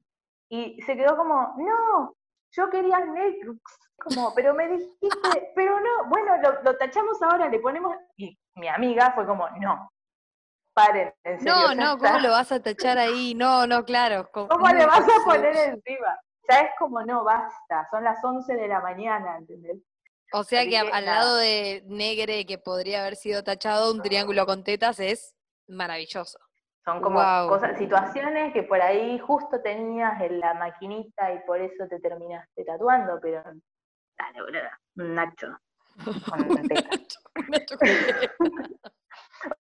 Y 0.50 0.80
se 0.84 0.96
quedó 0.96 1.18
como, 1.18 1.56
no, 1.58 2.16
yo 2.52 2.70
quería 2.70 3.00
negro. 3.00 3.56
Como, 4.04 4.34
pero 4.36 4.54
me 4.54 4.68
dijiste, 4.68 5.52
pero 5.56 5.80
no, 5.80 6.10
bueno, 6.10 6.38
lo, 6.42 6.62
lo 6.64 6.78
tachamos 6.78 7.22
ahora, 7.22 7.50
le 7.50 7.60
ponemos. 7.60 7.96
Y 8.18 8.38
mi 8.56 8.68
amiga 8.68 9.12
fue 9.14 9.26
como, 9.26 9.50
no, 9.60 9.90
paren, 10.74 11.14
en 11.24 11.40
serio. 11.40 11.54
No, 11.54 11.76
no, 11.76 11.94
está". 11.96 12.08
¿cómo 12.08 12.20
lo 12.20 12.32
vas 12.32 12.52
a 12.52 12.62
tachar 12.62 12.98
ahí? 12.98 13.34
No, 13.36 13.66
no, 13.68 13.86
claro. 13.86 14.30
¿Cómo 14.32 14.68
le 14.70 14.86
vas 14.86 15.02
a 15.02 15.26
poner 15.26 15.56
encima? 15.56 16.20
Ya 16.50 16.60
es 16.60 16.72
como, 16.78 17.02
no, 17.04 17.24
basta, 17.24 17.88
son 17.90 18.04
las 18.04 18.24
11 18.24 18.56
de 18.56 18.68
la 18.68 18.82
mañana, 18.82 19.38
¿entendés? 19.38 19.78
O 20.34 20.44
sea 20.44 20.62
Así 20.62 20.72
que, 20.72 20.78
al 20.78 21.06
lado 21.06 21.38
de 21.38 21.84
negre 21.86 22.46
que 22.46 22.58
podría 22.58 23.02
haber 23.02 23.16
sido 23.16 23.44
tachado, 23.44 23.92
un 23.92 24.02
triángulo 24.02 24.46
con 24.46 24.64
tetas 24.64 25.00
es 25.00 25.36
maravilloso. 25.68 26.40
Son 26.84 27.02
como 27.02 27.20
cosas, 27.48 27.78
situaciones 27.78 28.52
que 28.52 28.64
por 28.64 28.82
ahí 28.82 29.18
justo 29.20 29.62
tenías 29.62 30.20
en 30.20 30.40
la 30.40 30.54
maquinita 30.54 31.32
y 31.34 31.40
por 31.46 31.62
eso 31.62 31.88
te 31.88 32.00
terminaste 32.00 32.66
tatuando, 32.66 33.20
pero 33.22 33.42
dale, 34.18 34.42
boluda, 34.42 34.80
un 34.98 35.16
Nacho. 35.16 35.58
con 36.30 36.68
tetas. 36.68 37.20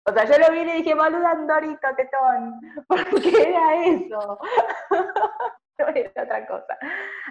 O 0.06 0.12
sea, 0.14 0.26
yo 0.26 0.38
lo 0.40 0.52
vi 0.52 0.60
y 0.60 0.66
le 0.66 0.74
dije, 0.76 0.94
boluda, 0.94 1.36
dorito, 1.48 1.88
tetón, 1.96 2.60
porque 2.88 3.30
era 3.30 3.86
eso. 3.86 4.38
no 5.78 5.88
era 5.88 6.24
otra 6.24 6.46
cosa. 6.48 6.78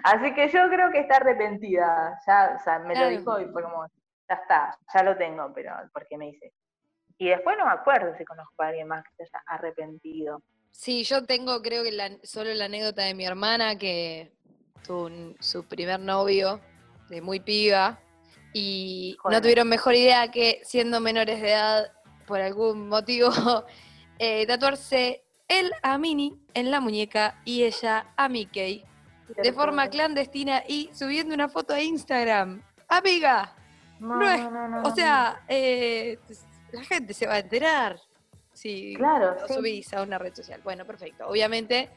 Así 0.03 0.33
que 0.33 0.47
yo 0.49 0.67
creo 0.69 0.91
que 0.91 0.99
está 1.01 1.17
arrepentida. 1.17 2.19
Ya, 2.25 2.55
o 2.59 2.63
sea, 2.63 2.79
me 2.79 2.93
Claro. 2.93 3.11
lo 3.11 3.17
dijo 3.17 3.39
y 3.39 3.45
fue 3.51 3.61
como, 3.63 3.85
ya 4.27 4.35
está, 4.35 4.77
ya 4.93 5.03
lo 5.03 5.15
tengo, 5.17 5.51
pero 5.53 5.75
porque 5.93 6.17
me 6.17 6.29
hice. 6.29 6.51
Y 7.17 7.29
después 7.29 7.55
no 7.57 7.65
me 7.65 7.71
acuerdo 7.73 8.15
si 8.17 8.25
conozco 8.25 8.63
a 8.63 8.67
alguien 8.67 8.87
más 8.87 9.03
que 9.03 9.25
se 9.25 9.35
haya 9.37 9.43
arrepentido. 9.47 10.41
Sí, 10.71 11.03
yo 11.03 11.25
tengo 11.25 11.61
creo 11.61 11.83
que 11.83 11.91
la- 11.91 12.17
solo 12.23 12.51
la 12.53 12.65
anécdota 12.65 13.03
de 13.03 13.13
mi 13.13 13.25
hermana 13.25 13.77
que 13.77 14.31
un- 14.87 15.35
su 15.39 15.67
primer 15.67 15.99
novio 15.99 16.61
de 17.09 17.21
muy 17.21 17.39
piba 17.39 17.99
y 18.53 19.17
no 19.29 19.41
tuvieron 19.41 19.67
mejor 19.67 19.95
idea 19.95 20.29
que 20.31 20.61
siendo 20.63 20.99
menores 20.99 21.41
de 21.41 21.49
edad, 21.51 21.91
por 22.25 22.39
algún 22.41 22.87
motivo, 22.89 23.29
eh, 24.19 24.45
tatuarse 24.47 25.23
él 25.47 25.71
a 25.81 25.97
Minnie 25.97 26.33
en 26.53 26.71
la 26.71 26.79
muñeca 26.79 27.39
y 27.45 27.63
ella 27.63 28.07
a 28.15 28.29
Mickey 28.29 28.85
de 29.43 29.53
forma 29.53 29.89
clandestina 29.89 30.63
y 30.67 30.89
subiendo 30.93 31.33
una 31.35 31.49
foto 31.49 31.73
a 31.73 31.81
Instagram. 31.81 32.61
Amiga, 32.87 33.53
No, 33.99 34.15
no 34.15 34.29
es- 34.29 34.41
no, 34.51 34.67
no, 34.67 34.83
o 34.83 34.91
sea, 34.95 35.43
eh, 35.47 36.17
la 36.71 36.83
gente 36.83 37.13
se 37.13 37.27
va 37.27 37.33
a 37.35 37.39
enterar 37.39 37.99
si 38.53 38.95
Claro, 38.95 39.35
lo 39.39 39.47
sí. 39.47 39.53
subís 39.53 39.93
a 39.93 40.01
una 40.01 40.17
red 40.17 40.33
social. 40.35 40.61
Bueno, 40.63 40.85
perfecto. 40.85 41.27
Obviamente 41.27 41.89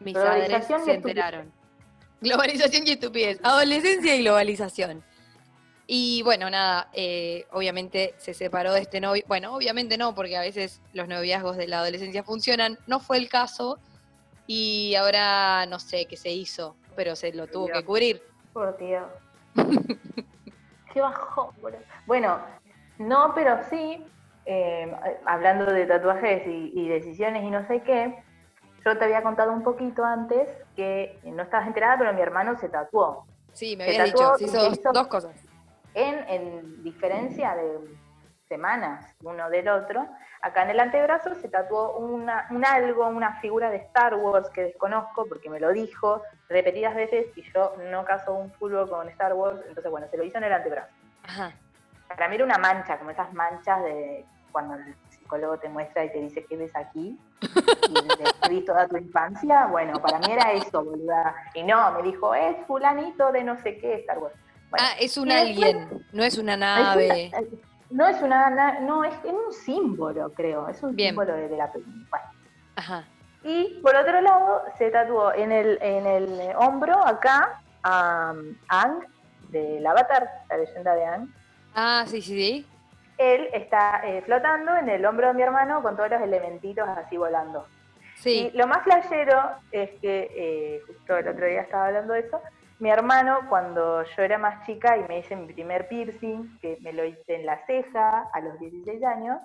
mis 0.00 0.14
padres 0.14 0.66
se 0.84 0.92
enteraron. 0.94 1.52
Globalización 2.20 2.86
y 2.86 2.92
estupidez. 2.92 3.38
Adolescencia 3.42 4.14
y 4.16 4.22
globalización. 4.22 5.04
Y 5.86 6.22
bueno, 6.22 6.48
nada, 6.48 6.88
eh, 6.94 7.46
obviamente 7.52 8.14
se 8.16 8.32
separó 8.32 8.72
de 8.72 8.80
este 8.80 9.00
novio. 9.00 9.22
Bueno, 9.26 9.54
obviamente 9.54 9.98
no, 9.98 10.14
porque 10.14 10.36
a 10.36 10.40
veces 10.40 10.80
los 10.94 11.08
noviazgos 11.08 11.56
de 11.56 11.68
la 11.68 11.80
adolescencia 11.80 12.22
funcionan. 12.22 12.78
No 12.86 13.00
fue 13.00 13.18
el 13.18 13.28
caso. 13.28 13.78
Y 14.46 14.94
ahora 14.94 15.66
no 15.66 15.78
sé 15.78 16.06
qué 16.06 16.16
se 16.16 16.30
hizo, 16.30 16.76
pero 16.96 17.16
se 17.16 17.32
lo 17.32 17.46
tuvo 17.46 17.68
que 17.68 17.84
cubrir. 17.84 18.22
Por 18.52 18.76
Dios. 18.78 19.04
Qué 20.92 21.00
bajón. 21.00 21.48
Bueno, 22.06 22.38
no, 22.98 23.32
pero 23.34 23.58
sí, 23.68 24.04
eh, 24.46 24.94
hablando 25.24 25.66
de 25.66 25.86
tatuajes 25.86 26.46
y, 26.46 26.72
y 26.74 26.88
decisiones 26.88 27.42
y 27.42 27.50
no 27.50 27.66
sé 27.66 27.82
qué, 27.82 28.22
yo 28.84 28.98
te 28.98 29.04
había 29.04 29.22
contado 29.22 29.52
un 29.52 29.62
poquito 29.62 30.04
antes 30.04 30.48
que 30.76 31.18
no 31.24 31.42
estabas 31.42 31.66
enterada, 31.66 31.98
pero 31.98 32.12
mi 32.12 32.20
hermano 32.20 32.56
se 32.58 32.68
tatuó. 32.68 33.26
Sí, 33.52 33.76
me 33.76 33.84
habías 33.84 34.06
dicho, 34.06 34.36
se 34.36 34.68
hizo 34.68 34.92
dos 34.92 35.06
cosas. 35.06 35.32
En, 35.94 36.28
en 36.28 36.82
diferencia 36.82 37.54
de 37.54 37.78
semanas 38.48 39.14
uno 39.22 39.48
del 39.48 39.68
otro, 39.68 40.06
acá 40.42 40.64
en 40.64 40.70
el 40.70 40.80
antebrazo 40.80 41.34
se 41.36 41.48
tatuó 41.48 41.96
una, 41.96 42.46
un 42.50 42.64
algo, 42.64 43.06
una 43.06 43.40
figura 43.40 43.70
de 43.70 43.78
Star 43.78 44.14
Wars 44.16 44.50
que 44.50 44.62
desconozco 44.64 45.26
porque 45.26 45.48
me 45.48 45.60
lo 45.60 45.72
dijo 45.72 46.22
repetidas 46.48 46.94
veces 46.94 47.26
y 47.36 47.42
yo 47.52 47.74
no 47.90 48.04
caso 48.04 48.34
un 48.34 48.52
fulbo 48.52 48.86
con 48.86 49.08
Star 49.08 49.32
Wars, 49.32 49.60
entonces 49.66 49.90
bueno, 49.90 50.06
se 50.10 50.16
lo 50.16 50.24
hizo 50.24 50.38
en 50.38 50.44
el 50.44 50.52
antebrazo. 50.52 50.92
Ajá. 51.22 51.52
Para 52.08 52.28
mí 52.28 52.34
era 52.34 52.44
una 52.44 52.58
mancha, 52.58 52.98
como 52.98 53.10
esas 53.10 53.32
manchas 53.32 53.82
de 53.82 54.24
cuando 54.52 54.76
psicólogo 55.24 55.58
te 55.58 55.68
muestra 55.68 56.04
y 56.04 56.12
te 56.12 56.20
dice 56.20 56.44
qué 56.48 56.56
ves 56.56 56.74
aquí 56.76 57.18
y 57.42 58.22
describís 58.22 58.64
toda 58.66 58.86
tu 58.86 58.96
infancia. 58.96 59.66
Bueno, 59.66 60.00
para 60.00 60.18
mí 60.18 60.26
era 60.30 60.52
eso, 60.52 60.84
boluda. 60.84 61.34
Y 61.54 61.62
no, 61.62 61.92
me 61.92 62.02
dijo, 62.02 62.34
es 62.34 62.56
fulanito 62.66 63.32
de 63.32 63.42
no 63.42 63.56
sé 63.62 63.78
qué 63.78 63.94
Star 63.96 64.18
Wars. 64.18 64.34
Bueno, 64.70 64.86
Ah, 64.88 64.94
es 65.00 65.16
un 65.16 65.28
después- 65.28 65.56
alien, 65.74 66.06
no 66.12 66.22
es 66.24 66.36
una 66.38 66.56
nave. 66.56 67.26
es 67.26 67.32
una- 67.32 67.58
no 67.90 68.06
es 68.08 68.22
una, 68.22 68.50
na- 68.50 68.80
no, 68.80 69.04
es, 69.04 69.14
es 69.24 69.32
un 69.32 69.52
símbolo, 69.52 70.32
creo, 70.32 70.68
es 70.68 70.82
un 70.82 70.94
Bien. 70.96 71.10
símbolo 71.10 71.32
de, 71.34 71.48
de 71.48 71.56
la 71.56 71.70
película. 71.72 72.04
Bueno. 72.10 72.26
Ajá. 72.76 73.04
Y 73.44 73.78
por 73.82 73.94
otro 73.94 74.20
lado, 74.20 74.62
se 74.78 74.90
tatuó 74.90 75.32
en 75.32 75.52
el, 75.52 75.78
en 75.80 76.06
el 76.06 76.40
hombro, 76.56 76.98
acá, 77.06 77.60
a 77.82 78.32
um, 78.34 78.56
Aang, 78.68 79.00
del 79.50 79.86
Avatar, 79.86 80.28
la 80.50 80.56
leyenda 80.56 80.94
de 80.94 81.04
Aang. 81.04 81.34
Ah, 81.74 82.04
sí, 82.06 82.20
sí, 82.22 82.32
sí. 82.34 82.66
Él 83.18 83.48
está 83.52 84.00
eh, 84.04 84.22
flotando 84.22 84.76
en 84.76 84.88
el 84.88 85.04
hombro 85.06 85.28
de 85.28 85.34
mi 85.34 85.42
hermano 85.42 85.82
con 85.82 85.96
todos 85.96 86.10
los 86.10 86.20
elementitos 86.20 86.88
así 86.88 87.16
volando. 87.16 87.66
Sí. 88.16 88.50
Y 88.52 88.56
lo 88.56 88.66
más 88.66 88.82
flashero 88.84 89.40
es 89.70 89.90
que, 90.00 90.30
eh, 90.34 90.82
justo 90.86 91.16
el 91.16 91.28
otro 91.28 91.46
día 91.46 91.62
estaba 91.62 91.86
hablando 91.86 92.14
de 92.14 92.20
eso, 92.20 92.40
mi 92.78 92.90
hermano 92.90 93.40
cuando 93.48 94.02
yo 94.02 94.22
era 94.22 94.38
más 94.38 94.66
chica 94.66 94.96
y 94.96 95.04
me 95.04 95.18
hice 95.18 95.36
mi 95.36 95.52
primer 95.52 95.88
piercing, 95.88 96.58
que 96.60 96.78
me 96.80 96.92
lo 96.92 97.04
hice 97.04 97.36
en 97.36 97.46
la 97.46 97.64
ceja 97.66 98.28
a 98.32 98.40
los 98.40 98.58
16 98.58 99.02
años, 99.04 99.38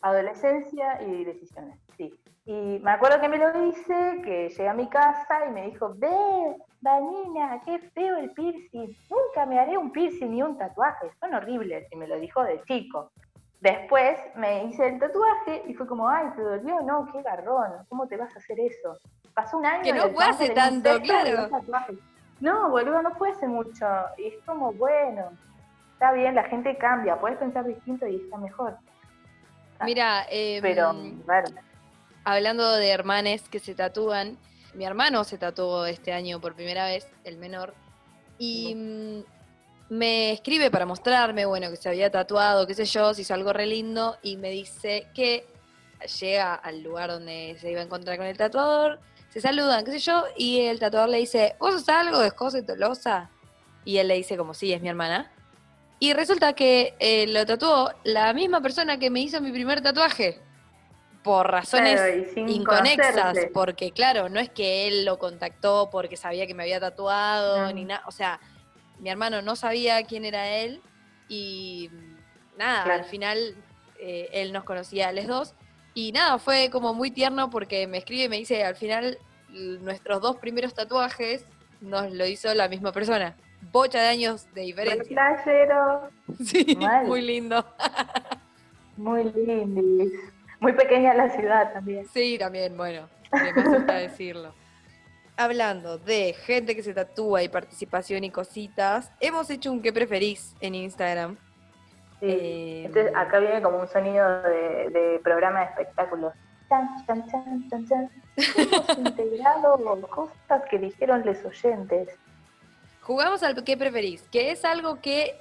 adolescencia 0.00 1.02
y 1.02 1.24
decisiones, 1.24 1.78
sí. 1.96 2.14
Y 2.44 2.78
me 2.82 2.92
acuerdo 2.92 3.20
que 3.20 3.28
me 3.28 3.38
lo 3.38 3.66
hice, 3.66 4.22
que 4.22 4.48
llegué 4.48 4.68
a 4.68 4.74
mi 4.74 4.88
casa 4.88 5.46
y 5.48 5.50
me 5.50 5.66
dijo, 5.66 5.92
ve, 5.96 6.56
Vanina, 6.80 7.60
qué 7.64 7.80
feo 7.92 8.16
el 8.18 8.30
piercing, 8.30 8.96
nunca 9.10 9.46
me 9.46 9.58
haré 9.58 9.76
un 9.76 9.90
piercing 9.90 10.30
ni 10.30 10.42
un 10.42 10.56
tatuaje, 10.56 11.10
son 11.18 11.34
horribles, 11.34 11.86
y 11.90 11.96
me 11.96 12.06
lo 12.06 12.20
dijo 12.20 12.44
de 12.44 12.62
chico. 12.62 13.10
Después 13.60 14.16
me 14.36 14.64
hice 14.64 14.86
el 14.86 15.00
tatuaje 15.00 15.64
y 15.66 15.74
fue 15.74 15.88
como, 15.88 16.08
ay, 16.08 16.28
¿te 16.36 16.42
dolió? 16.42 16.80
No, 16.82 17.08
qué 17.12 17.20
garrón, 17.22 17.84
¿cómo 17.88 18.06
te 18.06 18.16
vas 18.16 18.34
a 18.36 18.38
hacer 18.38 18.60
eso? 18.60 18.96
Pasó 19.34 19.58
un 19.58 19.66
año. 19.66 19.82
Que 19.82 19.92
no 19.92 20.08
fue 20.10 20.24
hace 20.24 20.50
tanto, 20.50 21.00
claro. 21.02 21.48
No, 22.38 22.70
boludo, 22.70 23.02
no 23.02 23.12
fue 23.16 23.30
hace 23.30 23.48
mucho. 23.48 23.86
Y 24.18 24.26
es 24.26 24.34
como, 24.44 24.72
bueno, 24.72 25.30
está 25.94 26.12
bien, 26.12 26.34
la 26.34 26.44
gente 26.44 26.76
cambia, 26.76 27.18
puedes 27.18 27.38
pensar 27.38 27.64
distinto 27.64 28.06
y 28.06 28.16
está 28.16 28.36
mejor. 28.36 28.76
Mira, 29.84 30.26
em, 30.30 30.62
Pero, 30.62 30.94
claro. 31.24 31.48
Hablando 32.26 32.72
de 32.72 32.88
hermanes 32.88 33.48
que 33.48 33.60
se 33.60 33.76
tatúan, 33.76 34.36
mi 34.74 34.84
hermano 34.84 35.22
se 35.22 35.38
tatuó 35.38 35.86
este 35.86 36.12
año 36.12 36.40
por 36.40 36.56
primera 36.56 36.86
vez, 36.86 37.06
el 37.22 37.38
menor, 37.38 37.72
y 38.36 38.74
mm, 38.74 39.94
me 39.94 40.32
escribe 40.32 40.68
para 40.72 40.86
mostrarme, 40.86 41.46
bueno, 41.46 41.70
que 41.70 41.76
se 41.76 41.88
había 41.88 42.10
tatuado, 42.10 42.66
qué 42.66 42.74
sé 42.74 42.84
yo, 42.84 43.14
se 43.14 43.22
hizo 43.22 43.32
algo 43.32 43.52
re 43.52 43.66
lindo, 43.66 44.18
y 44.24 44.38
me 44.38 44.50
dice 44.50 45.06
que 45.14 45.46
llega 46.20 46.56
al 46.56 46.82
lugar 46.82 47.10
donde 47.10 47.56
se 47.60 47.70
iba 47.70 47.80
a 47.80 47.84
encontrar 47.84 48.16
con 48.16 48.26
el 48.26 48.36
tatuador, 48.36 48.98
se 49.28 49.40
saludan, 49.40 49.84
qué 49.84 49.92
sé 49.92 50.00
yo, 50.00 50.24
y 50.36 50.62
el 50.62 50.80
tatuador 50.80 51.10
le 51.10 51.18
dice, 51.18 51.54
¿vos 51.60 51.74
sos 51.74 51.88
algo 51.88 52.18
de 52.18 52.30
José 52.30 52.64
Tolosa? 52.64 53.30
Y 53.84 53.98
él 53.98 54.08
le 54.08 54.16
dice 54.16 54.36
como, 54.36 54.52
sí, 54.52 54.72
es 54.72 54.82
mi 54.82 54.88
hermana. 54.88 55.30
Y 56.00 56.12
resulta 56.12 56.54
que 56.54 56.96
eh, 56.98 57.28
lo 57.28 57.46
tatuó 57.46 57.92
la 58.02 58.32
misma 58.32 58.60
persona 58.60 58.98
que 58.98 59.10
me 59.10 59.20
hizo 59.20 59.40
mi 59.40 59.52
primer 59.52 59.80
tatuaje. 59.80 60.42
Por 61.26 61.50
razones 61.50 62.00
Claro, 62.00 62.50
inconexas. 62.50 63.36
Porque, 63.52 63.90
claro, 63.90 64.28
no 64.28 64.38
es 64.40 64.48
que 64.48 64.86
él 64.88 65.04
lo 65.04 65.18
contactó 65.18 65.90
porque 65.90 66.16
sabía 66.16 66.46
que 66.46 66.54
me 66.54 66.62
había 66.62 66.78
tatuado, 66.80 67.72
ni 67.72 67.84
nada. 67.84 68.02
O 68.06 68.12
sea, 68.12 68.38
mi 69.00 69.10
hermano 69.10 69.42
no 69.42 69.56
sabía 69.56 70.02
quién 70.04 70.24
era 70.24 70.48
él. 70.56 70.80
Y 71.28 71.90
nada, 72.56 72.84
Claro. 72.84 73.02
al 73.02 73.08
final 73.08 73.56
eh, 73.98 74.28
él 74.32 74.52
nos 74.52 74.62
conocía 74.64 75.08
a 75.08 75.12
los 75.12 75.26
dos. 75.26 75.54
Y 75.94 76.12
nada, 76.12 76.38
fue 76.38 76.70
como 76.70 76.94
muy 76.94 77.10
tierno 77.10 77.50
porque 77.50 77.86
me 77.86 77.98
escribe 77.98 78.24
y 78.24 78.28
me 78.28 78.36
dice, 78.36 78.62
al 78.64 78.76
final 78.76 79.18
nuestros 79.80 80.20
dos 80.20 80.36
primeros 80.36 80.74
tatuajes 80.74 81.44
nos 81.80 82.12
lo 82.12 82.24
hizo 82.26 82.54
la 82.54 82.68
misma 82.68 82.92
persona. 82.92 83.34
Bocha 83.72 84.00
de 84.00 84.08
años 84.08 84.46
de 84.54 84.60
diferencia. 84.62 85.02
Sí, 86.44 86.76
Mal. 86.78 87.06
muy 87.06 87.22
lindo. 87.22 87.64
muy 88.96 89.24
lindis. 89.34 90.12
Muy 90.66 90.72
pequeña 90.72 91.14
la 91.14 91.30
ciudad 91.30 91.72
también. 91.72 92.08
Sí, 92.08 92.38
también, 92.40 92.76
bueno, 92.76 93.08
me 93.30 93.50
asusta 93.50 93.94
decirlo. 93.98 94.52
Hablando 95.36 95.96
de 95.96 96.32
gente 96.32 96.74
que 96.74 96.82
se 96.82 96.92
tatúa 96.92 97.44
y 97.44 97.48
participación 97.48 98.24
y 98.24 98.32
cositas, 98.32 99.12
hemos 99.20 99.48
hecho 99.48 99.70
un 99.70 99.80
qué 99.80 99.92
preferís 99.92 100.56
en 100.60 100.74
Instagram. 100.74 101.36
Sí. 102.18 102.26
Eh, 102.26 102.82
Entonces 102.86 103.12
acá 103.14 103.38
viene 103.38 103.62
como 103.62 103.78
un 103.78 103.86
sonido 103.86 104.42
de, 104.42 104.90
de 104.90 105.20
programa 105.22 105.60
de 105.60 105.66
espectáculos. 105.66 106.34
Chan, 106.68 106.88
chan, 107.06 107.30
chan, 107.30 107.70
chan, 107.70 107.86
chan. 107.86 108.10
Hemos 108.56 108.98
integrado 108.98 110.00
cosas 110.10 110.62
que 110.68 110.80
dijeron 110.80 111.22
los 111.24 111.44
oyentes. 111.44 112.08
Jugamos 113.02 113.44
al 113.44 113.62
qué 113.62 113.76
preferís, 113.76 114.22
que 114.32 114.50
es 114.50 114.64
algo 114.64 115.00
que, 115.00 115.38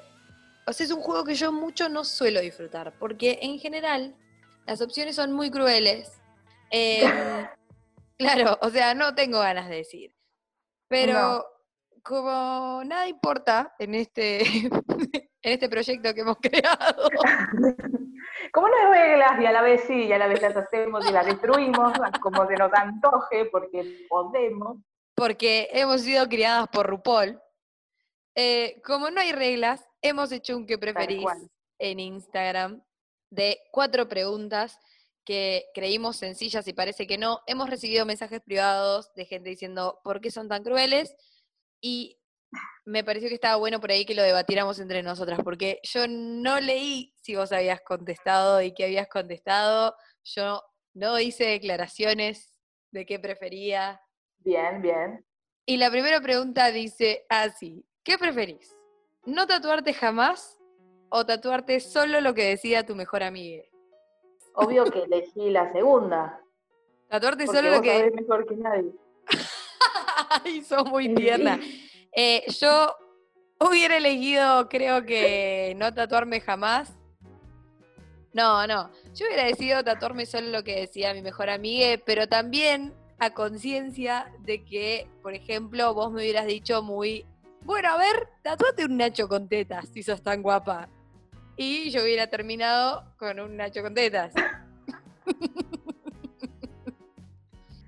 o 0.67 0.71
sea, 0.71 0.85
es 0.85 0.91
un 0.91 1.01
juego 1.01 1.23
que 1.23 1.33
yo 1.33 1.51
mucho 1.51 1.89
no 1.89 2.03
suelo 2.03 2.41
disfrutar, 2.41 2.93
porque 2.99 3.39
en 3.41 3.57
general 3.57 4.13
las 4.65 4.81
opciones 4.81 5.15
son 5.15 5.31
muy 5.33 5.49
crueles. 5.51 6.11
Em, 6.71 7.01
claro, 8.17 8.57
o 8.61 8.69
sea, 8.69 8.93
no 8.93 9.13
tengo 9.15 9.39
ganas 9.39 9.69
de 9.69 9.75
decir. 9.77 10.15
Pero 10.87 11.13
No. 11.13 11.45
como 12.03 12.83
nada 12.85 13.07
importa 13.07 13.73
en 13.79 13.95
este, 13.95 14.41
en 15.41 15.53
este 15.53 15.69
proyecto 15.69 16.13
que 16.13 16.21
hemos 16.21 16.37
creado, 16.41 17.09
Como 18.51 18.67
no 18.67 18.73
hay 18.75 18.99
reglas 18.99 19.39
y 19.41 19.45
a 19.45 19.51
la 19.51 19.61
vez 19.61 19.83
sí, 19.87 20.05
y 20.05 20.13
a 20.13 20.17
la 20.17 20.27
vez 20.27 20.41
las 20.41 20.55
hacemos 20.55 21.07
y 21.07 21.11
las 21.11 21.25
destruimos 21.25 21.93
como 22.21 22.47
se 22.47 22.53
nos 22.55 22.71
antoje 22.73 23.45
porque 23.45 24.05
podemos. 24.09 24.77
porque 25.15 25.69
hemos 25.71 26.01
sido 26.01 26.27
criadas 26.27 26.67
por 26.69 26.87
RuPaul, 26.87 27.39
eh, 28.35 28.81
como 28.85 29.09
no 29.09 29.21
hay 29.21 29.31
reglas, 29.31 29.83
hemos 30.01 30.31
hecho 30.31 30.55
un 30.57 30.65
que 30.67 30.77
preferís 30.77 31.25
en 31.79 31.99
Instagram 31.99 32.81
de 33.35 33.59
cuatro 33.71 34.07
preguntas 34.07 34.79
que 35.25 35.65
creímos 35.73 36.17
sencillas 36.17 36.67
y 36.67 36.73
parece 36.73 37.05
que 37.07 37.17
no. 37.17 37.41
Hemos 37.47 37.69
recibido 37.69 38.05
mensajes 38.05 38.41
privados 38.41 39.13
de 39.15 39.25
gente 39.25 39.49
diciendo 39.49 39.99
por 40.03 40.21
qué 40.21 40.31
son 40.31 40.47
tan 40.47 40.63
crueles 40.63 41.15
y 41.81 42.19
me 42.85 43.03
pareció 43.03 43.27
que 43.27 43.35
estaba 43.35 43.57
bueno 43.57 43.81
por 43.81 43.91
ahí 43.91 44.05
que 44.05 44.15
lo 44.15 44.21
debatiéramos 44.21 44.79
entre 44.79 45.03
nosotras, 45.03 45.39
porque 45.43 45.79
yo 45.83 46.07
no 46.07 46.59
leí 46.59 47.13
si 47.21 47.35
vos 47.35 47.51
habías 47.51 47.81
contestado 47.81 48.61
y 48.61 48.73
qué 48.73 48.85
habías 48.85 49.07
contestado. 49.07 49.95
Yo 50.23 50.61
no 50.93 51.19
hice 51.19 51.45
declaraciones 51.45 52.57
de 52.91 53.05
qué 53.05 53.19
prefería. 53.19 53.99
Bien, 54.37 54.81
bien. 54.81 55.25
Y 55.65 55.77
la 55.77 55.89
primera 55.89 56.21
pregunta 56.21 56.71
dice 56.71 57.25
así, 57.27 57.83
¿qué 58.03 58.17
preferís? 58.17 58.75
¿No 59.25 59.47
tatuarte 59.47 59.93
jamás 59.93 60.59
o 61.09 61.25
tatuarte 61.25 61.79
solo 61.79 62.21
lo 62.21 62.33
que 62.33 62.45
decida 62.45 62.85
tu 62.85 62.95
mejor 62.95 63.23
amiga? 63.23 63.63
Obvio 64.53 64.85
que 64.85 65.03
elegí 65.03 65.49
la 65.49 65.71
segunda. 65.71 66.41
Tatuarte 67.09 67.47
solo 67.47 67.71
lo 67.71 67.81
que... 67.81 67.97
sabés 67.97 68.13
mejor 68.13 68.45
que 68.45 68.55
nadie. 68.55 68.91
Ay, 70.43 70.61
sos 70.61 70.85
muy 70.89 71.13
tierna. 71.13 71.59
Eh, 72.15 72.43
yo 72.59 72.95
hubiera 73.59 73.97
elegido, 73.97 74.69
creo 74.69 75.05
que 75.05 75.73
no 75.77 75.93
tatuarme 75.93 76.39
jamás. 76.41 76.93
No, 78.33 78.67
no. 78.67 78.91
Yo 79.13 79.25
hubiera 79.27 79.45
decidido 79.45 79.83
tatuarme 79.83 80.25
solo 80.25 80.49
lo 80.49 80.63
que 80.63 80.81
decía 80.81 81.13
mi 81.13 81.21
mejor 81.21 81.49
amiga, 81.49 82.01
pero 82.05 82.27
también 82.27 82.93
a 83.19 83.33
conciencia 83.33 84.31
de 84.39 84.63
que, 84.65 85.07
por 85.21 85.33
ejemplo, 85.33 85.93
vos 85.93 86.11
me 86.11 86.21
hubieras 86.21 86.45
dicho 86.45 86.81
muy, 86.81 87.25
bueno, 87.65 87.89
a 87.89 87.97
ver, 87.97 88.29
tatuate 88.43 88.85
un 88.85 88.95
Nacho 88.97 89.27
con 89.27 89.49
tetas, 89.49 89.89
si 89.89 90.03
sos 90.03 90.21
tan 90.21 90.41
guapa. 90.43 90.87
Y 91.57 91.89
yo 91.89 92.03
hubiera 92.03 92.27
terminado 92.27 93.03
con 93.17 93.39
un 93.39 93.57
Nacho 93.57 93.81
con 93.81 93.93
tetas. 93.95 94.33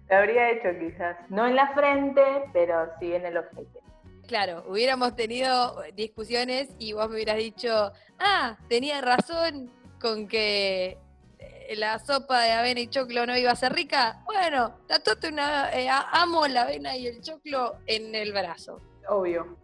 Lo 0.10 0.16
habría 0.16 0.52
hecho 0.52 0.70
quizás. 0.80 1.18
No 1.30 1.46
en 1.46 1.56
la 1.56 1.74
frente, 1.74 2.24
pero 2.54 2.90
sí 3.00 3.14
en 3.14 3.26
el 3.26 3.38
ojete. 3.38 3.80
Claro, 4.26 4.66
hubiéramos 4.68 5.16
tenido 5.16 5.84
discusiones 5.94 6.70
y 6.80 6.94
vos 6.94 7.08
me 7.08 7.16
hubieras 7.16 7.38
dicho, 7.38 7.92
ah, 8.20 8.58
tenía 8.68 9.00
razón 9.02 9.72
con 10.02 10.28
que 10.28 10.98
eh, 11.40 11.76
la 11.76 12.00
sopa 12.00 12.42
de 12.42 12.52
avena 12.52 12.80
y 12.80 12.88
choclo 12.88 13.26
no 13.26 13.38
iba 13.38 13.52
a 13.52 13.56
ser 13.56 13.74
rica. 13.74 14.22
Bueno, 14.26 14.80
tatuate 14.88 15.30
una, 15.30 15.72
eh, 15.72 15.88
amo 15.90 16.48
la 16.48 16.64
avena 16.64 16.98
y 16.98 17.08
el 17.08 17.22
choclo 17.22 17.78
en 17.86 18.16
el 18.16 18.34
brazo. 18.34 18.82
Obvio. 19.10 19.58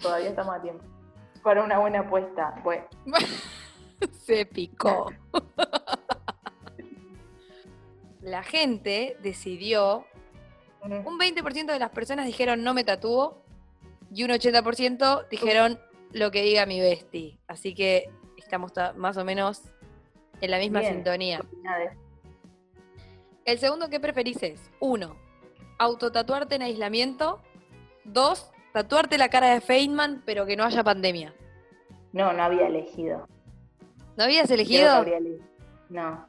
Todavía 0.00 0.28
estamos 0.30 0.54
a 0.56 0.62
tiempo. 0.62 0.84
Para 1.42 1.62
una 1.62 1.78
buena 1.78 2.00
apuesta. 2.00 2.54
Bueno. 2.62 2.84
Se 4.12 4.46
picó. 4.46 5.10
La 8.20 8.42
gente 8.42 9.16
decidió, 9.22 10.04
un 10.82 11.18
20% 11.18 11.66
de 11.66 11.78
las 11.78 11.90
personas 11.90 12.26
dijeron 12.26 12.62
no 12.62 12.74
me 12.74 12.84
tatúo 12.84 13.42
y 14.12 14.24
un 14.24 14.30
80% 14.30 15.28
dijeron 15.28 15.78
lo 16.12 16.30
que 16.30 16.42
diga 16.42 16.66
mi 16.66 16.80
bestie. 16.80 17.38
Así 17.46 17.74
que 17.74 18.10
estamos 18.36 18.72
ta- 18.72 18.92
más 18.94 19.16
o 19.16 19.24
menos 19.24 19.62
en 20.40 20.50
la 20.50 20.58
misma 20.58 20.80
Bien. 20.80 20.94
sintonía. 20.94 21.40
El 23.44 23.58
segundo 23.58 23.88
que 23.88 24.00
preferís 24.00 24.42
es, 24.42 24.70
uno, 24.80 25.16
autotatuarte 25.78 26.54
en 26.56 26.62
aislamiento. 26.62 27.40
Dos, 28.04 28.50
tatuarte 28.72 29.18
la 29.18 29.28
cara 29.28 29.48
de 29.54 29.60
Feynman, 29.60 30.22
pero 30.24 30.46
que 30.46 30.56
no 30.56 30.64
haya 30.64 30.82
pandemia. 30.84 31.32
No, 32.12 32.32
no 32.32 32.42
había 32.42 32.66
elegido. 32.66 33.26
¿No 34.16 34.24
habías 34.24 34.50
elegido? 34.50 34.90
habría 34.90 35.18
No, 35.88 36.26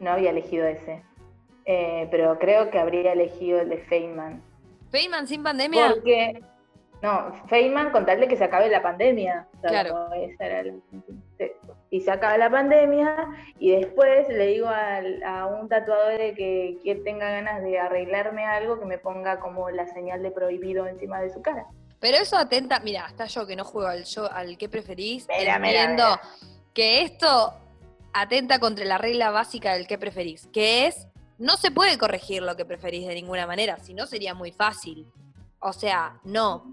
no 0.00 0.10
había 0.10 0.30
elegido 0.30 0.66
ese. 0.66 1.02
Eh, 1.66 2.08
pero 2.10 2.38
creo 2.38 2.70
que 2.70 2.78
habría 2.78 3.12
elegido 3.12 3.60
el 3.60 3.68
de 3.70 3.78
Feynman. 3.78 4.42
¿Feynman 4.90 5.26
sin 5.26 5.42
pandemia? 5.42 5.90
Porque, 5.94 6.42
no, 7.02 7.32
Feynman 7.48 7.90
con 7.90 8.04
tal 8.06 8.20
de 8.20 8.28
que 8.28 8.36
se 8.36 8.44
acabe 8.44 8.68
la 8.68 8.82
pandemia. 8.82 9.46
O 9.56 9.60
sea, 9.60 9.70
Claro. 9.70 10.12
esa 10.14 10.44
era 10.46 10.62
la-. 10.62 10.74
Y 11.90 12.00
se 12.00 12.10
acaba 12.10 12.36
la 12.38 12.50
pandemia 12.50 13.28
y 13.58 13.72
después 13.72 14.28
le 14.28 14.46
digo 14.48 14.68
a 14.68 15.46
un 15.46 15.68
tatuador 15.68 16.18
de 16.18 16.34
que, 16.34 16.78
que 16.82 16.96
tenga 16.96 17.30
ganas 17.30 17.62
de 17.62 17.78
arreglarme 17.78 18.46
algo 18.46 18.78
que 18.78 18.86
me 18.86 18.98
ponga 18.98 19.38
como 19.40 19.70
la 19.70 19.86
señal 19.86 20.22
de 20.22 20.30
prohibido 20.30 20.86
encima 20.86 21.20
de 21.20 21.30
su 21.30 21.42
cara. 21.42 21.66
Pero 22.00 22.18
eso 22.18 22.36
atenta, 22.36 22.80
mira, 22.80 23.06
hasta 23.06 23.26
yo 23.26 23.46
que 23.46 23.56
no 23.56 23.64
juego 23.64 23.88
al 23.88 24.04
yo, 24.04 24.30
al 24.30 24.58
que 24.58 24.68
preferís, 24.68 25.26
Mira, 25.28 25.56
entiendo 25.56 26.04
mira. 26.04 26.20
que 26.74 27.02
esto 27.02 27.54
atenta 28.12 28.58
contra 28.58 28.84
la 28.84 28.98
regla 28.98 29.30
básica 29.30 29.74
del 29.74 29.86
que 29.86 29.98
preferís, 29.98 30.46
que 30.48 30.86
es 30.86 31.08
no 31.38 31.56
se 31.56 31.70
puede 31.70 31.98
corregir 31.98 32.42
lo 32.42 32.56
que 32.56 32.64
preferís 32.64 33.06
de 33.06 33.14
ninguna 33.14 33.46
manera, 33.46 33.78
si 33.78 33.94
no 33.94 34.06
sería 34.06 34.34
muy 34.34 34.52
fácil. 34.52 35.06
O 35.60 35.72
sea, 35.72 36.20
no. 36.24 36.64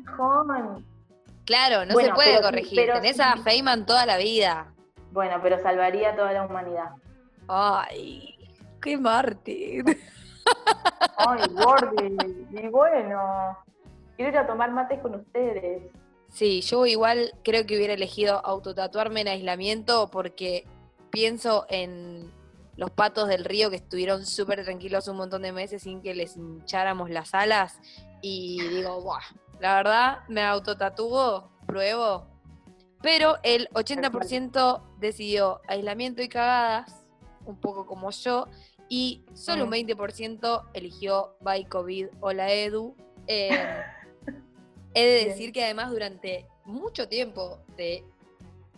Claro, 1.46 1.86
no 1.86 1.94
Bueno, 1.94 2.10
se 2.10 2.16
puede 2.16 2.32
pero 2.36 2.42
corregir. 2.44 2.76
pero 2.76 2.94
Tenés 2.96 3.20
a 3.20 3.38
Feynman 3.38 3.86
toda 3.86 4.06
la 4.06 4.18
vida. 4.18 4.74
Bueno, 5.12 5.40
pero 5.42 5.60
salvaría 5.62 6.12
a 6.12 6.16
toda 6.16 6.32
la 6.34 6.46
humanidad. 6.46 6.90
Ay, 7.48 8.36
qué 8.82 8.98
mártir. 8.98 9.84
Ay, 11.18 11.42
Gordy. 11.52 12.18
Y 12.52 12.68
bueno, 12.68 13.58
quiero 14.16 14.32
ir 14.32 14.38
a 14.38 14.48
tomar 14.48 14.72
mates 14.72 15.00
con 15.00 15.16
ustedes. 15.16 15.84
Sí, 16.30 16.62
yo 16.62 16.86
igual 16.86 17.34
creo 17.44 17.66
que 17.66 17.76
hubiera 17.76 17.94
elegido 17.94 18.44
autotatuarme 18.46 19.22
en 19.22 19.28
aislamiento 19.28 20.10
porque 20.10 20.66
pienso 21.10 21.66
en 21.70 22.32
los 22.78 22.90
patos 22.90 23.28
del 23.28 23.44
río 23.44 23.70
que 23.70 23.76
estuvieron 23.76 24.26
súper 24.26 24.64
tranquilos 24.64 25.08
un 25.10 25.18
montón 25.18 25.42
de 25.42 25.52
meses 25.52 25.84
sin 25.84 26.02
que 26.02 26.16
les 26.16 26.38
hincháramos 26.38 27.10
las 27.10 27.34
alas 27.36 27.80
y 28.22 28.62
digo, 28.70 29.02
Buah, 29.02 29.20
la 29.62 29.76
verdad 29.76 30.20
me 30.28 30.42
autotatúo, 30.44 31.50
pruebo. 31.68 32.26
Pero 33.02 33.38
el 33.44 33.68
80% 33.70 34.82
decidió 35.00 35.62
aislamiento 35.68 36.22
y 36.22 36.28
cagadas, 36.30 37.06
un 37.46 37.56
poco 37.60 37.86
como 37.86 38.12
yo, 38.12 38.48
y 38.90 39.24
solo 39.34 39.64
un 39.64 39.70
Mm. 39.70 39.74
20% 39.74 40.64
eligió 40.74 41.36
Bye 41.42 41.66
COVID 41.68 42.08
o 42.20 42.34
la 42.34 42.52
Edu. 42.52 42.96
Eh, 43.28 43.50
He 44.94 45.06
de 45.06 45.16
Bien. 45.16 45.28
decir 45.30 45.54
que 45.54 45.64
además 45.64 45.90
durante 45.90 46.48
mucho 46.66 47.08
tiempo 47.08 47.60
de, 47.78 48.04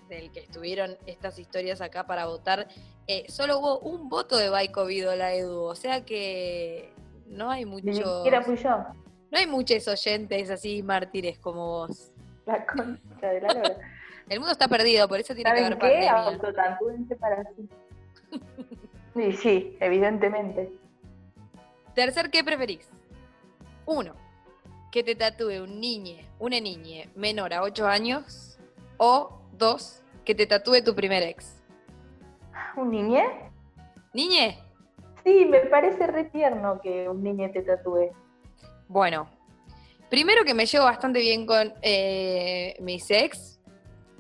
del 0.10 0.32
que 0.32 0.42
estuvieron 0.42 0.96
estas 1.08 1.40
historias 1.40 1.82
acá 1.82 2.06
para 2.06 2.28
votar, 2.28 2.68
eh, 3.08 3.26
solo 3.30 3.58
hubo 3.58 3.80
un 3.80 4.10
voto 4.10 4.38
de 4.38 4.50
Baico 4.50 4.86
la 4.86 5.34
Edu. 5.34 5.64
O 5.64 5.76
sea 5.76 6.06
que 6.06 6.94
no 7.26 7.50
hay 7.50 7.66
Ni 7.66 7.72
muchos. 7.72 8.18
siquiera 8.18 8.44
fui 8.44 8.56
yo. 8.58 8.86
No 9.34 9.40
hay 9.40 9.48
muchos 9.48 9.88
oyentes 9.88 10.52
así 10.52 10.84
mártires 10.84 11.40
como 11.40 11.66
vos. 11.66 12.12
La 12.46 12.64
concha 12.68 13.30
de 13.30 13.42
la 13.42 13.52
lora. 13.52 13.78
El 14.30 14.40
mundo 14.40 14.52
está 14.52 14.68
perdido, 14.68 15.08
por 15.08 15.20
eso 15.20 15.34
tiene 15.34 15.50
que 15.52 15.58
¿Saben 15.58 15.74
haber 15.74 15.78
qué? 15.80 16.08
pandemia. 16.08 16.12
Autotatúense 16.14 17.16
para 17.16 17.44
sí. 17.56 17.70
Sí, 19.16 19.32
sí, 19.34 19.78
evidentemente. 19.80 20.72
Tercer, 21.96 22.30
¿qué 22.30 22.44
preferís? 22.44 22.88
Uno, 23.88 24.14
que 24.92 25.04
te 25.04 25.16
tatúe 25.16 25.64
un 25.64 25.82
niñe, 25.82 26.24
una 26.38 26.60
niñe 26.60 27.10
menor 27.16 27.56
a 27.56 27.64
8 27.64 27.88
años. 27.88 28.60
O 28.98 29.42
dos, 29.54 30.04
que 30.26 30.36
te 30.36 30.46
tatúe 30.46 30.84
tu 30.86 30.94
primer 30.94 31.24
ex. 31.24 31.60
¿Un 32.78 32.92
niñe? 32.92 33.24
¿Niñe? 34.14 34.60
Sí, 35.24 35.46
me 35.46 35.62
parece 35.62 36.06
re 36.06 36.26
tierno 36.26 36.80
que 36.82 37.10
un 37.10 37.24
niño 37.24 37.50
te 37.52 37.64
tatúe. 37.64 38.12
Bueno, 38.88 39.30
primero 40.10 40.44
que 40.44 40.54
me 40.54 40.66
llevo 40.66 40.86
bastante 40.86 41.20
bien 41.20 41.46
con 41.46 41.74
eh, 41.82 42.76
mis 42.80 43.10
ex, 43.10 43.60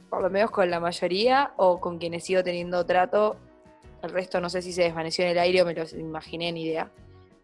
por 0.09 0.21
lo 0.21 0.29
menos 0.29 0.51
con 0.51 0.69
la 0.69 0.79
mayoría, 0.79 1.53
o 1.57 1.79
con 1.79 1.97
quienes 1.97 2.23
sigo 2.23 2.43
teniendo 2.43 2.85
trato. 2.85 3.37
El 4.01 4.11
resto 4.11 4.41
no 4.41 4.49
sé 4.49 4.61
si 4.61 4.73
se 4.73 4.83
desvaneció 4.83 5.23
en 5.25 5.31
el 5.31 5.39
aire 5.39 5.61
o 5.61 5.65
me 5.65 5.73
lo 5.73 5.83
imaginé, 5.97 6.51
ni 6.51 6.63
idea. 6.63 6.91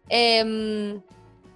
Em, 0.08 1.00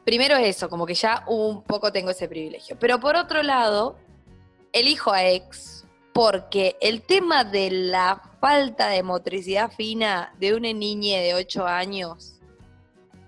primero 0.04 0.36
eso, 0.36 0.68
como 0.68 0.86
que 0.86 0.94
ya 0.94 1.24
un 1.26 1.62
poco 1.62 1.92
tengo 1.92 2.10
ese 2.10 2.28
privilegio. 2.28 2.76
Pero 2.78 3.00
por 3.00 3.16
otro 3.16 3.42
lado, 3.42 3.96
elijo 4.72 5.12
a 5.12 5.24
ex 5.24 5.84
porque 6.14 6.76
el 6.80 7.02
tema 7.02 7.42
de 7.42 7.70
la 7.70 8.22
falta 8.40 8.88
de 8.88 9.02
motricidad 9.02 9.72
fina 9.72 10.32
de 10.38 10.54
una 10.54 10.72
niña 10.72 11.20
de 11.20 11.34
8 11.34 11.66
años, 11.66 12.40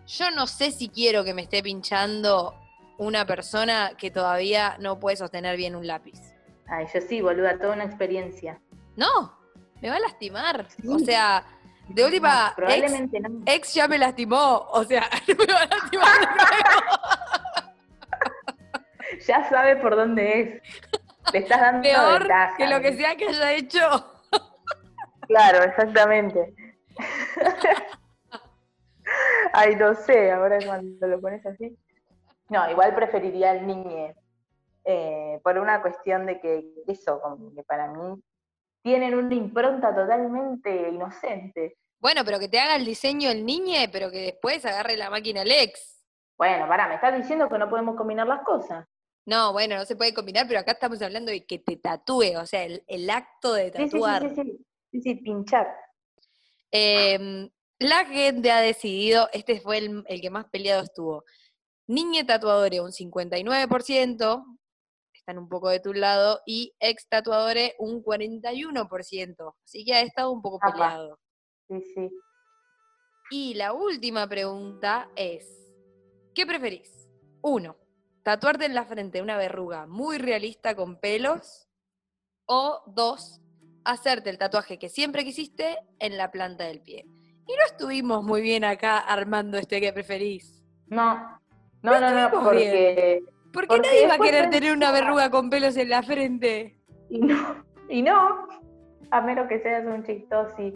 yo 0.06 0.30
no 0.30 0.46
sé 0.46 0.70
si 0.70 0.88
quiero 0.88 1.24
que 1.24 1.34
me 1.34 1.42
esté 1.42 1.62
pinchando 1.62 2.54
una 2.98 3.26
persona 3.26 3.92
que 3.98 4.10
todavía 4.10 4.76
no 4.80 4.98
puede 4.98 5.16
sostener 5.16 5.56
bien 5.56 5.76
un 5.76 5.86
lápiz. 5.86 6.18
Ay, 6.68 6.86
yo 6.92 7.00
sí, 7.00 7.20
boluda, 7.20 7.58
toda 7.58 7.74
una 7.74 7.84
experiencia. 7.84 8.60
No, 8.96 9.38
me 9.80 9.90
va 9.90 9.96
a 9.96 10.00
lastimar. 10.00 10.66
O 10.88 10.98
sea, 10.98 11.44
de 11.88 12.04
última, 12.04 12.46
ex, 12.48 12.54
Probablemente 12.56 13.20
no. 13.20 13.42
ex 13.46 13.74
ya 13.74 13.86
me 13.88 13.98
lastimó. 13.98 14.66
O 14.72 14.84
sea, 14.84 15.08
no 15.28 15.34
me 15.44 15.52
va 15.52 15.60
a 15.60 15.66
lastimar 15.66 16.20
de 16.20 16.26
nuevo. 16.26 16.90
Ya 19.26 19.48
sabe 19.48 19.76
por 19.76 19.96
dónde 19.96 20.40
es. 20.40 20.62
Le 21.32 21.38
estás 21.38 21.60
dando 21.60 21.82
Peor 21.82 22.18
ventaja. 22.20 22.56
que 22.56 22.66
lo 22.66 22.80
que 22.80 22.96
sea 22.96 23.16
que 23.16 23.28
haya 23.28 23.52
hecho. 23.52 24.12
Claro, 25.28 25.62
exactamente. 25.64 26.54
Ay, 29.52 29.76
no 29.76 29.94
sé, 29.94 30.30
ahora 30.32 30.58
cuando 30.64 31.06
lo 31.06 31.20
pones 31.20 31.44
así. 31.46 31.76
No, 32.48 32.70
igual 32.70 32.94
preferiría 32.94 33.52
al 33.52 33.66
niñe. 33.66 34.14
eh, 34.84 35.40
por 35.42 35.58
una 35.58 35.82
cuestión 35.82 36.26
de 36.26 36.40
que 36.40 36.64
eso, 36.86 37.20
como 37.20 37.52
que 37.54 37.62
para 37.64 37.88
mí 37.92 38.22
tienen 38.82 39.14
una 39.16 39.34
impronta 39.34 39.94
totalmente 39.94 40.90
inocente. 40.90 41.76
Bueno, 41.98 42.22
pero 42.24 42.38
que 42.38 42.48
te 42.48 42.60
haga 42.60 42.76
el 42.76 42.84
diseño 42.84 43.30
el 43.30 43.44
niñe, 43.44 43.88
pero 43.90 44.10
que 44.10 44.18
después 44.20 44.64
agarre 44.64 44.96
la 44.96 45.10
máquina 45.10 45.44
Lex. 45.44 46.04
Bueno, 46.38 46.68
pará, 46.68 46.86
me 46.88 46.94
estás 46.96 47.16
diciendo 47.16 47.48
que 47.48 47.58
no 47.58 47.68
podemos 47.68 47.96
combinar 47.96 48.26
las 48.28 48.42
cosas. 48.44 48.86
No, 49.24 49.52
bueno, 49.52 49.76
no 49.76 49.84
se 49.84 49.96
puede 49.96 50.14
combinar, 50.14 50.46
pero 50.46 50.60
acá 50.60 50.72
estamos 50.72 51.02
hablando 51.02 51.32
de 51.32 51.44
que 51.44 51.58
te 51.58 51.76
tatúe, 51.76 52.36
o 52.40 52.46
sea, 52.46 52.62
el, 52.64 52.84
el 52.86 53.10
acto 53.10 53.54
de 53.54 53.72
Sí, 53.72 53.88
sí, 53.88 53.90
sí, 53.90 53.92
tatuar. 53.92 54.22
sí, 54.22 54.34
sí, 54.36 54.66
sí, 54.92 55.00
sí, 55.00 55.14
pinchar. 55.16 55.74
Em, 56.70 57.48
la 57.78 58.04
gente 58.06 58.50
ha 58.50 58.60
decidido, 58.60 59.28
este 59.32 59.60
fue 59.60 59.78
el, 59.78 60.04
el 60.06 60.20
que 60.20 60.30
más 60.30 60.46
peleado 60.50 60.82
estuvo. 60.82 61.24
Niñe 61.86 62.24
tatuadore 62.24 62.80
un 62.80 62.90
59%, 62.90 64.58
están 65.12 65.38
un 65.38 65.48
poco 65.48 65.68
de 65.68 65.80
tu 65.80 65.92
lado, 65.92 66.40
y 66.46 66.74
ex 66.80 67.08
tatuadore 67.08 67.74
un 67.78 68.02
41%. 68.02 69.54
Así 69.64 69.84
que 69.84 69.94
ha 69.94 70.00
estado 70.00 70.30
un 70.30 70.42
poco 70.42 70.58
peleado. 70.58 71.18
Sí, 71.68 71.80
sí. 71.94 72.10
Y 73.30 73.54
la 73.54 73.72
última 73.72 74.28
pregunta 74.28 75.10
es, 75.16 75.74
¿qué 76.34 76.46
preferís? 76.46 77.08
Uno, 77.42 77.76
tatuarte 78.22 78.64
en 78.66 78.74
la 78.74 78.86
frente 78.86 79.20
una 79.20 79.36
verruga 79.36 79.86
muy 79.86 80.18
realista 80.18 80.76
con 80.76 80.98
pelos. 81.00 81.68
O 82.48 82.82
dos, 82.86 83.40
hacerte 83.84 84.30
el 84.30 84.38
tatuaje 84.38 84.78
que 84.78 84.88
siempre 84.88 85.24
quisiste 85.24 85.78
en 85.98 86.16
la 86.16 86.30
planta 86.30 86.64
del 86.64 86.80
pie. 86.80 87.04
Y 87.46 87.52
no 87.52 87.64
estuvimos 87.66 88.24
muy 88.24 88.42
bien 88.42 88.64
acá 88.64 88.98
armando 88.98 89.58
este 89.58 89.80
que 89.80 89.92
preferís. 89.92 90.62
No, 90.88 91.40
no, 91.82 92.00
no, 92.00 92.00
no, 92.00 92.24
estuvimos 92.26 92.44
porque... 92.44 93.22
¿Por 93.52 93.62
qué 93.62 93.68
porque 93.68 93.88
nadie 93.88 94.06
va 94.06 94.14
a 94.14 94.18
querer 94.18 94.50
tener 94.50 94.72
una 94.72 94.92
verruga 94.92 95.30
con 95.30 95.48
pelos 95.48 95.76
en 95.76 95.88
la 95.88 96.02
frente? 96.02 96.78
Y 97.08 97.20
no, 97.20 97.64
y 97.88 98.02
no, 98.02 98.46
a 99.10 99.20
menos 99.22 99.48
que 99.48 99.60
seas 99.60 99.86
un 99.86 100.04
chistosi. 100.04 100.72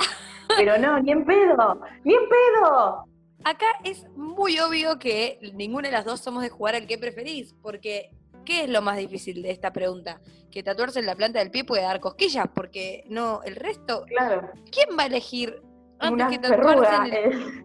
Pero 0.57 0.79
no, 0.79 0.99
ni 1.01 1.13
en 1.13 1.25
pedo, 1.25 1.81
ni 2.05 2.15
en 2.15 2.29
pedo. 2.29 3.05
Acá 3.45 3.67
es 3.85 4.09
muy 4.17 4.59
obvio 4.61 4.99
que 4.99 5.39
ninguna 5.55 5.89
de 5.89 5.93
las 5.93 6.05
dos 6.05 6.21
somos 6.21 6.43
de 6.43 6.49
jugar 6.49 6.75
al 6.75 6.87
que 6.87 6.99
preferís, 6.99 7.55
porque 7.63 8.11
¿qué 8.45 8.65
es 8.65 8.71
lo 8.71 8.83
más 8.83 8.97
difícil 8.99 9.43
de 9.43 9.51
esta 9.51 9.73
pregunta? 9.73 10.21
Que 10.51 10.63
tatuarse 10.63 11.01
en 11.01 11.07
la 11.07 11.15
planta 11.15 11.39
del 11.39 11.51
pie 11.51 11.65
puede 11.65 11.83
dar 11.83 12.01
cosquillas, 12.01 12.49
porque 12.55 13.05
no, 13.09 13.43
el 13.45 13.57
resto, 13.57 14.05
Claro, 14.07 14.51
¿quién 14.71 14.99
va 14.99 15.05
a 15.05 15.07
elegir 15.07 15.63
antes 16.01 16.27
que 16.29 16.35
en 16.47 17.15
el-. 17.15 17.65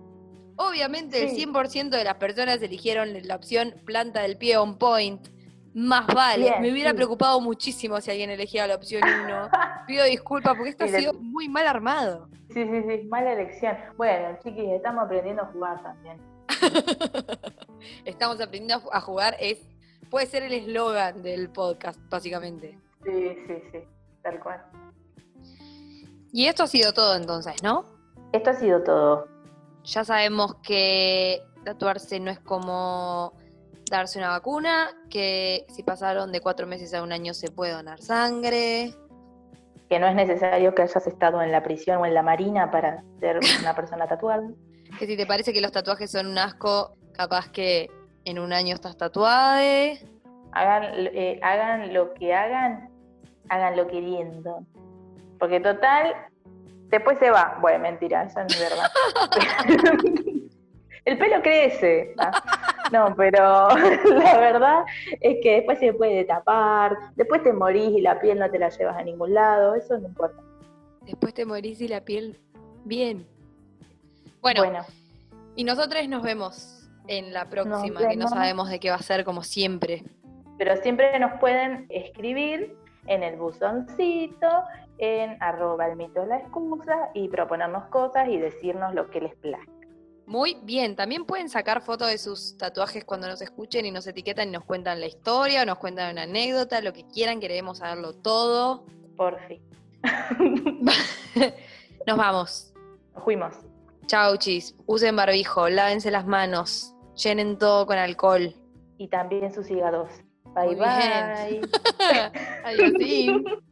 Obviamente 0.57 1.17
Sí. 1.29 1.41
el 1.43 1.53
100% 1.53 1.89
de 1.89 2.03
las 2.03 2.15
personas 2.15 2.61
eligieron 2.61 3.09
la 3.27 3.35
opción 3.35 3.75
planta 3.85 4.21
del 4.21 4.37
pie 4.37 4.57
on 4.57 4.77
point. 4.77 5.27
Más 5.73 6.07
vale, 6.07 6.43
Bien, 6.45 6.61
me 6.61 6.71
hubiera 6.71 6.91
sí. 6.91 6.95
preocupado 6.95 7.41
muchísimo 7.41 7.99
si 7.99 8.09
alguien 8.09 8.29
elegía 8.29 8.65
la 8.65 8.75
opción 8.75 9.01
1. 9.03 9.49
Pido 9.87 10.05
disculpas 10.05 10.53
porque 10.55 10.69
esto 10.69 10.85
ha 10.85 10.87
le- 10.87 10.99
sido 10.99 11.13
muy 11.13 11.49
mal 11.49 11.67
armado. 11.67 12.29
Sí, 12.53 12.63
sí, 12.63 12.83
sí, 12.87 13.07
mala 13.09 13.33
elección. 13.33 13.75
Bueno, 13.97 14.37
chiquis, 14.41 14.69
estamos 14.69 15.03
aprendiendo 15.03 15.41
a 15.41 15.45
jugar 15.47 15.83
también. 15.83 16.21
Estamos 18.05 18.39
aprendiendo 18.39 18.81
a 18.93 19.01
jugar, 19.01 19.35
es 19.39 19.59
puede 20.09 20.27
ser 20.27 20.43
el 20.43 20.53
eslogan 20.53 21.21
del 21.23 21.49
podcast, 21.49 21.99
básicamente. 22.09 22.79
Sí, 23.03 23.35
sí, 23.47 23.53
sí, 23.71 23.79
tal 24.23 24.39
cual. 24.39 24.63
Y 26.31 26.45
esto 26.47 26.63
ha 26.63 26.67
sido 26.67 26.93
todo 26.93 27.15
entonces, 27.15 27.61
¿no? 27.63 27.85
Esto 28.31 28.49
ha 28.49 28.53
sido 28.53 28.83
todo. 28.83 29.27
Ya 29.83 30.03
sabemos 30.03 30.55
que 30.55 31.41
tatuarse 31.63 32.19
no 32.19 32.31
es 32.31 32.39
como 32.39 33.33
darse 33.89 34.17
una 34.17 34.29
vacuna, 34.29 34.89
que 35.09 35.65
si 35.69 35.83
pasaron 35.83 36.31
de 36.31 36.41
cuatro 36.41 36.67
meses 36.67 36.93
a 36.93 37.03
un 37.03 37.11
año 37.11 37.33
se 37.33 37.51
puede 37.51 37.71
donar 37.71 38.01
sangre. 38.01 38.93
Que 39.89 39.99
no 39.99 40.07
es 40.07 40.15
necesario 40.15 40.73
que 40.73 40.81
hayas 40.81 41.05
estado 41.05 41.41
en 41.41 41.51
la 41.51 41.61
prisión 41.61 42.01
o 42.01 42.05
en 42.05 42.13
la 42.13 42.23
marina 42.23 42.71
para 42.71 43.03
ser 43.19 43.39
una 43.61 43.75
persona 43.75 44.07
tatuada. 44.07 44.49
Que 44.97 45.05
si 45.05 45.15
te 45.15 45.25
parece 45.25 45.53
que 45.53 45.61
los 45.61 45.71
tatuajes 45.71 46.11
son 46.11 46.27
un 46.27 46.37
asco, 46.37 46.97
capaz 47.13 47.49
que 47.49 47.89
en 48.25 48.39
un 48.39 48.53
año 48.53 48.73
estás 48.73 48.97
tatuada. 48.97 49.61
Hagan, 50.51 50.83
eh, 50.95 51.39
hagan 51.43 51.93
lo 51.93 52.13
que 52.13 52.33
hagan, 52.33 52.89
háganlo 53.49 53.87
queriendo. 53.87 54.65
Porque 55.37 55.59
total, 55.59 56.15
después 56.95 57.17
se 57.19 57.29
va. 57.29 57.57
Bueno, 57.61 57.79
mentira, 57.79 58.23
eso 58.23 58.39
no 58.39 58.47
es 58.47 58.59
verdad. 58.59 58.91
El 61.05 61.17
pelo 61.19 61.41
crece. 61.43 62.15
¿no? 62.91 63.09
No, 63.09 63.15
pero 63.15 63.69
la 64.09 64.39
verdad 64.39 64.83
es 65.21 65.37
que 65.41 65.55
después 65.57 65.77
se 65.79 65.93
puede 65.93 66.23
tapar, 66.25 66.97
después 67.15 67.43
te 67.43 67.53
morís 67.53 67.91
y 67.95 68.01
la 68.01 68.19
piel 68.19 68.39
no 68.39 68.49
te 68.49 68.57
la 68.59 68.69
llevas 68.69 68.97
a 68.97 69.03
ningún 69.03 69.33
lado, 69.33 69.75
eso 69.75 69.97
no 69.99 70.07
importa. 70.07 70.41
Después 71.01 71.33
te 71.35 71.45
morís 71.45 71.79
y 71.81 71.87
la 71.87 72.01
piel 72.01 72.39
bien. 72.83 73.27
Bueno, 74.41 74.61
Bueno, 74.63 74.85
y 75.55 75.63
nosotros 75.63 76.07
nos 76.07 76.23
vemos 76.23 76.89
en 77.07 77.33
la 77.33 77.49
próxima, 77.49 78.07
que 78.07 78.15
no 78.15 78.27
sabemos 78.27 78.69
de 78.69 78.79
qué 78.79 78.89
va 78.89 78.95
a 78.95 79.01
ser 79.01 79.23
como 79.23 79.43
siempre. 79.43 80.03
pero 80.57 80.75
siempre 80.77 81.17
nos 81.19 81.39
pueden 81.39 81.85
escribir 81.89 82.75
en 83.07 83.21
el 83.21 83.35
buzoncito, 83.35 84.47
en 84.97 85.37
arroba 85.41 85.87
el 85.87 85.95
mito 85.95 86.21
de 86.21 86.27
la 86.27 86.37
excusa 86.37 87.09
y 87.13 87.27
proponernos 87.27 87.85
cosas 87.89 88.27
y 88.29 88.37
decirnos 88.37 88.93
lo 88.93 89.09
que 89.09 89.21
les 89.21 89.35
plazca. 89.35 89.71
Muy 90.27 90.57
bien, 90.63 90.95
también 90.95 91.25
pueden 91.25 91.49
sacar 91.49 91.81
fotos 91.81 92.07
de 92.09 92.17
sus 92.17 92.57
tatuajes 92.57 93.05
cuando 93.05 93.27
nos 93.27 93.41
escuchen 93.41 93.85
y 93.85 93.91
nos 93.91 94.07
etiquetan 94.07 94.49
y 94.49 94.51
nos 94.51 94.63
cuentan 94.63 94.99
la 94.99 95.05
historia, 95.05 95.61
o 95.61 95.65
nos 95.65 95.77
cuentan 95.77 96.13
una 96.13 96.23
anécdota, 96.23 96.81
lo 96.81 96.93
que 96.93 97.05
quieran, 97.05 97.39
queremos 97.39 97.77
saberlo 97.77 98.13
todo. 98.13 98.85
Por 99.15 99.39
fin. 99.47 99.61
Nos 102.07 102.17
vamos. 102.17 102.73
Fuimos. 103.23 103.55
Chau, 104.07 104.37
chis. 104.37 104.75
Usen 104.85 105.15
barbijo, 105.15 105.69
lávense 105.69 106.11
las 106.11 106.27
manos, 106.27 106.93
llenen 107.15 107.57
todo 107.57 107.85
con 107.87 107.97
alcohol. 107.97 108.53
Y 108.97 109.07
también 109.07 109.53
sus 109.53 109.69
hígados. 109.69 110.09
Bye 110.53 110.67
Muy 110.67 110.75
bye. 110.75 111.61
Adiós. 112.63 113.41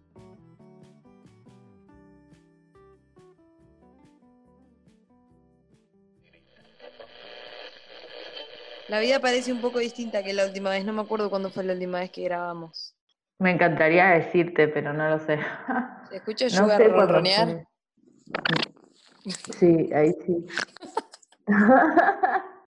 La 8.88 9.00
vida 9.00 9.20
parece 9.20 9.52
un 9.52 9.62
poco 9.62 9.80
distinta 9.80 10.24
que 10.24 10.34
la 10.34 10.46
última 10.46 10.70
vez. 10.70 10.86
No 10.86 10.94
me 10.94 11.02
acuerdo 11.02 11.30
cuándo 11.30 11.50
fue 11.50 11.64
la 11.64 11.74
última 11.74 12.00
vez 12.00 12.12
que 12.12 12.24
grabamos. 12.24 12.96
Me 13.40 13.52
encantaría 13.52 14.10
decirte, 14.10 14.68
pero 14.68 14.94
no 14.94 15.10
lo 15.10 15.20
sé. 15.20 15.38
¿Se 16.10 16.18
escucha 16.18 16.46
No 16.46 16.52
Sugar 16.52 16.82
ronronear? 16.92 17.68
Sí, 19.58 19.90
ahí 19.94 20.14
sí. 20.26 20.46